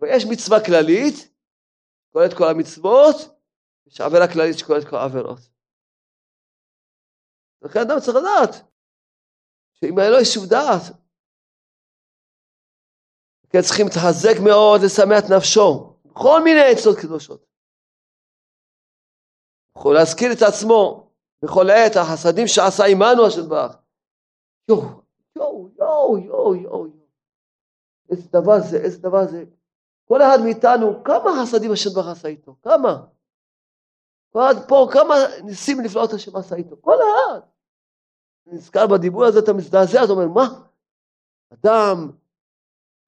ויש 0.00 0.24
מצווה 0.32 0.58
כללית, 0.66 1.16
כוללת 2.12 2.32
כל 2.38 2.48
המצוות, 2.50 3.16
יש 3.86 4.00
עבירה 4.00 4.26
כללית 4.32 4.58
שכוללת 4.58 4.84
כל 4.90 4.96
העבירות. 4.96 5.40
לכן 7.62 7.80
אדם 7.80 8.00
צריך 8.00 8.16
לדעת 8.16 8.52
שאם 9.72 9.98
היה 9.98 10.10
לו 10.10 10.18
יישוב 10.18 10.44
דעת, 10.50 10.82
כן 13.50 13.62
צריכים 13.62 13.86
להתחזק 13.86 14.36
מאוד, 14.44 14.80
לשמח 14.84 15.18
את 15.18 15.30
נפשו, 15.36 15.96
בכל 16.04 16.40
מיני 16.44 16.60
עצות 16.72 16.96
קדושות. 17.02 17.46
יכול 19.78 19.94
להזכיר 19.94 20.32
את 20.32 20.42
עצמו 20.48 21.03
בכל 21.44 21.70
עת 21.70 21.96
החסדים 21.96 22.46
שעשה 22.46 22.84
עמנו 22.84 23.26
השם 23.26 23.48
ברך. 23.48 23.76
יואו, 24.68 24.82
יואו, 25.36 25.68
יואו, 25.78 26.18
יואו, 26.18 26.56
יואו. 26.56 26.86
איזה 28.10 28.28
דבר 28.32 28.60
זה, 28.60 28.76
איזה 28.76 28.98
דבר 28.98 29.26
זה. 29.26 29.44
כל 30.04 30.22
אחד 30.22 30.38
מאיתנו, 30.44 31.04
כמה 31.04 31.30
חסדים 31.42 31.72
השם 31.72 31.90
ברוך 31.94 32.06
עשה 32.06 32.28
איתו? 32.28 32.56
כמה? 32.62 33.06
אחד 34.32 34.54
פה, 34.68 34.88
כמה 34.92 35.14
ניסים 35.44 35.80
נפלאות 35.80 36.12
השם 36.12 36.36
עשה 36.36 36.56
איתו? 36.56 36.76
כל 36.80 36.94
אחד. 36.94 37.40
נזכר 38.46 38.86
בדיבור 38.86 39.24
הזה, 39.24 39.38
אתה 39.38 39.52
מזדעזע, 39.52 40.04
אתה 40.04 40.12
אומר, 40.12 40.28
מה? 40.28 40.46
אדם, 41.52 42.10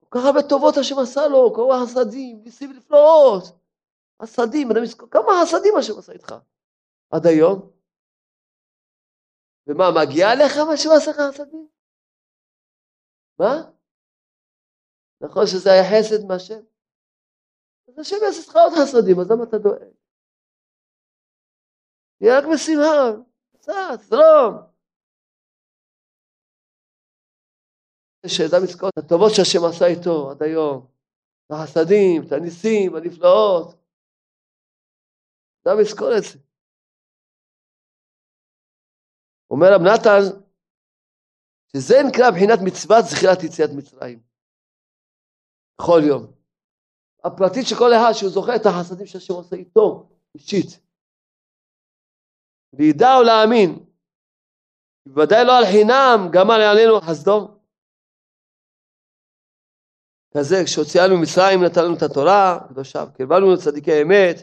כל 0.01 0.19
כך 0.19 0.25
הרבה 0.25 0.43
טובות 0.43 0.77
השם 0.77 0.99
עשה 0.99 1.29
לו, 1.29 1.55
כל 1.55 1.69
כך 1.73 1.91
חסדים, 1.91 2.41
ניסים 2.45 2.73
נפלאות. 2.73 3.45
חסדים, 4.23 4.69
כמה 5.11 5.33
חסדים 5.43 5.77
השם 5.77 5.99
עשה 5.99 6.13
איתך 6.13 6.35
עד 7.11 7.27
היום? 7.27 7.76
ומה, 9.67 9.85
מגיע 10.01 10.27
לך 10.35 10.57
מה 10.69 10.77
שהוא 10.77 10.95
עשה 10.95 11.11
לך 11.11 11.17
חסדים? 11.17 11.69
מה? 13.39 13.55
נכון 15.21 15.47
שזה 15.47 15.71
היה 15.73 15.85
חסד 15.91 16.25
מהשם? 16.29 16.63
אז 17.89 17.99
השם 17.99 18.17
יעשה 18.25 18.51
לך 18.51 18.57
עוד 18.57 18.73
חסדים, 18.79 19.21
אז 19.21 19.31
למה 19.31 19.45
אתה 19.45 19.59
דואג? 19.59 19.93
תהיה 22.19 22.39
רק 22.39 22.45
בשמחה, 22.55 23.23
קצת, 23.53 23.99
זרום. 24.01 24.77
שידע 28.27 28.57
מזכות 28.65 28.93
את 28.99 29.05
הטובות 29.05 29.31
שהשם 29.37 29.65
עשה 29.69 29.87
איתו 29.87 30.31
עד 30.31 30.43
היום, 30.43 30.87
את 31.47 31.51
החסדים, 31.51 32.23
את 32.27 32.33
הניסים, 32.33 32.95
הנפלאות. 32.95 33.75
ידע 35.61 35.75
מזכור 35.81 36.09
את 36.19 36.23
זה. 36.23 36.46
אומר 39.51 39.67
רב 39.75 39.81
נתן, 39.81 40.21
שזה 41.73 41.95
נקרא 42.09 42.31
מבחינת 42.31 42.59
מצוות 42.65 43.05
זכירת 43.05 43.43
יציאת 43.43 43.71
מצרים. 43.77 44.23
בכל 45.81 46.01
יום. 46.09 46.33
הפרטית 47.25 47.67
של 47.67 47.77
כל 47.79 47.91
אחד 47.93 48.13
שהוא 48.13 48.31
זוכר 48.31 48.57
את 48.57 48.67
החסדים 48.67 49.07
שהשם 49.07 49.35
עושה 49.35 49.57
איתו, 49.57 50.09
אישית. 50.35 50.81
וידע 52.73 53.09
ולהאמין, 53.21 53.87
בוודאי 55.07 55.45
לא 55.45 55.59
על 55.59 55.65
חינם, 55.65 56.29
גם 56.33 56.51
על 56.51 56.61
עלינו 56.61 57.01
חסדו. 57.01 57.57
כזה, 60.35 60.57
כשהוציאנו 60.65 61.17
ממצרים 61.19 61.65
נתן 61.65 61.85
לנו 61.85 61.97
את 61.97 62.03
התורה 62.03 62.57
הקדושה, 62.57 63.05
קרבנו 63.15 63.55
לצדיקי 63.55 64.03
אמת, 64.03 64.37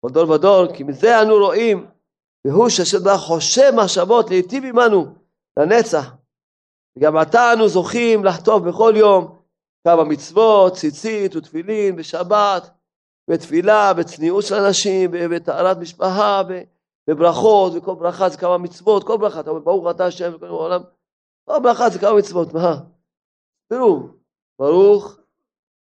כל 0.00 0.08
דור 0.12 0.30
ודור, 0.30 0.76
כי 0.76 0.82
מזה 0.82 1.22
אנו 1.22 1.34
רואים, 1.34 1.86
והוא 2.46 2.68
שאשר 2.68 2.98
דבר 2.98 3.16
חושב 3.18 3.72
מחשבות 3.76 4.30
להיטיב 4.30 4.64
עמנו 4.64 5.14
לנצח. 5.58 6.14
וגם 6.96 7.16
עתה 7.16 7.52
אנו 7.52 7.68
זוכים 7.68 8.24
לחטוף 8.24 8.62
בכל 8.62 8.92
יום 8.96 9.40
כמה 9.84 10.04
מצוות, 10.04 10.72
ציצית 10.74 11.36
ותפילין 11.36 11.96
בשבת, 11.96 12.70
בתפילה, 13.30 13.94
בצניעות 13.94 14.44
של 14.44 14.54
אנשים, 14.54 15.10
בטהרת 15.10 15.76
משפחה, 15.76 16.42
בברכות, 17.06 17.72
וכל 17.76 17.94
ברכה 17.94 18.28
זה 18.28 18.38
כמה 18.38 18.58
מצוות, 18.58 19.06
כל 19.06 19.18
ברכה, 19.18 19.40
אתה 19.40 19.50
אומר 19.50 19.60
ברוך 19.62 19.86
אתה 19.90 20.06
השם 20.06 20.34
וכל 20.34 20.46
העולם, 20.46 20.80
כל 21.44 21.58
ברכה 21.62 21.90
זה 21.90 21.98
כמה 21.98 22.18
מצוות, 22.18 22.54
מה? 22.54 22.74
תראו, 23.68 24.08
ברוך 24.58 25.18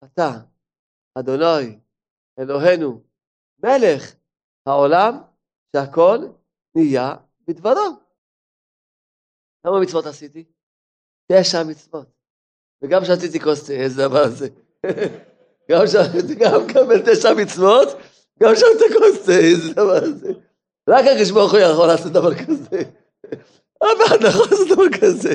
אתה, 0.03 0.31
אדוני, 1.15 1.79
אלוהינו, 2.39 3.01
מלך 3.63 4.15
העולם, 4.65 5.17
שהכל 5.75 6.17
נהיה 6.77 7.15
בדברו. 7.47 7.99
כמה 9.63 9.79
מצוות 9.79 10.05
עשיתי? 10.05 10.45
תשע 11.31 11.63
מצוות. 11.63 12.07
וגם 12.81 13.05
שתיתי 13.05 13.39
כוס 13.39 13.65
תה, 13.65 13.73
איזה 13.73 14.07
דבר 14.07 14.29
זה. 14.29 14.47
גם 15.71 15.87
שתיתי, 15.87 16.35
גם 16.35 16.61
מקבל 16.65 17.01
תשע 17.05 17.33
מצוות, 17.33 17.87
גם 18.43 18.55
שתיתי 18.55 18.93
כוס 18.93 19.25
תה, 19.25 19.31
איזה 19.31 19.73
דבר 19.73 20.05
זה. 20.05 20.31
רק 20.89 21.05
הקדוש 21.05 21.31
ברוך 21.31 21.51
הוא 21.51 21.59
יכול 21.59 21.87
לעשות 21.87 22.11
דבר 22.11 22.35
כזה. 22.35 22.81
אף 23.83 24.07
אחד 24.07 24.21
לא 24.21 24.27
יכול 24.27 24.45
לעשות 24.51 24.67
דבר 24.67 24.99
כזה. 25.01 25.33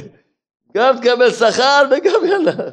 גם 0.74 0.97
תקבל 1.01 1.30
שכר 1.30 1.82
וגם 1.90 2.24
יאללה. 2.26 2.70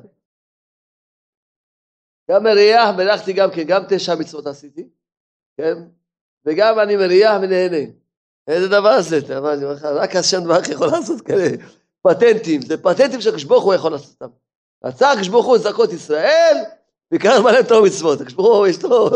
גם 2.31 2.43
מריח, 2.43 2.95
מריחתי 2.97 3.33
גם 3.33 3.49
כן, 3.55 3.63
גם 3.67 3.83
תשע 3.89 4.15
מצוות 4.15 4.47
עשיתי, 4.47 4.89
כן? 5.57 5.75
וגם 6.45 6.79
אני 6.79 6.95
מריח 6.95 7.31
ונהנה. 7.41 7.91
איזה 8.49 8.67
דבר 8.67 9.01
זה, 9.01 9.17
אתה 9.17 9.37
אומר, 9.37 9.55
רק 9.83 10.15
השם 10.15 10.43
דבר 10.43 10.59
יכול 10.71 10.87
לעשות 10.87 11.21
כאלה 11.21 11.47
פטנטים, 12.01 12.61
זה 12.61 12.77
פטנטים 12.77 13.21
שהקדוש 13.21 13.43
ברוך 13.43 13.63
הוא 13.63 13.73
יכול 13.73 13.91
לעשות 13.91 14.21
אותם. 14.21 14.33
רצה 14.85 15.11
הקדוש 15.11 15.27
ברוך 15.27 15.45
הוא 15.45 15.55
לזכות 15.55 15.93
ישראל, 15.93 16.55
ויקרא 17.11 17.39
מלא 17.39 17.61
תור 17.61 17.85
מצוות. 17.85 18.21
הקדוש 18.21 18.33
ברוך 18.33 18.57
הוא 18.57 18.67
יש 18.67 18.83
לו 18.83 19.09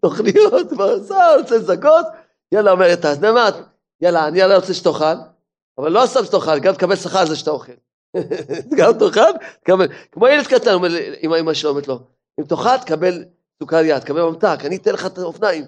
תוכניות, 0.00 0.72
עשה, 0.72 1.34
רוצה 1.38 1.56
לזכות, 1.56 2.06
יאללה 2.52 2.70
אומר 2.70 2.92
את 2.92 3.04
מה, 3.22 3.48
יאללה, 4.00 4.28
אני 4.28 4.38
יאללה 4.38 4.56
רוצה 4.56 4.74
שתאכל, 4.74 5.14
אבל 5.78 5.92
לא 5.92 6.06
סתם 6.06 6.24
שתאכל, 6.24 6.58
גם 6.58 6.74
תקבל 6.74 6.96
שכר 6.96 7.18
על 7.18 7.26
זה 7.26 7.36
שאתה 7.36 7.50
אוכל. 7.50 7.72
גם 8.78 8.92
תאכל, 8.98 9.32
תקבל, 9.60 9.86
כמו 10.12 10.28
ילד 10.28 10.46
קטן, 10.46 10.74
אומר 10.74 11.38
אמא 11.40 11.54
שלו 11.54 11.70
אומרת 11.70 11.88
לו, 11.88 11.98
אם 12.40 12.44
תאכל 12.44 12.78
תקבל 12.78 13.24
סוכריה, 13.62 14.00
תקבל 14.00 14.22
ממתק, 14.22 14.58
אני 14.64 14.76
אתן 14.76 14.92
לך 14.92 15.06
את 15.06 15.18
האופניים. 15.18 15.64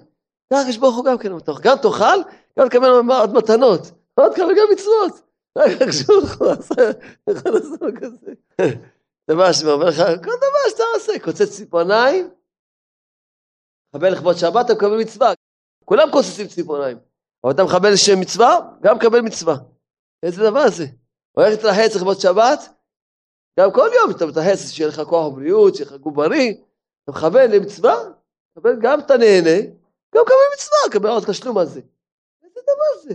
הוא 0.81 1.05
גם 1.05 1.19
כן, 1.19 1.33
תאכל, 1.77 2.19
גם 2.59 2.69
תקבל 2.69 2.89
עוד 2.89 3.35
מתנות, 3.35 3.81
עוד 4.15 4.33
תקבל 4.33 4.55
גם 4.59 4.67
מצוות. 4.73 5.29
רק 5.59 5.71
הוא 6.09 6.23
יכול 6.29 7.53
לעשות 7.53 7.81
כזה. 8.01 8.33
זה 9.29 9.35
מה 9.35 9.53
שאני 9.53 9.71
אומר 9.71 9.87
לך, 9.87 9.97
כל 9.97 10.37
דבר 10.37 10.71
שאתה 10.71 10.83
עושה, 10.95 11.19
קוצץ 11.25 11.57
ציפורניים, 11.57 12.31
מקבל 13.95 14.13
לכבוד 14.13 14.37
שבת, 14.37 14.67
אתה 14.67 14.75
מקבל 14.75 15.01
מצווה. 15.01 15.33
כולם 15.85 16.09
כוססים 16.13 16.47
ציפורניים. 16.47 16.99
אבל 17.45 17.53
אתה 17.53 17.65
מקבל 17.65 17.97
שם 17.97 18.21
מצווה, 18.21 18.61
גם 18.81 18.97
מקבל 18.97 19.21
מצווה. 19.21 19.57
איזה 20.23 20.51
דבר 20.51 20.69
זה? 20.71 20.87
הולך 21.33 21.49
להתרחץ 21.51 21.97
לכבוד 21.97 22.21
שבת, 22.21 22.61
גם 23.61 23.73
כל 23.73 23.89
יום 23.95 24.11
אתה 24.11 24.27
מתרחץ, 24.27 24.71
שיהיה 24.71 24.89
לך 24.89 25.01
כוח 25.01 25.27
ובריאות, 25.27 25.75
שיהיה 25.75 25.91
לך 25.91 25.97
גוף 25.97 26.15
בריא, 26.15 26.55
אתה 27.05 27.13
מכוון 27.13 27.51
למצווה, 27.51 27.95
גם 28.81 29.01
אתה 29.01 29.17
נהנה, 29.17 29.61
גם 30.15 30.23
מקבל 30.23 30.49
מצווה, 30.55 30.79
מקבל 30.89 31.09
עוד 31.09 31.25
תשלום 31.25 31.59
על 31.59 31.67
זה. 31.67 31.81
דבר 32.69 33.03
זה? 33.03 33.15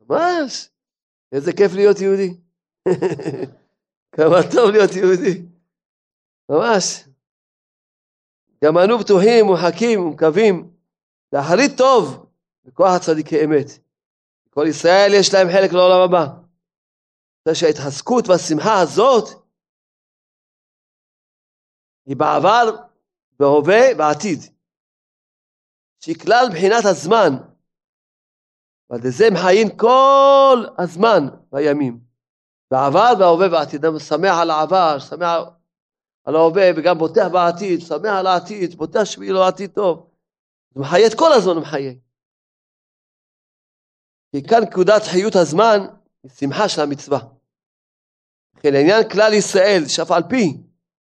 ממש. 0.00 0.70
איזה 1.32 1.52
כיף 1.52 1.72
להיות 1.74 1.96
יהודי. 2.00 2.40
כמה 4.16 4.36
טוב 4.54 4.70
להיות 4.70 4.90
יהודי. 4.96 5.42
ממש. 6.48 7.04
גם 8.64 8.78
אנו 8.78 8.98
בטוחים 8.98 9.46
ומחכים 9.46 10.00
ומקווים 10.00 10.76
להחליט 11.32 11.72
טוב 11.76 12.26
בכוח 12.64 12.90
הצדיקי 12.96 13.44
אמת. 13.44 13.66
כל 14.50 14.66
ישראל 14.70 15.10
יש 15.20 15.34
להם 15.34 15.48
חלק 15.52 15.72
לעולם 15.72 16.00
הבא. 16.08 16.24
זה 17.44 17.54
שההתחזקות 17.54 18.28
והשמחה 18.28 18.80
הזאת 18.82 19.24
היא 22.06 22.16
בעבר, 22.16 22.76
בהווה, 23.40 23.94
בעתיד. 23.96 24.38
שהיא 26.00 26.18
כלל 26.18 26.46
מבחינת 26.48 26.84
הזמן. 26.84 27.57
ועל 28.90 29.00
זה 29.10 29.30
מחיים 29.30 29.76
כל 29.76 30.64
הזמן 30.78 31.28
בימים. 31.52 32.00
בעבר, 32.70 33.14
בהווה, 33.14 33.48
בעתיד. 33.48 33.84
אדם 33.84 33.98
שמח 33.98 34.38
על 34.40 34.50
העבר, 34.50 34.98
שמח 34.98 35.38
על 36.24 36.36
ההווה, 36.36 36.70
וגם 36.76 36.98
בוטח 36.98 37.26
בעתיד, 37.32 37.80
שמח 37.80 38.12
על 38.18 38.26
העתיד, 38.26 38.74
בוטח 38.74 39.04
שיהיה 39.04 39.32
לו 39.32 39.44
עתיד 39.44 39.70
טוב. 39.70 40.10
הוא 40.74 40.82
מחיה 40.82 41.06
את 41.06 41.14
כל 41.18 41.32
הזמן, 41.32 41.52
הוא 41.52 41.62
מחיה. 41.62 41.92
כי 44.32 44.42
כאן 44.42 44.62
נקודת 44.62 45.02
חיות 45.02 45.36
הזמן 45.36 45.78
היא 46.22 46.30
שמחה 46.30 46.68
של 46.68 46.80
המצווה. 46.80 47.18
לכן 48.56 48.72
לעניין 48.72 49.08
כלל 49.08 49.32
ישראל, 49.32 49.82
שאף 49.88 50.10
על 50.10 50.22
פי, 50.28 50.56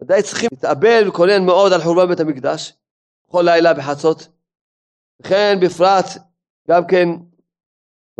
ודאי 0.01 0.23
צריכים 0.23 0.49
להתאבל 0.53 1.03
ולקונן 1.05 1.47
מאוד 1.47 1.73
על 1.73 1.83
חורבן 1.83 2.09
בית 2.09 2.21
המקדש, 2.21 2.73
כל 3.31 3.43
לילה 3.45 3.75
בחצות. 3.75 4.29
וכן 5.23 5.59
בפרט, 5.63 6.05
גם 6.69 6.87
כן, 6.87 7.09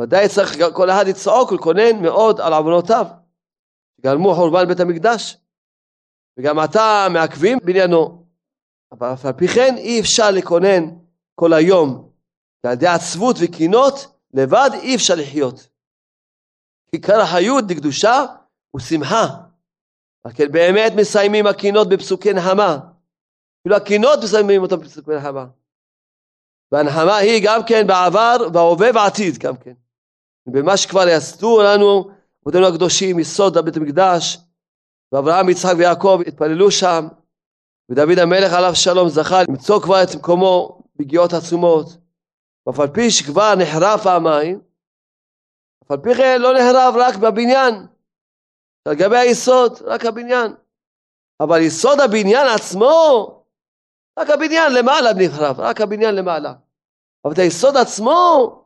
ודאי 0.01 0.29
צריך 0.29 0.51
כל 0.75 0.91
אחד 0.91 1.05
לצעוק 1.09 1.53
ולקונן 1.53 2.03
מאוד 2.03 2.41
על 2.41 2.53
עוונותיו, 2.53 3.07
שגרמו 3.97 4.35
חורבן 4.35 4.69
בית 4.69 4.81
המקדש. 4.81 5.37
וגם 6.37 6.59
עתה 6.59 7.07
מעכבים 7.13 7.59
בעניינו. 7.65 8.27
אבל 8.93 9.13
אף 9.13 9.27
על 9.27 9.33
פי 9.33 9.49
כן 9.49 9.75
אי 9.77 10.01
אפשר 10.01 10.31
לקונן 10.31 10.85
כל 11.35 11.53
היום. 11.53 12.11
ועל 12.65 12.73
ידי 12.73 12.87
עצבות 12.87 13.37
וקינות 13.43 13.95
לבד 14.35 14.71
אי 14.83 14.97
אפשר 14.97 15.15
לחיות. 15.15 15.69
עיקר 16.93 17.21
החיות 17.21 17.65
דקדושה 17.67 18.25
ושמחה. 18.77 19.27
לכן 20.25 20.53
באמת 20.53 20.93
מסיימים 20.97 21.47
הקינות 21.47 21.89
בפסוקי 21.89 22.33
נחמה. 22.33 22.79
אפילו 23.61 23.77
הקינות 23.77 24.19
מסיימים 24.25 24.63
אותם 24.63 24.81
בפסוקי 24.81 25.11
נחמה. 25.17 25.47
והנחמה 26.73 27.17
היא 27.17 27.43
גם 27.47 27.61
כן 27.69 27.87
בעבר, 27.87 28.49
בהווה 28.49 28.91
ובעתיד 28.91 29.39
גם 29.39 29.57
כן. 29.57 29.75
במה 30.47 30.77
שכבר 30.77 31.09
יסדו 31.09 31.63
לנו 31.63 32.11
עבודנו 32.43 32.67
הקדושים, 32.67 33.19
יסוד 33.19 33.59
בית 33.59 33.77
המקדש, 33.77 34.39
ואברהם, 35.13 35.49
יצחק 35.49 35.73
ויעקב 35.79 36.21
התפללו 36.27 36.71
שם, 36.71 37.09
ודוד 37.91 38.19
המלך 38.19 38.53
עליו 38.53 38.75
שלום 38.75 39.09
זכה 39.09 39.43
למצוא 39.49 39.83
כבר 39.83 40.03
את 40.03 40.15
מקומו 40.17 40.83
בגיאות 40.97 41.33
עצומות. 41.33 41.87
ואף 42.67 42.81
על 42.81 42.89
פי 42.89 43.11
שכבר 43.11 43.55
נחרב 43.55 44.01
פעמיים, 44.03 44.61
אף 45.85 45.91
על 45.91 45.99
פי 46.03 46.15
כן 46.15 46.41
לא 46.41 46.53
נחרב 46.53 46.95
רק 46.97 47.17
בבניין, 47.17 47.75
על 48.89 48.95
גבי 48.95 49.19
היסוד, 49.19 49.73
רק 49.85 50.05
הבניין. 50.05 50.53
אבל 51.41 51.61
יסוד 51.61 52.01
הבניין 52.01 52.47
עצמו, 52.55 53.29
רק 54.19 54.31
הבניין 54.31 54.73
למעלה 54.73 55.11
נחרב, 55.17 55.61
רק 55.61 55.81
הבניין 55.81 56.15
למעלה. 56.15 56.53
אבל 57.25 57.33
את 57.33 57.39
היסוד 57.39 57.77
עצמו, 57.77 58.62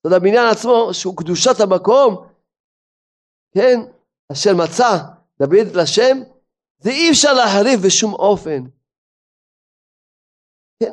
יסוד 0.00 0.12
הבניין 0.12 0.46
עצמו, 0.46 0.94
שהוא 0.94 1.16
קדושת 1.16 1.60
המקום, 1.60 2.26
כן, 3.54 3.80
אשר 4.32 4.50
מצא 4.54 4.96
דוד 5.38 5.76
לשם, 5.76 6.18
זה 6.78 6.90
אי 6.90 7.10
אפשר 7.10 7.32
להחריב 7.32 7.80
בשום 7.86 8.14
אופן. 8.14 8.64
כן, 10.82 10.92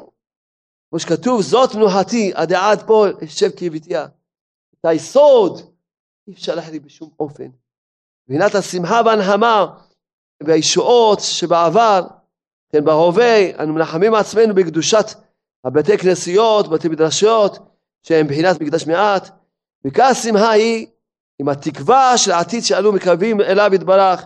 כמו 0.90 1.00
שכתוב, 1.00 1.42
זאת 1.42 1.76
מנוחתי, 1.76 2.32
עד 2.34 2.54
עד 2.54 2.88
פה 2.88 3.06
אשב 3.26 3.50
כביתיה. 3.58 4.06
את 4.80 4.86
היסוד 4.86 5.60
אי 6.28 6.34
אפשר 6.34 6.56
להחריב 6.56 6.86
בשום 6.86 7.10
אופן. 7.20 7.50
מבחינת 8.28 8.56
השמחה 8.56 9.02
והנחמה 9.06 9.80
והישועות 10.44 11.20
שבעבר, 11.22 12.02
כן, 12.70 12.86
בהווה, 12.86 13.64
אנו 13.64 13.74
מנחמים 13.74 14.14
עצמנו 14.14 14.56
בקדושת 14.56 15.06
הבתי 15.64 15.98
כנסיות, 15.98 16.68
בתי 16.68 16.88
מדרשות, 16.88 17.60
שהם 18.08 18.26
מבחינת 18.26 18.62
מקדש 18.62 18.88
מעט, 18.88 19.30
וכך 19.86 20.08
השמחה 20.12 20.52
היא 20.52 20.88
עם 21.40 21.50
התקווה 21.50 22.18
של 22.18 22.32
העתיד 22.32 22.64
שאנו 22.64 22.92
מקרבים 22.92 23.42
אליו 23.42 23.72
יתברך, 23.74 24.26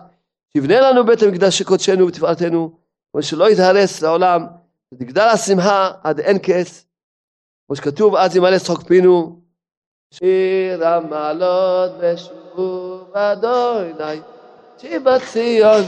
שיבנה 0.52 0.80
לנו 0.80 1.06
בית 1.06 1.22
המקדש 1.22 1.62
קודשנו 1.62 2.06
ותפארתנו, 2.06 2.72
כמו 3.12 3.22
שלא 3.22 3.50
יתהרס 3.50 4.02
לעולם, 4.02 4.46
ותגדל 4.94 5.28
השמחה 5.28 5.90
עד 6.02 6.20
אין 6.20 6.38
קץ, 6.38 6.84
כמו 7.66 7.76
שכתוב 7.76 8.16
אז 8.16 8.36
ימלא 8.36 8.58
צחוק 8.58 8.82
פינו, 8.82 9.40
שיר 10.14 10.86
המעלות 10.86 11.92
ושוב 12.00 13.10
אדוני, 13.14 14.20
שיבת 14.78 15.22
ציון 15.32 15.82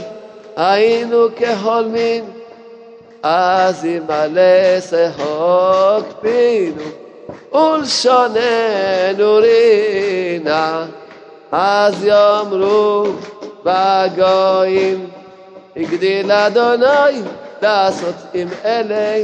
היינו 0.55 1.27
כחולמין, 1.35 2.25
אז 3.23 3.85
ימלא 3.85 4.79
צחוק 4.79 6.19
פינו, 6.21 7.04
ולשוננו 7.53 9.35
רינה, 9.35 10.85
אז 11.51 12.05
יאמרו 12.05 13.03
בגויים, 13.63 15.09
הגדיל 15.75 16.31
אדוני 16.31 17.21
לעשות 17.61 18.15
עם 18.33 18.47
אלה, 18.65 19.23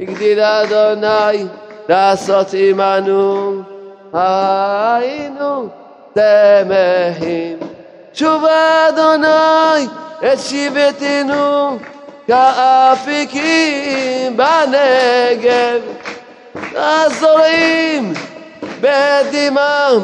הגדיל 0.00 0.40
אדוני 0.40 1.44
לעשות 1.88 2.46
עמנו, 2.54 3.62
היינו 4.12 5.68
תמהים. 6.14 7.58
שוב 8.12 8.44
אדוני 8.88 9.86
את 10.32 10.40
שיבתנו 10.40 11.78
כאפיקים 12.26 14.36
בנגב, 14.36 15.80
הזורעים 16.74 18.12
בדמם 18.80 20.02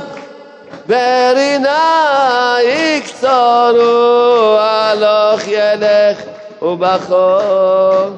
ברינה 0.87 2.57
יקצורו 2.63 4.59
הלוך 4.61 5.41
ילך 5.47 6.19
ובחור. 6.63 8.11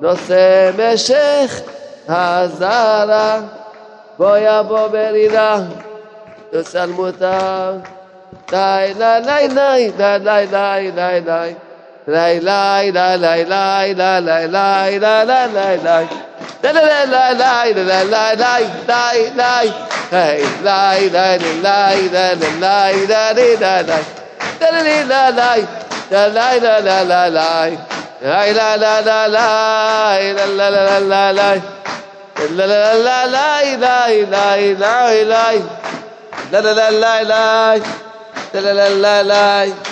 נושא 0.00 0.70
משך 0.78 1.60
הזרה 2.08 3.40
בוא 4.18 4.36
יבוא 4.36 4.88
ברינה 4.88 5.56
תסלמו 6.50 7.06
אותם 7.06 7.78
די 8.50 8.92
לי 8.98 9.20
לי 9.24 9.48
לי 9.48 9.90
לי 9.98 10.46
לי 10.50 10.90
לי 10.94 11.20
לי 11.20 11.54
לי 12.08 12.40
לי 12.40 12.90
לי 12.90 13.16
לי 13.18 13.44
לי 13.44 13.94
לי 13.94 13.94
לי 13.94 14.48
לי 14.48 14.98
לי 14.98 15.78
לי 15.84 16.08
La 28.32 28.58
la 28.58 28.76
la 28.76 29.00
la 29.00 29.26
la 38.60 38.88
la 38.88 39.22
la 39.22 39.91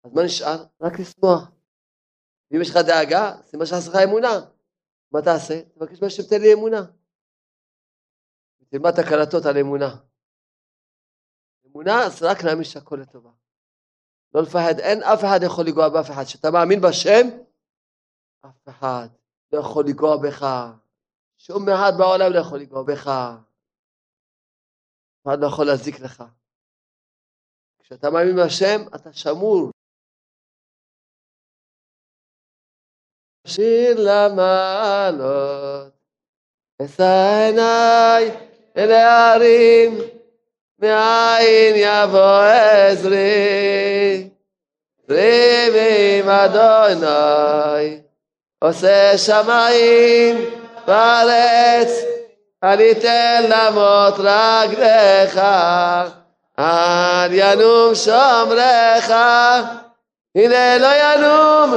אז 0.04 0.12
מה 0.12 0.22
נשאר? 0.24 0.64
רק 0.80 0.92
לשמוח. 1.00 1.50
ואם 2.50 2.62
יש 2.62 2.70
לך 2.70 2.76
דאגה, 2.76 3.32
זה 3.44 3.58
מה 3.58 3.66
שעשה 3.66 3.90
לך 3.90 3.96
אמונה. 4.08 4.34
מה 5.12 5.22
תעשה? 5.22 5.62
תבקש 5.74 6.02
מהשם 6.02 6.22
תן 6.22 6.40
לי 6.40 6.54
אמונה. 6.54 6.82
תלמד 8.68 8.92
את 8.92 8.98
הקלטות 8.98 9.46
על 9.46 9.58
אמונה. 9.58 9.96
אמונה 11.66 12.08
זה 12.18 12.30
רק 12.30 12.42
להאמין 12.44 12.64
שהכל 12.64 12.96
לטובה. 12.96 13.30
לא 14.34 14.42
לפחד, 14.42 14.78
אין 14.78 15.02
אף 15.02 15.20
אחד 15.20 15.40
יכול 15.46 15.64
לגוע 15.66 15.88
באף 15.88 16.10
אחד. 16.10 16.24
כשאתה 16.24 16.50
מאמין 16.50 16.80
בשם, 16.80 17.26
אף 18.46 18.68
אחד 18.68 19.08
לא 19.52 19.58
יכול 19.60 19.84
לגוע 19.88 20.16
בך. 20.22 20.42
שום 21.46 21.68
אחד 21.68 21.92
בעולם 21.98 22.32
לא 22.32 22.38
יכול 22.38 22.58
לגוע 22.58 22.82
בך. 22.82 23.08
אף 23.08 23.38
אחד 25.26 25.40
לא 25.40 25.46
יכול 25.46 25.66
להזיק 25.66 26.00
לך. 26.00 26.24
כשאתה 27.78 28.10
מאמין 28.10 28.36
בשם, 28.36 28.82
אתה 28.94 29.12
שמור. 29.12 29.70
שיר 33.46 33.96
למעלות, 33.98 35.92
אשא 36.84 37.46
עיניי 37.46 38.30
אל 38.76 38.90
הערים, 38.90 39.98
מאין 40.78 41.74
יבוא 41.76 42.42
עזרי, 42.90 44.30
עזרי 45.08 46.28
אדוני, 46.28 48.02
עושה 48.58 49.18
שמיים 49.18 50.53
בארץ, 50.86 51.90
אל 52.64 52.80
יתן 52.80 53.44
למות 53.48 54.14
רגליך, 54.18 55.40
אל 56.58 57.32
ינום 57.32 57.94
שומרך, 57.94 59.10
הנה 60.36 60.78
לא 60.78 60.88
ינום 61.02 61.74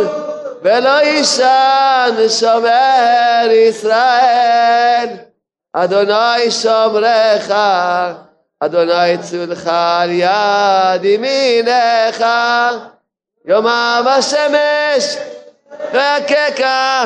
ולא 0.61 0.89
יישן 1.03 2.15
שומר 2.39 3.47
ישראל, 3.51 5.07
אדוני 5.73 6.51
שומרך, 6.51 7.51
אדוני 8.59 9.17
צולך 9.21 9.69
על 9.73 10.09
יד 10.11 11.05
ימינך, 11.05 12.25
יומם 13.45 14.05
השמש 14.07 15.17
והקקה 15.93 17.03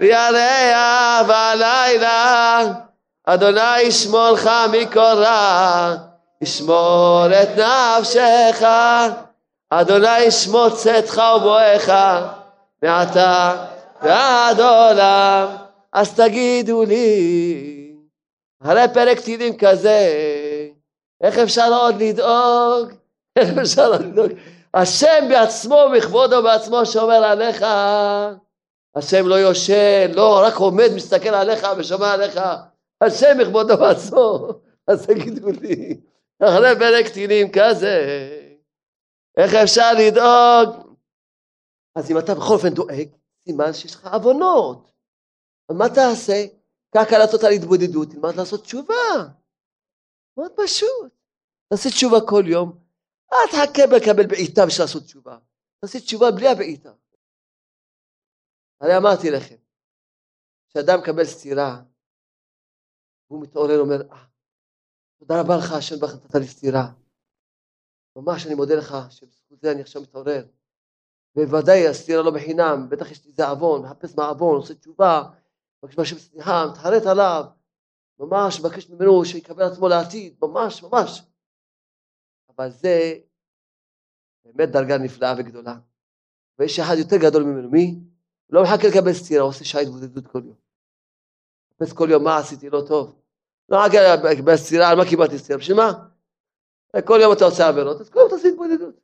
וירח 0.00 1.26
בלילה, 1.28 2.62
אדוני 3.26 3.80
ישמורך 3.80 4.46
מכל 4.72 5.00
רע, 5.00 5.94
ישמור 6.40 7.26
את 7.42 7.48
נפשך, 7.58 8.62
אדוני 9.70 10.18
ישמור 10.18 10.70
צאתך 10.70 11.22
ובואך, 11.36 11.90
מעתה 12.82 13.66
ועד 14.02 14.60
עולם. 14.60 15.46
אז 15.92 16.14
תגידו 16.14 16.84
לי, 16.84 17.94
אחרי 18.62 18.84
פרק 18.94 19.20
תהילים 19.20 19.56
כזה, 19.56 20.08
איך 21.20 21.38
אפשר 21.38 21.74
עוד 21.74 22.02
לדאוג? 22.02 22.92
איך 23.36 23.58
אפשר 23.58 23.86
עוד 23.86 24.00
לדאוג? 24.00 24.30
השם 24.74 25.28
בעצמו, 25.28 25.78
בכבודו 25.96 26.42
בעצמו, 26.42 26.86
שומר 26.86 27.24
עליך. 27.24 27.64
השם 28.94 29.26
לא 29.26 29.34
יושן, 29.34 30.10
לא 30.14 30.42
רק 30.46 30.54
עומד, 30.54 30.88
מסתכל 30.94 31.28
עליך 31.28 31.66
ושומע 31.78 32.12
עליך. 32.12 32.40
השם 33.00 33.38
בכבודו 33.40 33.76
בעצמו. 33.76 34.48
אז 34.86 35.06
תגידו 35.06 35.50
לי, 35.50 36.00
אחרי 36.42 36.78
פרק 36.78 37.08
תהילים 37.12 37.48
כזה, 37.52 37.96
איך 39.36 39.54
אפשר 39.54 39.92
לדאוג? 39.98 40.96
אז 41.96 42.10
אם 42.10 42.18
אתה 42.18 42.34
בכל 42.34 42.54
אופן 42.54 42.68
דואג, 42.68 43.08
סימן 43.44 43.72
שיש 43.72 43.94
לך 43.94 44.06
עוונות. 44.06 44.90
אבל 45.68 45.78
מה 45.78 45.88
תעשה? 45.88 46.44
קרקע 46.94 47.18
לעשות 47.18 47.44
על 47.44 47.52
התבודדות, 47.52 48.10
תלמד 48.10 48.36
לעשות 48.36 48.62
תשובה. 48.62 48.94
מאוד 50.36 50.52
פשוט. 50.56 51.12
תעשה 51.68 51.88
תשובה 51.90 52.20
כל 52.28 52.44
יום. 52.46 52.78
אל 53.32 53.46
תחכה 53.50 53.86
לקבל 53.86 54.26
בעיטה 54.26 54.66
בשביל 54.66 54.84
לעשות 54.84 55.02
תשובה. 55.02 55.38
תעשה 55.80 56.00
תשובה 56.00 56.30
בלי 56.30 56.48
הבעיטה. 56.48 56.92
הרי 58.80 58.96
אמרתי 58.96 59.30
לכם, 59.30 59.56
כשאדם 60.68 60.98
מקבל 61.02 61.24
סטירה, 61.24 61.82
והוא 63.30 63.42
מתעורר 63.42 63.78
ואומר, 63.78 64.12
אה, 64.12 64.24
תודה 65.18 65.40
רבה 65.40 65.56
לך 65.56 65.72
השם 65.72 65.96
ברך 66.00 66.14
נתת 66.14 66.34
לי 66.34 66.46
סטירה. 66.46 66.92
ממש 68.16 68.46
אני 68.46 68.54
מודה 68.54 68.74
לך 68.74 68.94
שבזכות 69.10 69.60
זה 69.60 69.72
אני 69.72 69.80
עכשיו 69.80 70.02
מתעורר. 70.02 70.46
בוודאי 71.34 71.88
הסטירה 71.88 72.22
לא 72.22 72.30
בחינם, 72.30 72.86
בטח 72.90 73.10
יש 73.10 73.24
לי 73.24 73.30
איזה 73.30 73.48
עוון, 73.48 73.82
מחפש 73.82 74.16
מהעוון, 74.16 74.56
עושה 74.56 74.74
תשובה, 74.74 75.22
מבקש 75.82 75.98
מהשם 75.98 76.18
סליחה, 76.18 76.66
מתחרט 76.70 77.02
עליו, 77.10 77.44
ממש 78.18 78.60
מבקש 78.60 78.90
ממנו 78.90 79.24
שיקבל 79.24 79.62
עצמו 79.62 79.88
לעתיד, 79.88 80.36
ממש 80.42 80.82
ממש. 80.82 81.22
אבל 82.48 82.70
זה 82.70 83.18
באמת 84.44 84.68
דרגה 84.68 84.98
נפלאה 84.98 85.34
וגדולה. 85.38 85.78
ויש 86.58 86.78
אחד 86.78 86.94
יותר 86.98 87.16
גדול 87.16 87.42
ממנו, 87.42 87.70
מי? 87.70 88.09
לא 88.50 88.62
מחכה 88.62 88.88
לקבל 88.88 89.12
סטירה, 89.12 89.42
עושה 89.42 89.64
שעה 89.64 89.80
התבודדות 89.80 90.26
כל 90.26 90.42
יום. 90.44 90.54
מחפש 91.70 91.92
כל 91.92 92.10
יום 92.10 92.24
מה 92.24 92.38
עשיתי 92.38 92.70
לא 92.70 92.82
טוב. 92.88 93.16
לא 93.68 93.76
רק 93.76 93.92
לקבל 94.24 94.56
סטירה, 94.56 94.88
על 94.88 94.96
מה 94.96 95.04
קיבלתי 95.04 95.38
סטירה? 95.38 95.58
בשביל 95.58 95.76
מה? 95.76 95.92
כל 97.04 97.18
יום 97.22 97.32
אתה 97.32 97.44
עושה 97.44 97.68
עבירות, 97.68 98.00
אז 98.00 98.10
כל 98.10 98.18
יום 98.20 98.28
תעשה 98.28 98.48
התבודדות. 98.48 98.94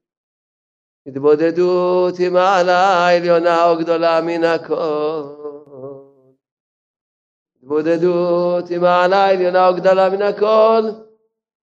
התבודדות 1.06 2.16
היא 2.16 2.30
מעלה 2.30 3.08
עליונה 3.08 3.70
או 3.70 3.78
גדולה 3.78 4.20
מן 4.20 4.44
הכל. 4.44 5.22
התבודדות 7.56 8.68
היא 8.68 8.78
מעלה 8.78 9.28
עליונה 9.28 9.68
או 9.68 9.74
גדולה 9.74 10.10
מן 10.10 10.22
הכל. 10.22 10.82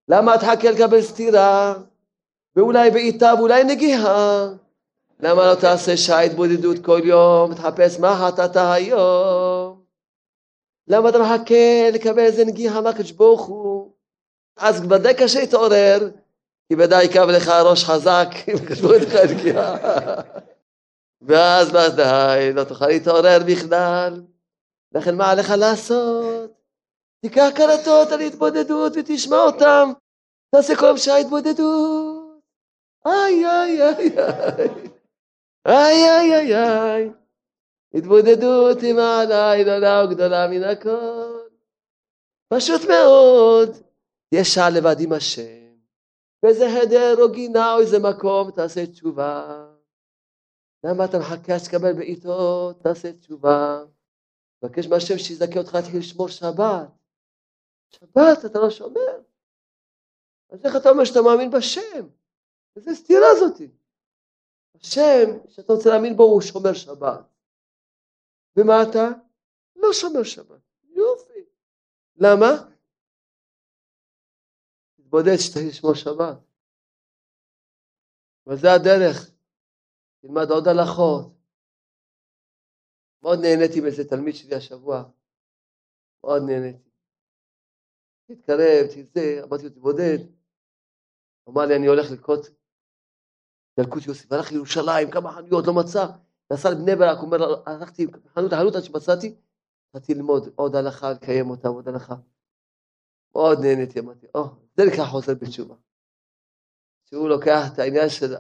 למה 0.08 0.38
תחכה 0.38 0.72
לקבל 0.72 1.02
סטירה? 1.02 1.74
ואולי 2.56 2.92
בעיטה 2.92 3.34
ואולי 3.38 3.64
נגיעה. 3.64 4.48
למה 5.20 5.46
לא 5.52 5.56
תעשה 5.56 5.98
שעה 5.98 6.22
התבודדות 6.22 6.86
כל 6.86 7.02
יום, 7.04 7.54
תחפש 7.54 8.00
מה 8.00 8.16
חטאת 8.16 8.56
היום? 8.56 9.84
למה 10.88 11.10
אתה 11.10 11.20
מחכה 11.20 11.90
לקבל 11.94 12.20
איזה 12.20 12.46
נגיעה 12.46 12.82
מהקדוש 12.82 13.12
ברוך 13.12 13.46
הוא? 13.46 13.94
אז 14.58 14.84
ודאי 14.90 15.14
קשה 15.14 15.40
להתעורר, 15.40 16.10
כי 16.68 16.76
ודאי 16.78 17.06
יקב 17.06 17.28
לך 17.30 17.48
ראש 17.48 17.84
חזק, 17.84 18.28
אם 18.52 18.66
קשבו 18.66 18.94
לך 18.94 19.16
נגיעה. 19.16 19.78
ואז 21.22 21.70
ודאי 21.70 22.54
לא 22.54 22.64
תוכל 22.64 22.88
להתעורר 22.88 23.40
בכלל. 23.48 24.22
לכן 24.96 25.16
מה 25.16 25.32
עליך 25.32 25.54
לעשות? 25.58 26.52
תיקח 27.22 27.50
קלטות 27.56 28.12
על 28.12 28.20
התבודדות 28.20 28.94
ותשמע 28.96 29.38
אותם. 29.38 29.92
תעשה 30.56 30.76
כל 30.76 30.86
יום 30.86 30.98
שעה 30.98 31.18
התבודדות. 31.18 32.40
איי 33.06 33.46
איי 33.46 33.82
איי 33.82 34.18
איי. 34.18 34.93
איי 35.66 36.10
איי 36.10 36.34
איי 36.36 36.56
איי, 36.56 37.12
התבודדות 37.94 38.78
עם 38.84 39.00
העליי 39.00 39.64
גדולה 39.64 40.04
וגדולה 40.06 40.48
מן 40.48 40.64
הכל. 40.64 41.40
פשוט 42.48 42.82
מאוד, 42.90 43.70
שעה 44.44 44.70
לבד 44.70 44.96
עם 45.00 45.14
השם, 45.14 45.76
באיזה 46.44 46.66
חדר 46.76 47.16
או 47.22 47.32
גינה 47.32 47.74
או 47.74 47.80
איזה 47.80 47.98
מקום 48.00 48.52
תעשה 48.52 48.88
תשובה. 48.88 49.66
למה 50.84 51.06
אתה 51.06 51.20
מחכה 51.20 51.60
שתקבל 51.60 51.94
בעיתות, 51.94 52.80
תעשה 52.84 53.14
תשובה. 53.14 53.84
תבקש 54.60 54.88
מהשם 54.88 55.18
שיזכה 55.18 55.60
אותך 55.60 55.74
להתחיל 55.74 56.00
לשמור 56.00 56.30
שבת. 56.30 56.90
שבת 57.90 58.46
אתה 58.46 58.60
לא 58.60 58.70
שומר. 58.70 59.20
אז 60.50 60.66
איך 60.66 60.76
אתה 60.76 60.90
אומר 60.90 61.04
שאתה 61.06 61.22
מאמין 61.22 61.52
בשם? 61.52 62.08
איזה 62.76 62.96
סתירה 62.96 63.28
זאתי? 63.40 63.70
השם 64.84 65.50
שאתה 65.50 65.74
רוצה 65.74 65.90
להאמין 65.90 66.18
בו 66.18 66.24
הוא 66.24 66.42
שומר 66.42 66.74
שבת. 66.74 67.26
ומה 68.58 68.74
אתה? 68.90 69.08
לא 69.76 69.94
שומר 69.94 70.24
שבת. 70.24 70.62
יופי. 70.84 71.46
למה? 72.16 72.48
תתבודד 74.96 75.38
שתהיה 75.38 75.70
לשמור 75.70 75.94
שבת. 75.96 76.38
אבל 78.48 78.56
זה 78.56 78.68
הדרך. 78.74 79.32
תלמד 80.22 80.50
עוד 80.50 80.68
הלכות. 80.68 81.34
מאוד 83.22 83.40
נהניתי 83.42 83.82
מאיזה 83.82 84.04
תלמיד 84.10 84.36
שלי 84.36 84.56
השבוע. 84.56 85.04
מאוד 86.24 86.42
נהניתי. 86.48 86.90
תתקרב, 88.26 88.88
תצא, 88.94 89.44
אמרתי 89.44 89.64
לו 89.64 89.70
תתבודד. 89.70 90.18
אמר 91.50 91.66
לי 91.66 91.76
אני 91.76 91.88
הולך 91.88 92.12
לקרות 92.12 92.63
ילקוט 93.78 94.06
יוסף, 94.08 94.32
הלך 94.32 94.52
לירושלים, 94.52 95.12
כמה 95.12 95.32
חנויות, 95.32 95.68
לא 95.68 95.74
מצא, 95.74 96.06
נסע 96.54 96.70
לבני 96.72 96.96
ברק, 96.96 97.18
אומר, 97.18 97.70
הלכתי 97.70 98.08
חנות 98.34 98.54
החנות 98.54 98.76
עד 98.76 98.84
שמצאתי, 98.84 99.36
התחלתי 99.88 100.14
ללמוד 100.14 100.50
עוד 100.56 100.76
הלכה, 100.76 101.12
לקיים 101.12 101.50
אותה, 101.50 101.68
עוד 101.68 101.88
הלכה. 101.88 102.16
מאוד 103.36 103.58
נהניתי, 103.62 104.00
אמרתי, 104.00 104.28
או, 104.36 104.44
זה 104.78 104.84
נקרא 104.86 105.06
חוזר 105.06 105.34
בתשובה. 105.42 105.76
שהוא 107.06 107.30
לוקח 107.30 107.62
את 107.74 107.80
העניין 107.80 108.10
של 108.10 108.36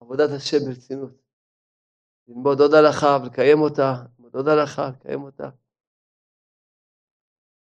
עבודת 0.00 0.30
השם 0.36 0.58
ברצינות. 0.68 1.12
ללמוד 2.28 2.60
עוד 2.60 2.74
הלכה 2.74 3.18
ולקיים 3.22 3.60
אותה, 3.60 4.04
ללמוד 4.18 4.34
עוד 4.34 4.48
הלכה, 4.48 4.88
לקיים 4.88 5.22
אותה. 5.22 5.50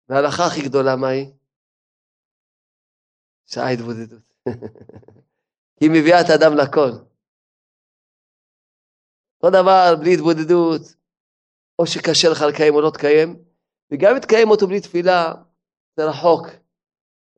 וההלכה 0.08 0.46
הכי 0.46 0.68
גדולה, 0.68 0.96
מה 0.96 1.08
היא? 1.08 1.32
שעה 3.46 3.70
התבודדות. 3.70 4.34
היא 5.80 5.90
מביאה 5.90 6.20
את 6.20 6.26
האדם 6.30 6.52
לכל. 6.62 6.90
אותו 9.36 9.50
דבר, 9.58 10.00
בלי 10.00 10.14
התבודדות, 10.14 10.82
או 11.78 11.86
שקשה 11.86 12.28
לך 12.32 12.40
לקיים 12.50 12.74
או 12.74 12.80
לא 12.80 12.90
תקיים, 12.94 13.28
וגם 13.92 14.10
אם 14.14 14.20
תקיים 14.20 14.48
אותו 14.50 14.66
בלי 14.66 14.80
תפילה, 14.80 15.34
זה 15.96 16.02
רחוק. 16.10 16.44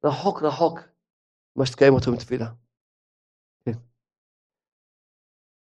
רחוק 0.05 0.43
רחוק 0.43 0.79
מה 1.57 1.67
שתקיים 1.67 1.95
אותו 1.95 2.11
מתפילה. 2.13 2.47
כן. 3.65 3.79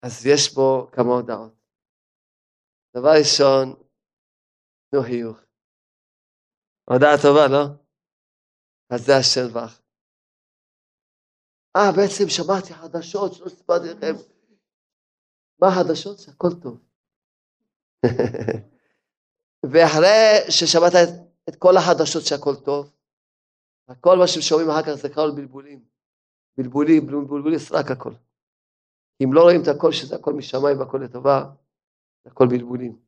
אז 0.05 0.25
יש 0.25 0.55
פה 0.55 0.87
כמה 0.91 1.11
הודעות. 1.13 1.53
דבר 2.97 3.13
ראשון, 3.19 3.67
תנו 4.91 5.01
חיוך. 5.03 5.37
הודעה 6.89 7.15
טובה, 7.23 7.47
לא? 7.47 7.63
אז 8.89 9.05
זה 9.05 9.53
ברך. 9.53 9.80
אה, 11.75 11.91
בעצם 11.95 12.29
שמעתי 12.29 12.73
חדשות 12.73 13.33
שלא 13.33 13.49
סיפרתי 13.49 13.87
לכם. 13.87 14.13
מה 15.61 15.67
החדשות? 15.67 16.19
שהכל 16.19 16.47
טוב. 16.61 16.79
ואחרי 19.71 20.51
ששמעת 20.51 20.93
את, 20.95 21.09
את 21.49 21.55
כל 21.55 21.77
החדשות 21.77 22.23
שהכל 22.25 22.55
טוב, 22.65 22.93
הכל 23.87 24.17
מה 24.17 24.27
ששומעים 24.27 24.69
אחר 24.69 24.83
כך 24.83 24.93
זה 24.93 25.09
כל 25.13 25.31
בלבולים. 25.35 25.85
בלבולים, 26.57 27.07
בלבולי 27.07 27.59
סרק 27.59 27.91
הכל. 27.91 28.13
אם 29.23 29.33
לא 29.33 29.41
רואים 29.41 29.61
את 29.61 29.67
הכל 29.67 29.91
שזה 29.91 30.15
הכל 30.15 30.33
משמיים 30.33 30.79
והכל 30.79 30.97
לטובה, 30.97 31.45
זה 32.23 32.29
הכל 32.31 32.47
בלבולים. 32.49 32.99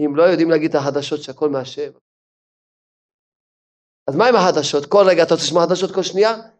אם 0.00 0.16
לא 0.16 0.22
יודעים 0.22 0.50
להגיד 0.50 0.70
את 0.70 0.76
החדשות 0.76 1.22
שהכל 1.22 1.48
מהשם. 1.48 1.90
אז 4.06 4.16
מה 4.16 4.28
עם 4.28 4.34
החדשות? 4.36 4.86
כל 4.88 5.04
רגע 5.10 5.22
אתה 5.22 5.34
רוצה 5.34 5.44
לשמוע 5.46 5.66
חדשות 5.66 5.94
כל 5.94 6.02
שנייה? 6.02 6.55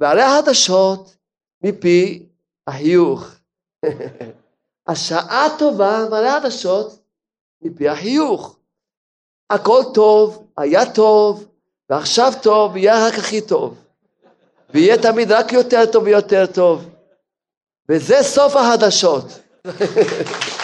ועלי 0.00 0.22
החדשות 0.22 1.16
מפי 1.62 2.26
החיוך. 2.66 3.26
השעה 4.86 5.46
טובה 5.58 6.06
ועלי 6.10 6.28
החדשות 6.28 6.98
מפי 7.62 7.88
החיוך. 7.88 8.56
הכל 9.50 9.82
טוב, 9.94 10.46
היה 10.56 10.92
טוב, 10.92 11.46
ועכשיו 11.90 12.32
טוב, 12.42 12.76
יהיה 12.76 13.06
רק 13.06 13.14
הכי 13.14 13.40
טוב. 13.40 13.84
ויהיה 14.74 15.02
תמיד 15.02 15.32
רק 15.32 15.52
יותר 15.52 15.86
טוב 15.92 16.04
ויותר 16.04 16.46
טוב. 16.46 16.90
וזה 17.88 18.22
סוף 18.22 18.56
החדשות. 18.56 19.24